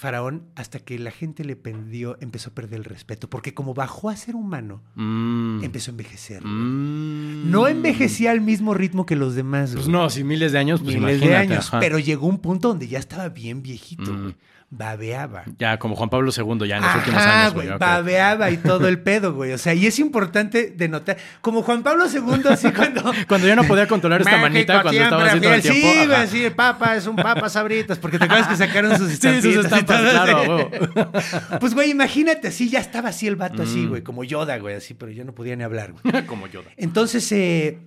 faraón 0.00 0.44
hasta 0.56 0.78
que 0.78 0.98
la 0.98 1.10
gente 1.10 1.44
le 1.44 1.56
perdió, 1.56 2.16
empezó 2.20 2.50
a 2.50 2.54
perder 2.54 2.78
el 2.78 2.84
respeto. 2.84 3.28
Porque 3.28 3.52
como 3.52 3.74
bajó 3.74 4.08
a 4.08 4.16
ser 4.16 4.34
humano, 4.34 4.82
Mm. 4.94 5.62
empezó 5.62 5.90
a 5.90 5.92
envejecer. 5.92 6.42
Mm. 6.44 7.50
No 7.50 7.68
envejecía 7.68 8.30
al 8.30 8.40
mismo 8.40 8.72
ritmo 8.72 9.04
que 9.04 9.14
los 9.14 9.34
demás. 9.34 9.72
Pues 9.72 9.84
güey. 9.84 9.92
no, 9.92 10.08
si 10.08 10.24
miles 10.24 10.52
de 10.52 10.58
años, 10.58 10.80
pues 10.82 10.96
Miles 10.96 11.20
de 11.20 11.36
años. 11.36 11.68
ajá. 11.68 11.80
Pero 11.80 11.98
llegó 11.98 12.26
un 12.26 12.38
punto 12.38 12.68
donde 12.68 12.88
ya 12.88 12.98
estaba 12.98 13.28
bien 13.28 13.62
viejito, 13.62 14.10
Mm. 14.12 14.32
Babeaba. 14.72 15.42
Ya, 15.58 15.80
como 15.80 15.96
Juan 15.96 16.10
Pablo 16.10 16.30
II, 16.30 16.68
ya 16.68 16.76
en 16.76 16.82
los 16.84 16.94
últimos 16.94 17.20
años, 17.20 17.54
güey. 17.54 17.68
Babeaba 17.76 18.50
y 18.52 18.56
todo 18.56 18.86
el 18.86 19.00
pedo, 19.00 19.34
güey. 19.34 19.50
O 19.52 19.58
sea, 19.58 19.74
y 19.74 19.84
es 19.86 19.98
importante 19.98 20.70
de 20.76 20.88
notar. 20.88 21.16
Como 21.40 21.62
Juan 21.62 21.82
Pablo 21.82 22.04
II, 22.08 22.42
así 22.48 22.70
cuando. 22.76 23.12
Cuando 23.26 23.48
ya 23.48 23.56
no 23.56 23.64
podía 23.64 23.88
controlar 23.88 24.20
esta 24.20 24.36
manita, 24.38 24.80
cuando 24.82 25.00
estaba 25.02 25.24
así 25.26 25.40
todo 25.40 25.54
el 25.54 25.62
tiempo. 25.62 25.80
Sí, 25.92 26.06
güey, 26.06 26.26
sí, 26.28 26.50
papa 26.54 26.94
es 26.94 27.06
un 27.08 27.16
papa 27.16 27.48
sabritas, 27.48 27.98
porque 27.98 28.18
te 28.20 28.26
acuerdas 28.26 28.46
que 28.46 28.56
sacaron 28.56 28.96
sus 28.96 29.08
Sí, 29.10 29.14
estampitas. 29.14 29.42
sus 29.42 29.54
y 29.56 29.58
estampas, 29.58 30.00
claro, 30.00 30.70
sí. 30.72 31.56
Pues, 31.58 31.74
güey, 31.74 31.90
imagínate, 31.90 32.46
así 32.48 32.70
ya 32.70 32.78
estaba 32.78 33.08
así 33.08 33.26
el 33.26 33.34
vato, 33.34 33.62
así, 33.64 33.78
Mm. 33.80 33.88
güey, 33.88 34.02
como 34.02 34.22
Yoda, 34.22 34.56
güey, 34.58 34.76
así, 34.76 34.94
pero 34.94 35.10
yo 35.10 35.24
no 35.24 35.34
podía 35.34 35.56
ni 35.56 35.64
hablar, 35.64 35.92
güey. 35.92 36.24
como 36.26 36.46
Yoda. 36.46 36.70
Entonces, 36.76 37.30
eh, 37.32 37.78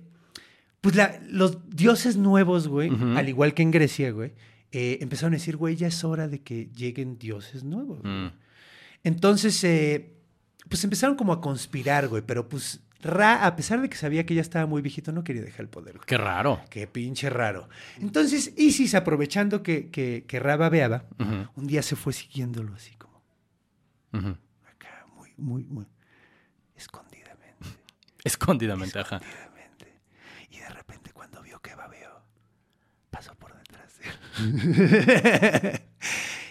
pues 0.82 0.96
la- 0.96 1.18
los 1.30 1.58
dioses 1.70 2.16
nuevos, 2.18 2.68
güey, 2.68 2.90
Ujú. 2.90 3.16
al 3.16 3.26
igual 3.26 3.54
que 3.54 3.62
en 3.62 3.70
Grecia, 3.70 4.10
güey, 4.10 4.32
eh, 4.74 4.98
empezaron 5.00 5.32
a 5.34 5.36
decir, 5.36 5.56
güey, 5.56 5.76
ya 5.76 5.86
es 5.86 6.02
hora 6.04 6.26
de 6.28 6.42
que 6.42 6.66
lleguen 6.74 7.16
dioses 7.18 7.62
nuevos. 7.62 8.00
Mm. 8.02 8.26
Entonces, 9.04 9.62
eh, 9.64 10.14
pues 10.68 10.82
empezaron 10.82 11.14
como 11.16 11.32
a 11.32 11.40
conspirar, 11.40 12.08
güey, 12.08 12.22
pero 12.26 12.48
pues 12.48 12.80
Ra, 13.00 13.44
a 13.44 13.54
pesar 13.54 13.82
de 13.82 13.90
que 13.90 13.96
sabía 13.98 14.24
que 14.24 14.34
ya 14.34 14.40
estaba 14.40 14.64
muy 14.64 14.80
viejito, 14.80 15.12
no 15.12 15.22
quería 15.24 15.42
dejar 15.42 15.60
el 15.60 15.68
poder. 15.68 15.96
güey. 15.96 16.06
Qué 16.06 16.16
raro. 16.16 16.62
Qué 16.70 16.86
pinche 16.86 17.28
raro. 17.28 17.68
Entonces, 18.00 18.54
Isis, 18.56 18.94
aprovechando 18.94 19.62
que, 19.62 19.90
que, 19.90 20.24
que 20.26 20.40
Ra 20.40 20.56
babeaba, 20.56 21.04
un 21.54 21.66
día 21.66 21.82
se 21.82 21.96
fue 21.96 22.14
siguiéndolo 22.14 22.74
así 22.74 22.94
como 22.96 23.22
acá, 24.64 25.06
muy, 25.14 25.34
muy, 25.36 25.64
muy 25.64 25.86
escondidamente. 26.74 27.58
Escondidamente, 28.24 28.98
ajá. 28.98 29.16
escondidamente. 29.16 30.00
Y 30.50 30.58
de 30.58 30.68
repente 30.70 31.12
cuando 31.12 31.42
vio 31.42 31.60
que 31.60 31.74
babeó, 31.74 32.22
pasó 33.10 33.34
por 33.34 33.54
detrás 33.54 33.98
de 33.98 34.06
él. 34.06 34.14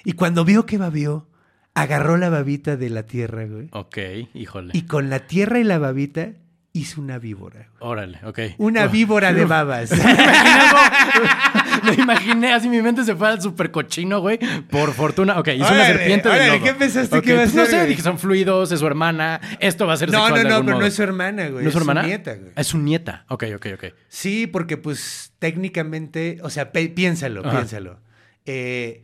y 0.05 0.13
cuando 0.13 0.45
vio 0.45 0.65
que 0.65 0.77
babeó, 0.77 1.27
agarró 1.73 2.17
la 2.17 2.29
babita 2.29 2.77
de 2.77 2.89
la 2.89 3.03
tierra, 3.03 3.45
güey. 3.45 3.67
Ok, 3.71 3.97
híjole. 4.33 4.71
Y 4.73 4.83
con 4.83 5.09
la 5.09 5.27
tierra 5.27 5.59
y 5.59 5.63
la 5.63 5.77
babita 5.77 6.33
hizo 6.73 7.01
una 7.01 7.19
víbora. 7.19 7.69
güey. 7.79 7.91
Órale, 7.91 8.19
ok. 8.23 8.39
Una 8.57 8.87
víbora 8.87 9.33
de 9.33 9.45
babas. 9.45 9.91
Me 11.83 11.93
imaginé 12.03 12.53
así, 12.53 12.69
mi 12.69 12.81
mente 12.81 13.03
se 13.03 13.15
fue 13.15 13.27
al 13.27 13.41
super 13.41 13.71
cochino, 13.71 14.19
güey. 14.21 14.39
Por 14.69 14.93
fortuna. 14.93 15.39
Ok, 15.39 15.49
hizo 15.49 15.71
una 15.73 15.85
serpiente 15.85 16.29
de 16.29 16.47
lodo. 16.47 16.63
¿qué 16.63 16.73
pensaste 16.73 17.21
que 17.21 17.29
iba 17.31 17.39
a 17.39 17.43
pues 17.43 17.55
No 17.55 17.61
ser, 17.63 17.71
sé, 17.71 17.77
güey? 17.77 17.89
dije, 17.89 18.01
son 18.01 18.19
fluidos, 18.19 18.71
es 18.71 18.79
su 18.79 18.87
hermana. 18.87 19.39
Esto 19.59 19.87
va 19.87 19.93
a 19.93 19.97
ser 19.97 20.11
no, 20.11 20.19
sexual 20.19 20.43
no, 20.43 20.49
no, 20.49 20.55
algún 20.55 20.65
pero 20.67 20.79
no 20.79 20.85
es 20.85 20.93
su 20.93 21.03
hermana, 21.03 21.47
güey. 21.49 21.63
¿No 21.63 21.69
es 21.69 21.73
su 21.73 21.79
hermana? 21.79 22.03
nieta, 22.03 22.35
güey. 22.35 22.51
Es 22.55 22.67
su 22.67 22.77
nieta. 22.77 23.25
Ok, 23.29 23.45
ok, 23.55 23.67
ok. 23.75 23.83
Sí, 24.07 24.47
porque 24.47 24.77
pues 24.77 25.33
técnicamente, 25.39 26.37
o 26.43 26.49
sea, 26.49 26.71
piénsalo, 26.71 27.41
Ajá. 27.45 27.57
piénsalo. 27.57 27.99
Eh, 28.45 29.01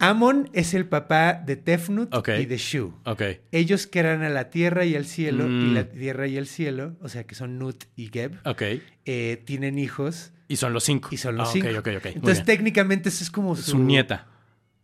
Amon 0.00 0.48
es 0.52 0.74
el 0.74 0.86
papá 0.86 1.32
de 1.44 1.56
Tefnut 1.56 2.14
y 2.38 2.44
de 2.46 2.56
Shu. 2.56 2.94
Ok. 3.04 3.22
Ellos 3.50 3.88
que 3.88 3.98
eran 3.98 4.22
a 4.22 4.28
la 4.28 4.48
tierra 4.48 4.84
y 4.84 4.94
al 4.94 5.06
cielo, 5.06 5.46
y 5.46 5.48
Mm. 5.70 5.74
la 5.74 5.84
tierra 5.88 6.26
y 6.28 6.36
el 6.36 6.46
cielo, 6.46 6.96
o 7.02 7.08
sea, 7.08 7.24
que 7.24 7.34
son 7.34 7.58
Nut 7.58 7.84
y 7.96 8.08
Geb, 8.12 8.38
Ok. 8.44 8.62
eh, 9.06 9.42
tienen 9.44 9.76
hijos 9.78 10.32
Y 10.48 10.56
son 10.56 10.72
los 10.72 10.82
cinco. 10.84 11.08
y 11.12 11.16
son 11.18 11.36
los 11.36 11.48
Ah, 11.48 11.52
cinco. 11.52 11.68
Ok, 11.68 11.76
ok, 11.78 11.88
ok. 11.98 12.04
Muy 12.04 12.12
Entonces, 12.14 12.44
técnicamente, 12.44 13.08
eso 13.10 13.22
es 13.22 13.30
como 13.30 13.54
su, 13.54 13.62
Su 13.72 13.78
nieta. 13.78 14.26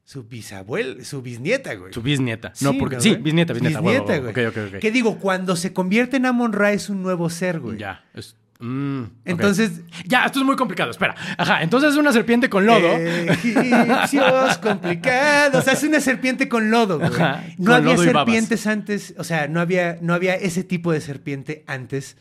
Su 0.06 0.22
bisabuela, 0.24 1.02
su 1.02 1.22
bisnieta, 1.22 1.74
güey. 1.74 1.90
Su 1.92 2.02
bisnieta. 2.02 2.52
Sí, 2.54 2.64
no, 2.66 2.76
porque. 2.76 2.96
¿no, 2.96 3.02
Sí, 3.02 3.10
güey? 3.10 3.22
bisnieta, 3.22 3.54
bisnieta. 3.54 3.80
Bisnieta, 3.80 4.12
huevo. 4.12 4.30
güey. 4.32 4.46
Ok, 4.46 4.56
ok, 4.56 4.74
ok. 4.74 4.78
Que 4.80 4.90
digo, 4.90 5.18
cuando 5.18 5.56
se 5.56 5.72
convierte 5.72 6.18
en 6.18 6.26
Amon 6.26 6.52
Ra 6.52 6.72
es 6.72 6.90
un 6.90 7.02
nuevo 7.02 7.30
ser, 7.30 7.58
güey. 7.60 7.78
Ya. 7.78 8.04
es- 8.12 8.36
mm. 8.60 9.02
Entonces, 9.24 9.80
Ya, 10.06 10.26
esto 10.26 10.40
es 10.40 10.44
muy 10.44 10.56
complicado. 10.56 10.90
Espera. 10.90 11.14
Ajá. 11.38 11.62
Entonces 11.62 11.92
es 11.92 11.96
una 11.96 12.12
serpiente 12.12 12.50
con 12.50 12.66
lodo. 12.66 12.86
Egipcios 12.88 14.58
complicados. 14.62 15.60
O 15.60 15.62
sea, 15.62 15.72
es 15.72 15.82
una 15.82 16.00
serpiente 16.00 16.48
con 16.50 16.70
lodo, 16.70 16.98
güey. 16.98 17.10
Ajá, 17.10 17.42
No 17.58 17.74
había 17.74 17.96
serpientes 17.96 18.66
antes, 18.66 19.14
o 19.18 19.24
sea, 19.24 19.48
no 19.48 19.60
había, 19.60 19.98
no 20.02 20.12
había 20.14 20.34
ese 20.34 20.64
tipo 20.64 20.92
de 20.92 21.00
serpiente 21.00 21.64
antes 21.66 22.16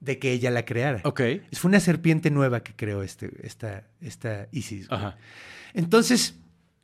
de 0.00 0.18
que 0.18 0.32
ella 0.32 0.50
la 0.50 0.64
creara. 0.64 1.00
Ok. 1.04 1.20
Fue 1.52 1.68
una 1.68 1.80
serpiente 1.80 2.30
nueva 2.30 2.60
que 2.60 2.74
creó 2.74 3.02
este, 3.02 3.30
esta, 3.46 3.84
esta 4.00 4.48
Isis. 4.52 4.88
güey. 4.88 5.00
Ajá. 5.00 5.16
Entonces, 5.74 6.36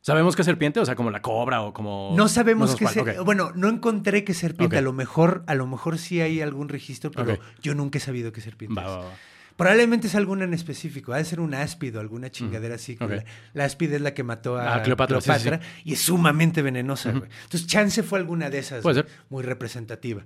¿Sabemos 0.05 0.35
qué 0.35 0.43
serpiente? 0.43 0.81
O 0.81 0.85
sea, 0.85 0.95
como 0.95 1.11
la 1.11 1.21
cobra 1.21 1.61
o 1.61 1.71
como. 1.73 2.13
no 2.17 2.27
sabemos 2.27 2.71
no 2.71 2.75
qué 2.77 2.83
cuál. 2.83 2.93
ser- 2.93 3.19
Ok. 3.19 3.25
Bueno, 3.25 3.53
no 3.55 3.69
encontré 3.69 4.25
qué 4.25 4.33
serpiente. 4.33 4.77
A 4.77 4.81
lo 4.81 4.91
mejor, 4.91 5.45
a 5.47 5.55
lo 5.55 5.65
mejor 5.65 5.97
sí 5.97 6.19
hay 6.19 6.41
algún 6.41 6.67
registro, 6.67 7.09
pero 7.09 7.39
yo 7.61 7.73
nunca 7.73 7.99
he 7.99 8.01
sabido 8.01 8.33
qué 8.33 8.41
serpiente 8.41 8.75
Va, 8.75 8.81
es. 8.85 8.89
va, 8.89 8.97
va. 9.05 9.11
Probablemente 9.55 10.07
es 10.07 10.15
alguna 10.15 10.43
en 10.43 10.53
específico. 10.53 11.13
Ha 11.13 11.19
de 11.19 11.23
ser 11.25 11.39
un 11.39 11.53
áspido, 11.53 12.01
alguna 12.01 12.29
chingadera 12.29 12.75
así. 12.75 12.97
La, 12.99 13.23
la 13.53 13.63
áspide 13.63 13.95
es 13.95 14.01
la 14.01 14.13
que 14.13 14.23
mató 14.23 14.57
a, 14.57 14.75
Ah, 14.75 14.81
Cleopatra, 14.83 15.21
sí, 15.21 15.31
sí, 15.39 15.49
sí. 15.49 15.55
y 15.85 15.93
es 15.93 15.99
sumamente 16.01 16.61
venenosa. 16.61 17.11
Entonces, 17.11 17.65
chance 17.67 18.03
fue 18.03 18.19
alguna 18.19 18.49
de 18.49 18.57
esas. 18.59 18.81
Puede 18.81 18.95
ser. 19.03 19.07
Muy 19.29 19.43
representativa. 19.43 20.23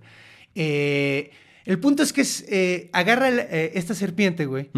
Eh, 0.55 1.29
el 1.67 1.79
punto 1.79 2.01
es 2.01 2.13
que 2.13 2.21
es, 2.21 2.43
eh, 2.49 2.89
agarra 2.93 3.27
el- 3.29 3.39
eh, 3.39 3.71
esta 3.75 3.93
serpiente, 3.93 4.45
güey, 4.45 4.71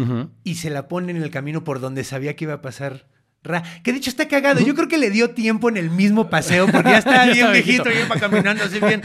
y 0.44 0.56
se 0.56 0.68
la 0.70 0.88
pone 0.88 1.10
en 1.12 1.22
el 1.22 1.30
camino 1.30 1.64
por 1.64 1.80
donde 1.80 2.04
sabía 2.04 2.36
que 2.36 2.44
iba 2.44 2.54
a 2.54 2.62
pasar 2.62 3.06
Ra, 3.42 3.62
que 3.82 3.92
de 3.92 3.96
hecho 3.96 4.10
está 4.10 4.28
cagado. 4.28 4.60
Yo 4.60 4.74
creo 4.74 4.86
que 4.86 4.98
le 4.98 5.08
dio 5.08 5.30
tiempo 5.30 5.70
en 5.70 5.78
el 5.78 5.88
mismo 5.88 6.28
paseo 6.28 6.66
porque 6.70 6.90
ya 6.90 6.98
estaba 7.06 7.24
bien 7.32 7.50
viejito. 7.52 7.84
bien 7.84 8.06
para 8.06 8.20
caminando 8.20 8.64
así 8.64 8.78
bien, 8.80 9.00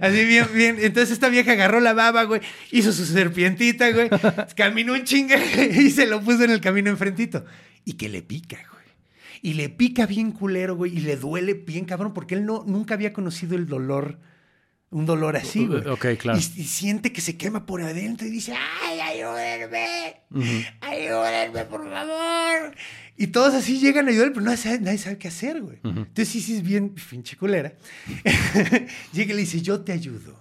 así 0.00 0.24
bien, 0.26 0.46
bien. 0.54 0.76
Entonces 0.78 1.10
esta 1.10 1.28
vieja 1.28 1.50
agarró 1.50 1.80
la 1.80 1.92
baba, 1.92 2.22
güey, 2.22 2.40
hizo 2.70 2.92
su 2.92 3.04
serpientita, 3.04 3.90
güey, 3.90 4.08
caminó 4.54 4.92
un 4.92 5.02
chinga 5.02 5.36
y 5.72 5.90
se 5.90 6.06
lo 6.06 6.20
puso 6.20 6.44
en 6.44 6.50
el 6.52 6.60
camino 6.60 6.88
enfrentito. 6.88 7.44
Y 7.84 7.94
que 7.94 8.08
le 8.08 8.22
pica, 8.22 8.58
güey. 8.70 8.84
Y 9.42 9.54
le 9.54 9.68
pica 9.70 10.06
bien 10.06 10.30
culero, 10.30 10.76
güey, 10.76 10.96
y 10.96 11.00
le 11.00 11.16
duele 11.16 11.54
bien 11.54 11.84
cabrón 11.84 12.14
porque 12.14 12.36
él 12.36 12.46
no, 12.46 12.62
nunca 12.64 12.94
había 12.94 13.12
conocido 13.12 13.56
el 13.56 13.66
dolor. 13.66 14.20
Un 14.92 15.06
dolor 15.06 15.36
así, 15.36 15.66
güey. 15.66 15.86
Ok, 15.86 16.06
claro. 16.18 16.38
Y, 16.38 16.60
y 16.60 16.64
siente 16.64 17.12
que 17.12 17.20
se 17.20 17.36
quema 17.36 17.64
por 17.64 17.80
adentro 17.80 18.26
y 18.26 18.30
dice, 18.30 18.54
¡ay, 18.82 19.00
ayúdenme! 19.00 20.22
¡Ayúdenme, 20.80 21.64
por 21.66 21.88
favor! 21.88 22.74
Y 23.16 23.28
todos 23.28 23.54
así 23.54 23.78
llegan 23.78 24.08
a 24.08 24.10
ayudar, 24.10 24.32
pero 24.32 24.40
nadie 24.44 24.56
sabe, 24.56 24.80
nadie 24.80 24.98
sabe 24.98 25.18
qué 25.18 25.28
hacer, 25.28 25.60
güey. 25.60 25.78
Entonces, 25.84 26.28
sí, 26.28 26.40
sí, 26.40 26.56
es 26.56 26.62
bien 26.62 26.94
pinche 27.10 27.36
culera. 27.36 27.74
Llega 29.12 29.32
y 29.32 29.36
le 29.36 29.40
dice, 29.42 29.60
yo 29.62 29.82
te 29.82 29.92
ayudo. 29.92 30.40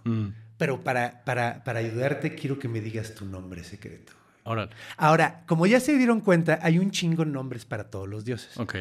Pero 0.58 0.84
para, 0.84 1.24
para, 1.26 1.64
para 1.64 1.80
ayudarte 1.80 2.34
quiero 2.36 2.58
que 2.58 2.68
me 2.68 2.82
digas 2.82 3.14
tu 3.14 3.26
nombre 3.26 3.64
secreto. 3.64 4.14
Órale. 4.44 4.72
Ahora, 4.98 5.44
como 5.46 5.68
ya 5.68 5.80
se 5.80 5.96
dieron 5.96 6.22
cuenta, 6.22 6.58
hay 6.64 6.80
un 6.80 6.90
chingo 6.90 7.24
de 7.24 7.32
nombres 7.32 7.66
para 7.66 7.92
todos 7.92 8.10
los 8.10 8.26
dioses. 8.26 8.58
Ok. 8.58 8.76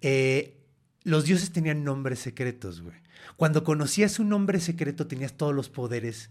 Eh, 0.00 0.55
los 1.06 1.24
dioses 1.24 1.50
tenían 1.52 1.84
nombres 1.84 2.18
secretos, 2.18 2.82
güey. 2.82 2.96
Cuando 3.36 3.64
conocías 3.64 4.18
un 4.18 4.28
nombre 4.28 4.60
secreto, 4.60 5.06
tenías 5.06 5.32
todos 5.34 5.54
los 5.54 5.68
poderes 5.68 6.30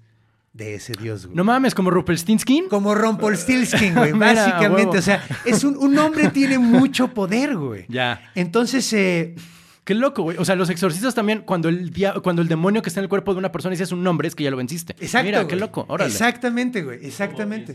de 0.54 0.76
ese 0.76 0.94
dios, 1.02 1.26
güey. 1.26 1.36
No 1.36 1.44
mames, 1.44 1.76
como 1.76 1.90
Rumpelstiltskin. 1.92 2.70
Como 2.70 2.96
Rumpelstiltskin, 2.96 3.94
güey, 3.96 4.12
básicamente. 4.18 4.98
O 4.98 5.02
sea, 5.02 5.24
es 5.46 5.64
un, 5.64 5.76
un 5.78 5.98
hombre 5.98 6.30
tiene 6.30 6.58
mucho 6.60 7.08
poder, 7.10 7.58
güey. 7.58 7.86
Ya. 7.90 8.32
Entonces, 8.36 8.92
eh, 8.94 9.36
Qué 9.84 9.94
loco, 9.94 10.24
güey. 10.24 10.36
O 10.40 10.46
sea, 10.46 10.56
los 10.56 10.72
exorcistas 10.72 11.14
también, 11.14 11.42
cuando 11.46 11.70
el, 11.70 11.92
dia- 11.94 12.16
cuando 12.24 12.42
el 12.42 12.48
demonio 12.48 12.82
que 12.82 12.90
está 12.90 13.02
en 13.02 13.04
el 13.04 13.10
cuerpo 13.10 13.34
de 13.34 13.38
una 13.38 13.52
persona 13.52 13.76
dice 13.76 13.94
un 13.94 14.02
nombre, 14.02 14.28
es 14.28 14.34
que 14.34 14.44
ya 14.44 14.50
lo 14.50 14.58
venciste. 14.58 14.94
exacto. 15.00 15.26
Mira, 15.26 15.40
güey. 15.44 15.48
qué 15.48 15.56
loco. 15.58 15.86
Órale. 15.88 16.10
Exactamente, 16.12 16.82
güey, 16.82 17.06
exactamente. 17.06 17.72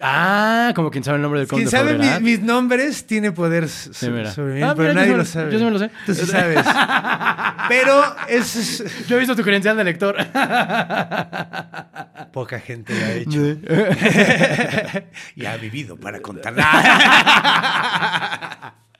Ah, 0.00 0.72
como 0.76 0.90
quien 0.92 1.02
sabe 1.02 1.16
el 1.16 1.22
nombre 1.22 1.40
del 1.40 1.48
conde 1.48 1.64
Quien 1.64 1.70
sabe 1.70 1.98
mi- 1.98 2.20
mis 2.20 2.40
nombres 2.40 3.04
tiene 3.06 3.32
poder 3.32 3.68
Sí, 3.68 3.90
sobre 3.92 4.54
mí, 4.54 4.62
Ah, 4.62 4.74
pero 4.76 4.90
mira, 4.90 4.94
nadie 5.02 5.16
lo 5.16 5.24
sabe. 5.24 5.50
yo 5.52 5.58
sí 5.58 5.64
me 5.64 5.70
lo 5.72 5.78
sé. 5.80 5.90
Tú 6.06 6.14
sí 6.14 6.24
sabes. 6.26 6.64
pero 7.68 8.04
es, 8.28 8.84
Yo 9.08 9.16
he 9.16 9.18
visto 9.18 9.34
tu 9.34 9.42
credencial 9.42 9.76
de 9.76 9.82
lector. 9.84 10.16
poca 12.32 12.60
gente 12.60 12.94
lo 12.94 13.06
ha 13.06 13.12
hecho. 13.12 13.40
y 15.36 15.46
ha 15.46 15.56
vivido 15.56 15.96
para 15.96 16.20
contar. 16.20 16.54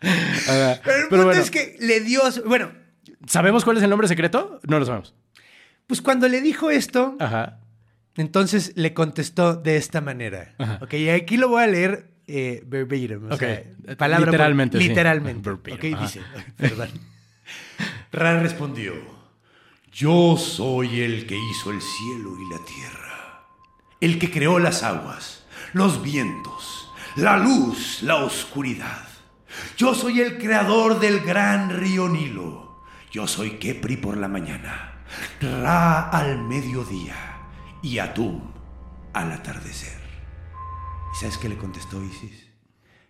pero 0.01 0.71
el 0.73 0.79
Pero 0.83 1.09
punto 1.09 1.25
bueno. 1.27 1.41
es 1.41 1.51
que 1.51 1.77
le 1.81 2.01
dio... 2.01 2.21
Bueno, 2.47 2.71
¿Sabemos 3.27 3.65
cuál 3.65 3.77
es 3.77 3.83
el 3.83 3.91
nombre 3.91 4.09
secreto? 4.09 4.61
No 4.67 4.79
lo 4.79 4.87
sabemos. 4.87 5.15
pues 5.87 6.01
cuando 6.01 6.29
le 6.29 6.41
dijo 6.41 6.71
esto, 6.71 7.17
Ajá. 7.21 7.59
Entonces 8.19 8.73
le 8.77 8.93
contestó 8.93 9.55
de 9.55 9.77
esta 9.77 10.01
manera. 10.01 10.55
Ajá. 10.59 10.79
Ok, 10.83 10.95
y 10.95 11.09
aquí 11.09 11.37
lo 11.39 11.49
voy 11.49 11.63
a 11.63 11.67
leer 11.67 12.11
eh, 12.27 12.63
verbatim. 12.67 13.31
o 13.31 13.37
sea, 13.37 13.63
palabra 13.97 14.27
por- 14.27 14.35
Literalmente, 14.35 14.79
sí. 14.79 14.89
Literalmente. 14.89 15.49
Verbatim, 15.49 15.75
Ok, 15.75 15.85
ajá. 15.95 16.03
dice. 16.05 16.21
Perdón. 16.57 16.89
Ra 18.13 18.41
respondió: 18.41 18.93
Yo 19.93 20.37
soy 20.37 21.01
el 21.01 21.27
que 21.27 21.37
hizo 21.37 21.71
el 21.71 21.81
cielo 21.81 22.37
y 22.39 22.53
la 22.53 22.65
tierra, 22.65 23.47
el 24.01 24.19
que 24.19 24.31
creó 24.31 24.59
las 24.59 24.83
aguas, 24.83 25.45
los 25.73 26.03
vientos, 26.03 26.91
la 27.17 27.37
luz, 27.39 28.03
la 28.03 28.17
oscuridad. 28.17 29.07
Yo 29.77 29.95
soy 29.95 30.21
el 30.21 30.39
creador 30.39 31.01
del 31.01 31.21
gran 31.21 31.71
río 31.71 32.09
Nilo. 32.09 32.83
Yo 33.11 33.27
soy 33.27 33.53
Kepri 33.53 33.97
por 33.97 34.17
la 34.19 34.29
mañana, 34.29 35.01
Ra 35.41 36.11
al 36.11 36.43
mediodía 36.43 37.38
y 37.83 37.99
Atum 37.99 38.41
al 39.13 39.33
atardecer. 39.33 39.99
¿Y 41.15 41.19
sabes 41.21 41.39
qué 41.39 41.49
le 41.49 41.57
contestó 41.57 42.03
Isis? 42.03 42.49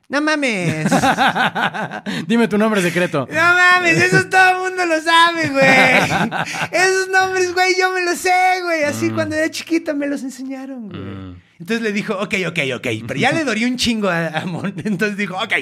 No 0.09 0.23
mames. 0.23 0.91
Dime 2.27 2.49
tu 2.49 2.57
nombre 2.57 2.81
secreto. 2.81 3.29
No 3.31 3.35
mames, 3.35 3.99
eso 3.99 4.27
todo 4.29 4.51
el 4.51 4.71
mundo 4.71 4.87
lo 4.87 5.01
sabe, 5.03 5.49
güey. 5.51 6.41
Esos 6.73 7.09
nombres, 7.11 7.53
güey, 7.53 7.75
yo 7.79 7.93
me 7.93 8.03
los 8.03 8.17
sé, 8.19 8.63
güey. 8.63 8.85
Así 8.85 9.11
cuando 9.11 9.37
era 9.37 9.51
chiquita 9.51 9.93
me 9.93 10.07
los 10.07 10.23
enseñaron, 10.23 10.89
güey. 10.89 11.37
Entonces 11.59 11.83
le 11.83 11.93
dijo, 11.93 12.15
ok, 12.15 12.35
ok, 12.49 12.59
ok. 12.77 12.87
Pero 13.07 13.21
ya 13.21 13.33
le 13.33 13.45
dolió 13.45 13.67
un 13.69 13.77
chingo 13.77 14.09
a, 14.09 14.29
a 14.29 14.47
Mon. 14.47 14.73
Entonces 14.85 15.17
dijo, 15.19 15.37
ok, 15.37 15.53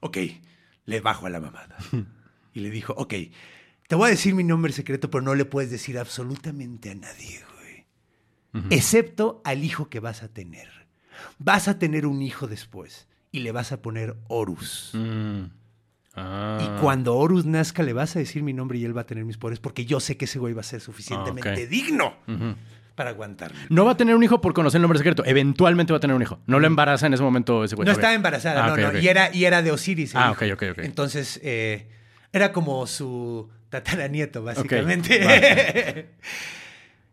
ok. 0.00 0.18
Le 0.84 1.00
bajo 1.00 1.26
a 1.26 1.30
la 1.30 1.40
mamada. 1.40 1.76
Y 2.52 2.60
le 2.60 2.70
dijo, 2.70 2.94
ok, 2.96 3.14
te 3.88 3.94
voy 3.96 4.06
a 4.06 4.10
decir 4.10 4.34
mi 4.34 4.44
nombre 4.44 4.72
secreto, 4.72 5.10
pero 5.10 5.22
no 5.22 5.34
le 5.34 5.44
puedes 5.44 5.70
decir 5.70 5.98
absolutamente 5.98 6.90
a 6.90 6.94
nadie, 6.94 7.40
güey. 7.50 7.55
Excepto 8.70 9.40
al 9.44 9.64
hijo 9.64 9.88
que 9.88 10.00
vas 10.00 10.22
a 10.22 10.28
tener. 10.28 10.68
Vas 11.38 11.68
a 11.68 11.78
tener 11.78 12.06
un 12.06 12.22
hijo 12.22 12.46
después. 12.46 13.06
Y 13.32 13.40
le 13.40 13.52
vas 13.52 13.72
a 13.72 13.82
poner 13.82 14.16
Horus. 14.28 14.90
Mm. 14.94 15.44
Ah. 16.14 16.58
Y 16.62 16.80
cuando 16.80 17.14
Horus 17.16 17.44
nazca, 17.44 17.82
le 17.82 17.92
vas 17.92 18.16
a 18.16 18.18
decir 18.18 18.42
mi 18.42 18.52
nombre 18.54 18.78
y 18.78 18.84
él 18.84 18.96
va 18.96 19.02
a 19.02 19.06
tener 19.06 19.24
mis 19.26 19.36
poderes, 19.36 19.60
porque 19.60 19.84
yo 19.84 20.00
sé 20.00 20.16
que 20.16 20.24
ese 20.24 20.38
güey 20.38 20.54
va 20.54 20.60
a 20.60 20.64
ser 20.64 20.80
suficientemente 20.80 21.50
Ah, 21.50 21.66
digno 21.66 22.14
para 22.94 23.10
aguantarme. 23.10 23.58
No 23.68 23.84
va 23.84 23.92
a 23.92 23.96
tener 23.98 24.14
un 24.16 24.22
hijo 24.22 24.40
por 24.40 24.54
conocer 24.54 24.78
el 24.78 24.82
nombre 24.82 24.98
secreto. 24.98 25.22
Eventualmente 25.26 25.92
va 25.92 25.98
a 25.98 26.00
tener 26.00 26.16
un 26.16 26.22
hijo. 26.22 26.38
No 26.46 26.58
lo 26.58 26.66
embaraza 26.66 27.06
en 27.06 27.12
ese 27.12 27.22
momento 27.22 27.62
ese 27.64 27.76
güey. 27.76 27.84
No 27.84 27.92
estaba 27.92 28.14
embarazada, 28.14 28.64
Ah, 28.64 28.68
no, 28.74 28.92
no. 28.92 28.98
Y, 28.98 29.06
era, 29.08 29.34
y 29.34 29.44
era 29.44 29.60
de 29.60 29.70
Osiris. 29.72 30.14
el 30.14 30.20
Ah, 30.22 30.32
hijo. 30.34 30.44
ok, 30.46 30.52
ok, 30.54 30.62
ok. 30.72 30.78
Entonces, 30.84 31.38
eh, 31.42 31.90
era 32.32 32.52
como 32.52 32.86
su 32.86 33.50
tataranieto, 33.68 34.42
básicamente. 34.42 36.14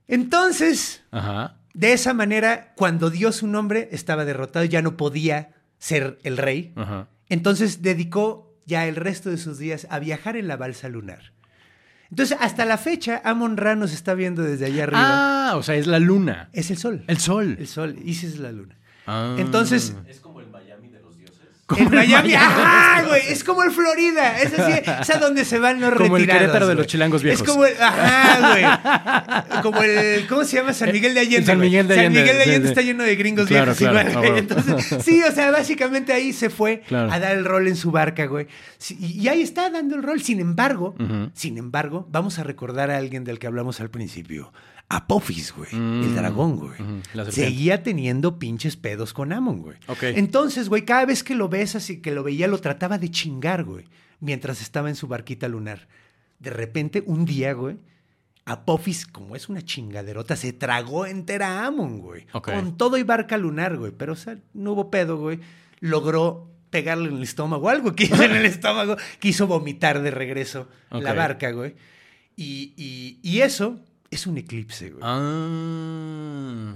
Entonces, 0.07 1.03
Ajá. 1.11 1.57
de 1.73 1.93
esa 1.93 2.13
manera, 2.13 2.73
cuando 2.75 3.09
dio 3.09 3.31
su 3.31 3.47
nombre, 3.47 3.89
estaba 3.91 4.25
derrotado, 4.25 4.65
ya 4.65 4.81
no 4.81 4.97
podía 4.97 5.51
ser 5.77 6.19
el 6.23 6.37
rey. 6.37 6.73
Ajá. 6.75 7.07
Entonces 7.29 7.81
dedicó 7.81 8.53
ya 8.65 8.87
el 8.87 8.95
resto 8.95 9.29
de 9.29 9.37
sus 9.37 9.57
días 9.57 9.87
a 9.89 9.99
viajar 9.99 10.37
en 10.37 10.47
la 10.47 10.57
balsa 10.57 10.87
lunar. 10.89 11.33
Entonces, 12.09 12.37
hasta 12.39 12.63
la 12.65 12.77
fecha, 12.77 13.21
Amon 13.25 13.57
Ra 13.57 13.75
nos 13.75 13.91
está 13.91 14.13
viendo 14.13 14.43
desde 14.43 14.67
allá 14.67 14.83
arriba. 14.83 15.49
Ah, 15.49 15.57
o 15.57 15.63
sea, 15.63 15.75
es 15.75 15.87
la 15.87 15.97
luna. 15.97 16.49
Es 16.53 16.69
el 16.69 16.77
sol. 16.77 17.03
El 17.07 17.17
sol. 17.17 17.55
El 17.59 17.67
sol. 17.67 17.95
Isis 18.03 18.33
es 18.35 18.39
la 18.39 18.51
luna. 18.51 18.77
Ah. 19.07 19.35
Entonces. 19.39 19.95
Como 20.21 20.32
En 21.77 21.87
el 21.87 21.89
Miami. 21.89 22.33
¡Ajá, 22.33 23.03
güey! 23.07 23.21
Es 23.29 23.43
como 23.43 23.63
el 23.63 23.71
Florida. 23.71 24.39
Es 24.39 24.57
así. 24.57 24.71
Es 25.01 25.09
a 25.09 25.19
donde 25.19 25.45
se 25.45 25.59
van 25.59 25.79
los 25.79 25.93
Como 25.93 26.17
el 26.17 26.23
retirados. 26.23 26.41
Querétaro 26.41 26.67
de 26.67 26.75
los 26.75 26.87
chilangos 26.87 27.23
viejos. 27.23 27.41
Es 27.41 27.47
como 27.47 27.65
el. 27.65 27.73
Ajá, 27.79 28.51
güey. 28.51 29.61
Como 29.61 29.81
el. 29.81 30.27
¿Cómo 30.27 30.43
se 30.43 30.57
llama? 30.57 30.73
San 30.73 30.91
Miguel 30.91 31.13
de 31.13 31.21
Allende. 31.21 31.45
San. 31.45 31.59
Miguel 31.59 31.87
de 31.87 31.95
San 31.95 32.05
Allende, 32.05 32.21
Miguel 32.21 32.37
de 32.37 32.43
sí, 32.43 32.49
Allende 32.49 32.67
sí. 32.67 32.71
está 32.71 32.81
lleno 32.81 33.03
de 33.03 33.15
gringos 33.15 33.47
Claro, 33.47 33.73
viejos 33.73 33.77
claro, 33.77 34.09
igual. 34.11 34.37
Entonces, 34.37 35.03
sí, 35.03 35.23
o 35.23 35.31
sea, 35.31 35.51
básicamente 35.51 36.13
ahí 36.13 36.33
se 36.33 36.49
fue 36.49 36.83
a 36.91 37.19
dar 37.19 37.35
el 37.35 37.45
rol 37.45 37.67
en 37.67 37.75
su 37.75 37.91
barca, 37.91 38.25
güey. 38.25 38.47
Y, 38.99 39.27
ahí 39.27 39.41
está 39.41 39.69
dando 39.69 39.95
el 39.95 40.03
rol. 40.03 40.21
Sin 40.21 40.39
embargo, 40.39 40.95
sin 41.33 41.57
embargo, 41.57 42.07
vamos 42.11 42.39
a 42.39 42.43
recordar 42.43 42.91
a 42.91 42.97
alguien 42.97 43.23
del 43.23 43.39
que 43.39 43.47
hablamos 43.47 43.79
al 43.81 43.89
principio. 43.89 44.51
Apophis, 44.95 45.53
güey. 45.53 45.73
Mm. 45.73 46.03
El 46.03 46.15
dragón, 46.15 46.57
güey. 46.57 47.31
Seguía 47.31 47.83
teniendo 47.83 48.39
pinches 48.39 48.75
pedos 48.77 49.13
con 49.13 49.31
Amon, 49.33 49.61
güey. 49.61 49.77
Ok. 49.87 50.03
Entonces, 50.03 50.69
güey, 50.69 50.83
cada 50.85 51.05
vez 51.05 51.23
que 51.23 51.35
lo 51.35 51.49
ves 51.49 51.75
así, 51.75 52.01
que 52.01 52.11
lo 52.11 52.23
veía, 52.23 52.47
lo 52.47 52.59
trataba 52.59 52.97
de 52.97 53.09
chingar, 53.11 53.63
güey. 53.63 53.85
Mientras 54.19 54.61
estaba 54.61 54.89
en 54.89 54.95
su 54.95 55.07
barquita 55.07 55.47
lunar. 55.47 55.87
De 56.39 56.49
repente, 56.49 57.03
un 57.05 57.25
día, 57.25 57.53
güey, 57.53 57.77
Apophis, 58.45 59.05
como 59.07 59.35
es 59.35 59.47
una 59.49 59.61
chingaderota, 59.61 60.35
se 60.35 60.51
tragó 60.53 61.05
entera 61.05 61.61
a 61.61 61.67
Amon, 61.67 61.99
güey. 61.99 62.25
Ok. 62.33 62.51
Con 62.51 62.77
todo 62.77 62.97
y 62.97 63.03
barca 63.03 63.37
lunar, 63.37 63.77
güey. 63.77 63.91
Pero, 63.97 64.13
o 64.13 64.17
sea, 64.17 64.37
no 64.53 64.73
hubo 64.73 64.91
pedo, 64.91 65.17
güey. 65.17 65.39
Logró 65.79 66.49
pegarle 66.69 67.09
en 67.09 67.17
el 67.17 67.23
estómago, 67.23 67.69
algo 67.69 67.95
que 67.95 68.05
hizo 68.05 68.21
en 68.23 68.35
el 68.35 68.45
estómago, 68.47 68.97
quiso 69.19 69.47
vomitar 69.47 70.01
de 70.01 70.11
regreso 70.11 70.67
la 70.91 71.13
barca, 71.13 71.51
güey. 71.51 71.75
Y, 72.35 72.73
y- 72.75 73.19
y 73.21 73.41
eso 73.41 73.79
es 74.13 74.27
un 74.27 74.37
eclipse, 74.37 74.89
güey. 74.91 75.01
Ah. 75.03 76.73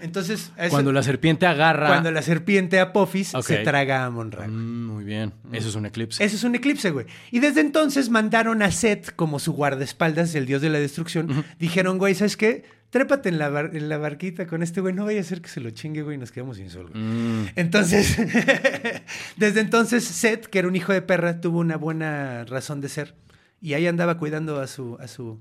Entonces, 0.00 0.52
eso- 0.56 0.70
Cuando 0.70 0.92
la 0.92 1.02
serpiente 1.02 1.46
agarra. 1.46 1.88
cuando 1.88 2.10
la 2.10 2.22
serpiente 2.22 2.80
Apophis 2.80 3.34
Ok. 3.34 3.44
se 3.44 3.56
traga 3.58 4.02
a 4.02 4.06
Amon 4.06 4.30
Ra. 4.32 4.46
Mm, 4.48 4.86
muy 4.86 5.04
bien. 5.04 5.32
Eso 5.52 5.68
es 5.68 5.74
un 5.74 5.86
eclipse. 5.86 6.24
Ese 6.24 6.36
es 6.36 6.44
un 6.44 6.54
eclipse, 6.54 6.90
güey. 6.90 7.06
Y 7.30 7.40
desde 7.40 7.60
entonces 7.60 8.08
mandaron 8.10 8.62
a 8.62 8.70
Set 8.70 9.14
como 9.14 9.38
su 9.38 9.52
guardaespaldas, 9.52 10.34
el 10.34 10.46
dios 10.46 10.62
de 10.62 10.70
la 10.70 10.78
destrucción. 10.78 11.44
Dijeron, 11.58 11.98
güey, 11.98 12.14
¿sabes 12.14 12.36
qué? 12.36 12.64
Trépate 12.90 13.28
en 13.28 13.38
la, 13.38 13.48
bar- 13.48 13.74
en 13.74 13.88
la 13.88 13.98
barquita 13.98 14.46
con 14.46 14.62
este 14.62 14.80
güey. 14.80 14.94
No 14.94 15.04
vaya 15.04 15.20
a 15.20 15.24
ser 15.24 15.40
que 15.42 15.48
se 15.48 15.60
lo 15.60 15.70
chingue, 15.70 16.02
güey, 16.02 16.16
y 16.16 16.18
nos 16.20 16.30
quedamos 16.30 16.56
sin 16.58 16.70
sol, 16.70 16.90
güey. 16.92 17.02
Mm. 17.02 17.46
Entonces, 17.56 18.16
desde 19.36 19.60
entonces, 19.60 20.04
Set, 20.04 20.46
que 20.46 20.60
era 20.60 20.68
un 20.68 20.76
hijo 20.76 20.92
de 20.92 21.02
perra, 21.02 21.40
tuvo 21.40 21.58
una 21.58 21.76
buena 21.76 22.44
razón 22.44 22.80
de 22.80 22.88
ser. 22.88 23.14
Y 23.60 23.74
ahí 23.74 23.86
andaba 23.86 24.16
cuidando 24.18 24.60
a 24.60 24.66
su, 24.68 24.96
a 25.00 25.08
su, 25.08 25.40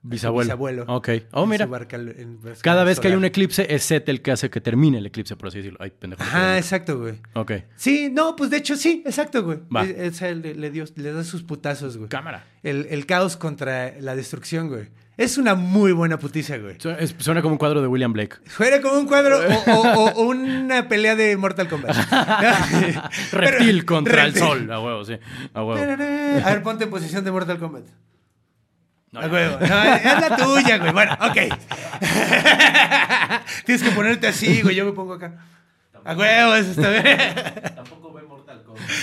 Bisabuelo. 0.00 0.46
Bisabuelo. 0.46 0.84
Ok. 0.86 1.08
Oh, 1.32 1.44
mira. 1.46 1.66
barca- 1.66 1.96
en 1.96 2.38
Cada 2.62 2.84
vez 2.84 3.00
que 3.00 3.08
hay 3.08 3.14
un 3.14 3.24
eclipse, 3.24 3.66
es 3.74 3.82
Set 3.82 4.08
el 4.08 4.22
que 4.22 4.30
hace 4.30 4.48
que 4.48 4.60
termine 4.60 4.98
el 4.98 5.06
eclipse, 5.06 5.34
por 5.36 5.48
así 5.48 5.58
decirlo. 5.58 5.78
Ay, 5.82 5.90
pendejo. 5.90 6.22
Ajá, 6.22 6.56
exacto, 6.56 6.98
güey. 6.98 7.14
Ok. 7.34 7.52
Sí, 7.76 8.08
no, 8.12 8.36
pues 8.36 8.50
de 8.50 8.58
hecho 8.58 8.76
sí, 8.76 9.02
exacto, 9.04 9.42
güey. 9.42 9.58
Va. 9.74 9.84
Es- 9.84 10.20
le, 10.22 10.54
le 10.54 10.70
dio, 10.70 10.84
le 10.96 11.12
da 11.12 11.24
sus 11.24 11.42
putazos, 11.42 11.96
güey. 11.96 12.08
Cámara. 12.08 12.46
El, 12.62 12.86
el 12.90 13.06
caos 13.06 13.36
contra 13.36 14.00
la 14.00 14.14
destrucción, 14.14 14.68
güey. 14.68 14.88
Es 15.16 15.36
una 15.36 15.56
muy 15.56 15.90
buena 15.90 16.16
putiza, 16.20 16.58
güey. 16.58 16.76
Suena, 16.78 16.98
es- 16.98 17.16
suena 17.18 17.42
como 17.42 17.54
un 17.54 17.58
cuadro 17.58 17.82
de 17.82 17.88
William 17.88 18.12
Blake. 18.12 18.36
Fuera 18.46 18.80
como 18.80 19.00
un 19.00 19.06
cuadro 19.08 19.40
o, 19.66 19.72
o- 19.72 20.10
o 20.12 20.22
una 20.28 20.86
pelea 20.88 21.16
de 21.16 21.36
Mortal 21.36 21.68
Kombat. 21.68 21.96
Reptil 23.32 23.78
Pero- 23.80 23.86
contra 23.86 24.24
reptil. 24.24 24.42
el 24.42 24.48
sol. 24.48 24.70
A 24.72 24.80
huevo, 24.80 25.04
sí. 25.04 25.14
A 25.54 25.64
huevo. 25.64 25.82
A 25.82 25.96
ver, 26.50 26.62
ponte 26.62 26.84
en 26.84 26.90
posición 26.90 27.24
de 27.24 27.32
Mortal 27.32 27.58
Kombat. 27.58 27.84
No, 29.12 29.20
A 29.20 29.26
huevo. 29.26 29.58
No, 29.60 29.82
es 29.94 30.04
la 30.04 30.36
tuya, 30.36 30.78
güey. 30.78 30.92
Bueno, 30.92 31.16
ok. 31.20 31.36
Tienes 33.64 33.82
que 33.82 33.90
ponerte 33.92 34.26
así, 34.28 34.62
güey. 34.62 34.74
Yo 34.76 34.84
me 34.84 34.92
pongo 34.92 35.14
acá. 35.14 35.32
A 36.04 36.14
huevo, 36.14 36.54
eso 36.54 36.70
está 36.70 36.90
bien. 36.90 37.34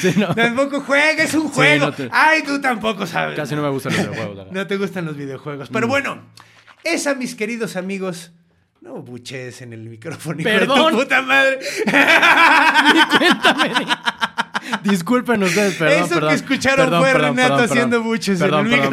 Sí, 0.02 0.14
no. 0.18 0.34
Tampoco 0.34 0.82
juega, 0.82 1.24
es 1.24 1.34
un 1.34 1.48
Sí, 1.50 1.54
juego. 1.56 1.88
no 1.88 1.92
te- 1.94 2.10
Ay, 2.12 2.44
tú 2.44 2.60
tampoco 2.62 3.06
sabes. 3.06 3.36
Casi 3.36 3.56
no 3.56 3.62
me 3.62 3.70
gustan 3.70 3.94
los 3.94 4.02
videojuegos. 4.02 4.38
la 4.38 4.44
verdad. 4.46 4.62
No 4.62 4.68
te 4.68 4.78
gustan 4.78 5.06
los 5.06 5.18
videojuegos. 5.18 5.70
Mm. 5.70 5.74
Pero 5.74 5.88
bueno, 5.88 6.24
esa, 6.84 7.14
mis 7.16 7.36
queridos 7.36 7.76
amigos. 7.76 8.32
No 8.82 9.02
buches 9.02 9.62
en 9.64 9.74
el 9.74 9.90
micrófono. 9.90 10.40
hijo 10.40 10.48
de 10.50 10.60
Perdón. 10.60 10.92
tu 10.92 11.00
puta 11.00 11.22
madre. 11.24 11.58
Cuéntame. 13.18 13.74
Di- 14.84 14.90
Disculpen 14.90 15.44
ustedes, 15.44 15.76
perdón. 15.76 15.98
Eso 15.98 16.08
que 16.08 16.14
perdón. 16.16 16.34
escucharon 16.34 16.86
Perdón, 16.86 17.02
fue 17.02 17.12
perdón, 17.14 17.36
Renato 17.38 17.64
haciendo 17.64 18.04
buches 18.04 18.42
en 18.42 18.54
el 18.54 18.64
micro. 18.66 18.90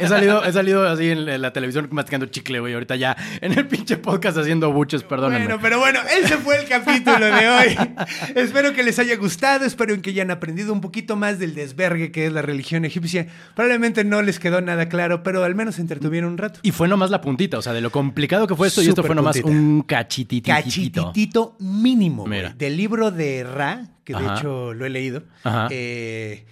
He 0.00 0.08
salido, 0.08 0.44
he 0.44 0.52
salido 0.52 0.86
así 0.86 1.10
en 1.10 1.24
la, 1.26 1.38
la 1.38 1.52
televisión 1.52 1.88
masticando 1.90 2.26
chicle, 2.26 2.60
güey. 2.60 2.74
Ahorita 2.74 2.96
ya 2.96 3.16
en 3.40 3.52
el 3.58 3.66
pinche 3.66 3.96
podcast 3.96 4.38
haciendo 4.38 4.72
buches, 4.72 5.02
perdónenme. 5.02 5.46
Bueno, 5.46 5.58
pero 5.62 5.78
bueno, 5.78 6.00
ese 6.22 6.36
fue 6.38 6.60
el 6.60 6.68
capítulo 6.68 7.24
de 7.26 7.48
hoy. 7.48 7.76
espero 8.34 8.72
que 8.72 8.82
les 8.82 8.98
haya 8.98 9.16
gustado, 9.16 9.64
espero 9.64 10.00
que 10.02 10.10
hayan 10.10 10.30
aprendido 10.30 10.72
un 10.72 10.80
poquito 10.80 11.16
más 11.16 11.38
del 11.38 11.54
desvergue 11.54 12.10
que 12.12 12.26
es 12.26 12.32
la 12.32 12.42
religión 12.42 12.84
egipcia. 12.84 13.26
Probablemente 13.54 14.04
no 14.04 14.22
les 14.22 14.38
quedó 14.38 14.60
nada 14.60 14.88
claro, 14.88 15.22
pero 15.22 15.44
al 15.44 15.54
menos 15.54 15.76
se 15.76 15.80
entretuvieron 15.80 16.32
un 16.32 16.38
rato. 16.38 16.60
Y 16.62 16.72
fue 16.72 16.88
nomás 16.88 17.10
la 17.10 17.20
puntita, 17.20 17.58
o 17.58 17.62
sea, 17.62 17.72
de 17.72 17.80
lo 17.80 17.90
complicado 17.90 18.46
que 18.46 18.54
fue 18.54 18.68
esto, 18.68 18.82
y 18.82 18.88
esto 18.88 19.02
fue 19.02 19.14
nomás 19.14 19.38
puntita. 19.40 19.58
un 19.60 19.82
cachititito. 19.82 20.54
Cachititito 20.54 21.56
mínimo, 21.60 22.24
güey. 22.26 22.52
Del 22.56 22.76
libro 22.76 23.10
de 23.10 23.44
Ra, 23.44 23.84
que 24.06 24.14
de 24.14 24.24
Ajá. 24.24 24.38
hecho 24.38 24.72
lo 24.72 24.86
he 24.86 24.88
leído. 24.88 25.24
Eh, 25.68 26.46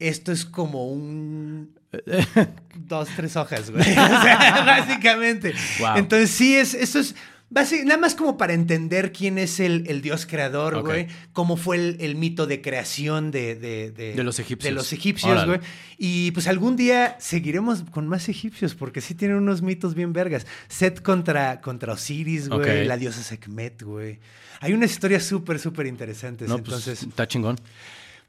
esto 0.00 0.32
es 0.32 0.44
como 0.44 0.88
un... 0.88 1.72
dos, 2.74 3.08
tres 3.14 3.36
hojas, 3.36 3.70
güey. 3.70 3.82
O 3.90 3.94
sea, 3.94 4.64
básicamente. 4.66 5.54
Wow. 5.78 5.96
Entonces 5.96 6.30
sí, 6.30 6.56
es, 6.56 6.74
esto 6.74 6.98
es... 6.98 7.14
basi- 7.50 7.84
Nada 7.84 7.98
más 8.00 8.14
como 8.14 8.36
para 8.36 8.52
entender 8.54 9.12
quién 9.12 9.38
es 9.38 9.60
el, 9.60 9.84
el 9.88 10.02
dios 10.02 10.26
creador, 10.26 10.82
güey. 10.82 11.06
Cómo 11.32 11.56
fue 11.56 11.76
el, 11.76 11.96
el 12.00 12.14
mito 12.16 12.46
de 12.46 12.60
creación 12.60 13.30
de, 13.30 13.54
de, 13.54 13.90
De 13.90 14.24
los 14.24 14.38
egipcios. 14.38 14.70
De 14.70 14.74
los 14.74 14.92
egipcios, 14.92 15.46
güey. 15.46 15.60
Y 15.98 16.30
pues 16.32 16.46
algún 16.48 16.76
día 16.76 17.16
seguiremos 17.20 17.84
con 17.90 18.08
más 18.08 18.28
egipcios, 18.28 18.74
porque 18.74 19.00
sí 19.00 19.14
tienen 19.14 19.36
unos 19.38 19.62
mitos 19.62 19.94
bien 19.94 20.12
vergas. 20.12 20.46
Set 20.68 21.02
contra, 21.02 21.60
contra 21.60 21.92
Osiris, 21.92 22.48
güey. 22.48 22.84
La 22.86 22.96
diosa 22.96 23.22
Sekhmet, 23.22 23.82
güey. 23.82 24.18
Hay 24.60 24.72
unas 24.72 24.90
historias 24.90 25.24
súper, 25.24 25.58
súper 25.58 25.86
interesantes. 25.86 26.48
No, 26.48 26.56
pues, 26.56 26.66
Entonces, 26.68 27.02
está 27.02 27.28
chingón. 27.28 27.56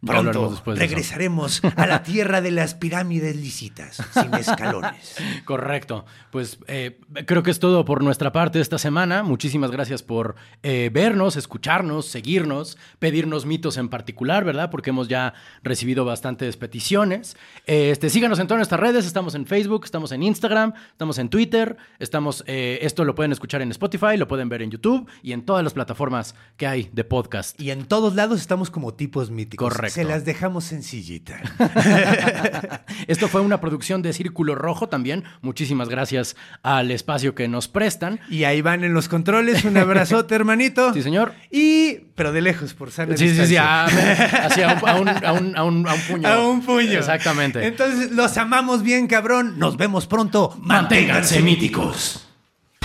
Pronto 0.05 0.61
regresaremos 0.65 1.61
a 1.75 1.87
la 1.87 2.03
tierra 2.03 2.41
de 2.41 2.51
las 2.51 2.75
pirámides 2.75 3.35
lisitas, 3.35 3.97
sin 4.13 4.33
escalones. 4.35 5.15
Correcto. 5.45 6.05
Pues 6.31 6.59
eh, 6.67 6.99
creo 7.25 7.41
que 7.41 7.49
es 7.49 7.59
todo 7.59 7.83
por 7.83 8.03
nuestra 8.03 8.31
parte 8.31 8.59
esta 8.59 8.77
semana. 8.77 9.23
Muchísimas 9.23 9.71
gracias 9.71 10.03
por 10.03 10.35
eh, 10.61 10.91
vernos, 10.93 11.35
escucharnos, 11.35 12.05
seguirnos, 12.05 12.77
pedirnos 12.99 13.45
mitos 13.47 13.77
en 13.77 13.89
particular, 13.89 14.45
¿verdad? 14.45 14.69
Porque 14.69 14.91
hemos 14.91 15.07
ya 15.07 15.33
recibido 15.63 16.05
bastantes 16.05 16.57
peticiones. 16.57 17.35
Eh, 17.65 17.89
Este, 17.91 18.09
síganos 18.11 18.37
en 18.39 18.47
todas 18.47 18.59
nuestras 18.59 18.79
redes. 18.79 19.05
Estamos 19.05 19.33
en 19.33 19.47
Facebook, 19.47 19.85
estamos 19.85 20.11
en 20.11 20.21
Instagram, 20.21 20.73
estamos 20.91 21.17
en 21.17 21.29
Twitter. 21.29 21.77
Estamos, 21.97 22.43
eh, 22.45 22.79
esto 22.81 23.03
lo 23.03 23.15
pueden 23.15 23.31
escuchar 23.31 23.61
en 23.63 23.71
Spotify, 23.71 24.15
lo 24.17 24.27
pueden 24.27 24.49
ver 24.49 24.61
en 24.61 24.69
YouTube 24.69 25.09
y 25.23 25.31
en 25.31 25.43
todas 25.43 25.63
las 25.63 25.73
plataformas 25.73 26.35
que 26.55 26.67
hay 26.67 26.89
de 26.93 27.03
podcast. 27.03 27.59
Y 27.59 27.71
en 27.71 27.85
todos 27.85 28.13
lados 28.13 28.39
estamos 28.39 28.69
como 28.69 28.93
tipos 28.93 29.31
míticos. 29.31 29.73
Correcto. 29.73 29.86
Se 29.93 30.03
las 30.03 30.25
dejamos 30.25 30.63
sencillita. 30.65 31.39
Esto 33.07 33.27
fue 33.27 33.41
una 33.41 33.59
producción 33.61 34.01
de 34.01 34.13
Círculo 34.13 34.55
Rojo 34.55 34.87
también. 34.89 35.23
Muchísimas 35.41 35.89
gracias 35.89 36.35
al 36.63 36.91
espacio 36.91 37.35
que 37.35 37.47
nos 37.47 37.67
prestan. 37.67 38.19
Y 38.29 38.43
ahí 38.43 38.61
van 38.61 38.83
en 38.83 38.93
los 38.93 39.07
controles. 39.09 39.63
Un 39.65 39.77
abrazote, 39.77 40.35
hermanito. 40.35 40.93
Sí, 40.93 41.01
señor. 41.01 41.33
Y, 41.51 41.99
pero 42.15 42.31
de 42.31 42.41
lejos, 42.41 42.73
por 42.73 42.91
sana 42.91 43.15
Sí, 43.17 43.29
sí, 43.29 43.35
sí, 43.35 43.41
distancia. 43.41 43.83
a, 43.85 44.45
así 44.47 44.61
a, 44.61 44.73
un, 44.73 44.87
a, 44.89 44.95
un, 44.95 45.07
a, 45.09 45.33
un, 45.33 45.57
a 45.57 45.63
un- 45.63 45.87
a 45.87 45.93
un 45.93 46.01
puño. 46.01 46.27
A 46.27 46.47
un 46.47 46.61
puño. 46.61 46.99
Exactamente. 46.99 47.65
Entonces, 47.65 48.11
los 48.11 48.37
amamos 48.37 48.83
bien, 48.83 49.07
cabrón. 49.07 49.57
Nos 49.57 49.77
vemos 49.77 50.07
pronto. 50.07 50.57
Manténganse 50.61 51.41
míticos. 51.41 52.27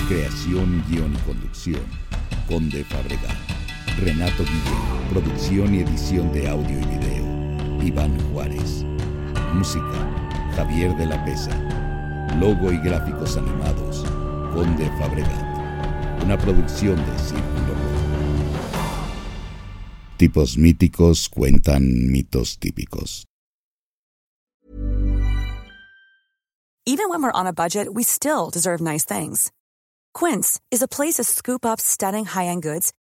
Creación, 0.09 0.84
guion 0.88 1.14
y 1.14 1.18
conducción. 1.26 1.80
Conde 2.48 2.84
Fabregat. 2.84 3.61
Renato 3.99 4.45
Guillén. 4.45 5.09
Producción 5.11 5.74
y 5.74 5.80
edición 5.80 6.32
de 6.32 6.49
audio 6.49 6.78
y 6.78 6.84
video. 6.84 7.82
Iván 7.84 8.18
Juárez. 8.32 8.84
Música. 9.55 10.09
Javier 10.57 10.97
de 10.97 11.07
la 11.07 11.22
Pesa. 11.24 11.51
Logo 12.38 12.72
y 12.72 12.78
gráficos 12.78 13.36
animados. 13.36 14.05
Conde 14.55 14.90
Fabregat. 14.99 16.24
Una 16.24 16.38
producción 16.38 16.97
de 16.97 17.18
Círculo. 17.18 17.74
Tipos 20.16 20.57
míticos 20.57 21.28
cuentan 21.28 22.11
mitos 22.11 22.59
típicos. 22.59 23.24
Even 26.84 27.09
when 27.09 27.22
we're 27.22 27.32
on 27.32 27.47
a 27.47 27.53
budget, 27.53 27.95
we 27.95 28.03
still 28.03 28.51
deserve 28.51 28.80
nice 28.80 29.05
things. 29.05 29.53
Quince 30.14 30.61
is 30.70 30.82
a 30.82 30.88
place 30.88 31.14
to 31.14 31.24
scoop 31.24 31.64
up 31.64 31.80
stunning 31.80 32.24
high-end 32.24 32.62
goods 32.62 32.93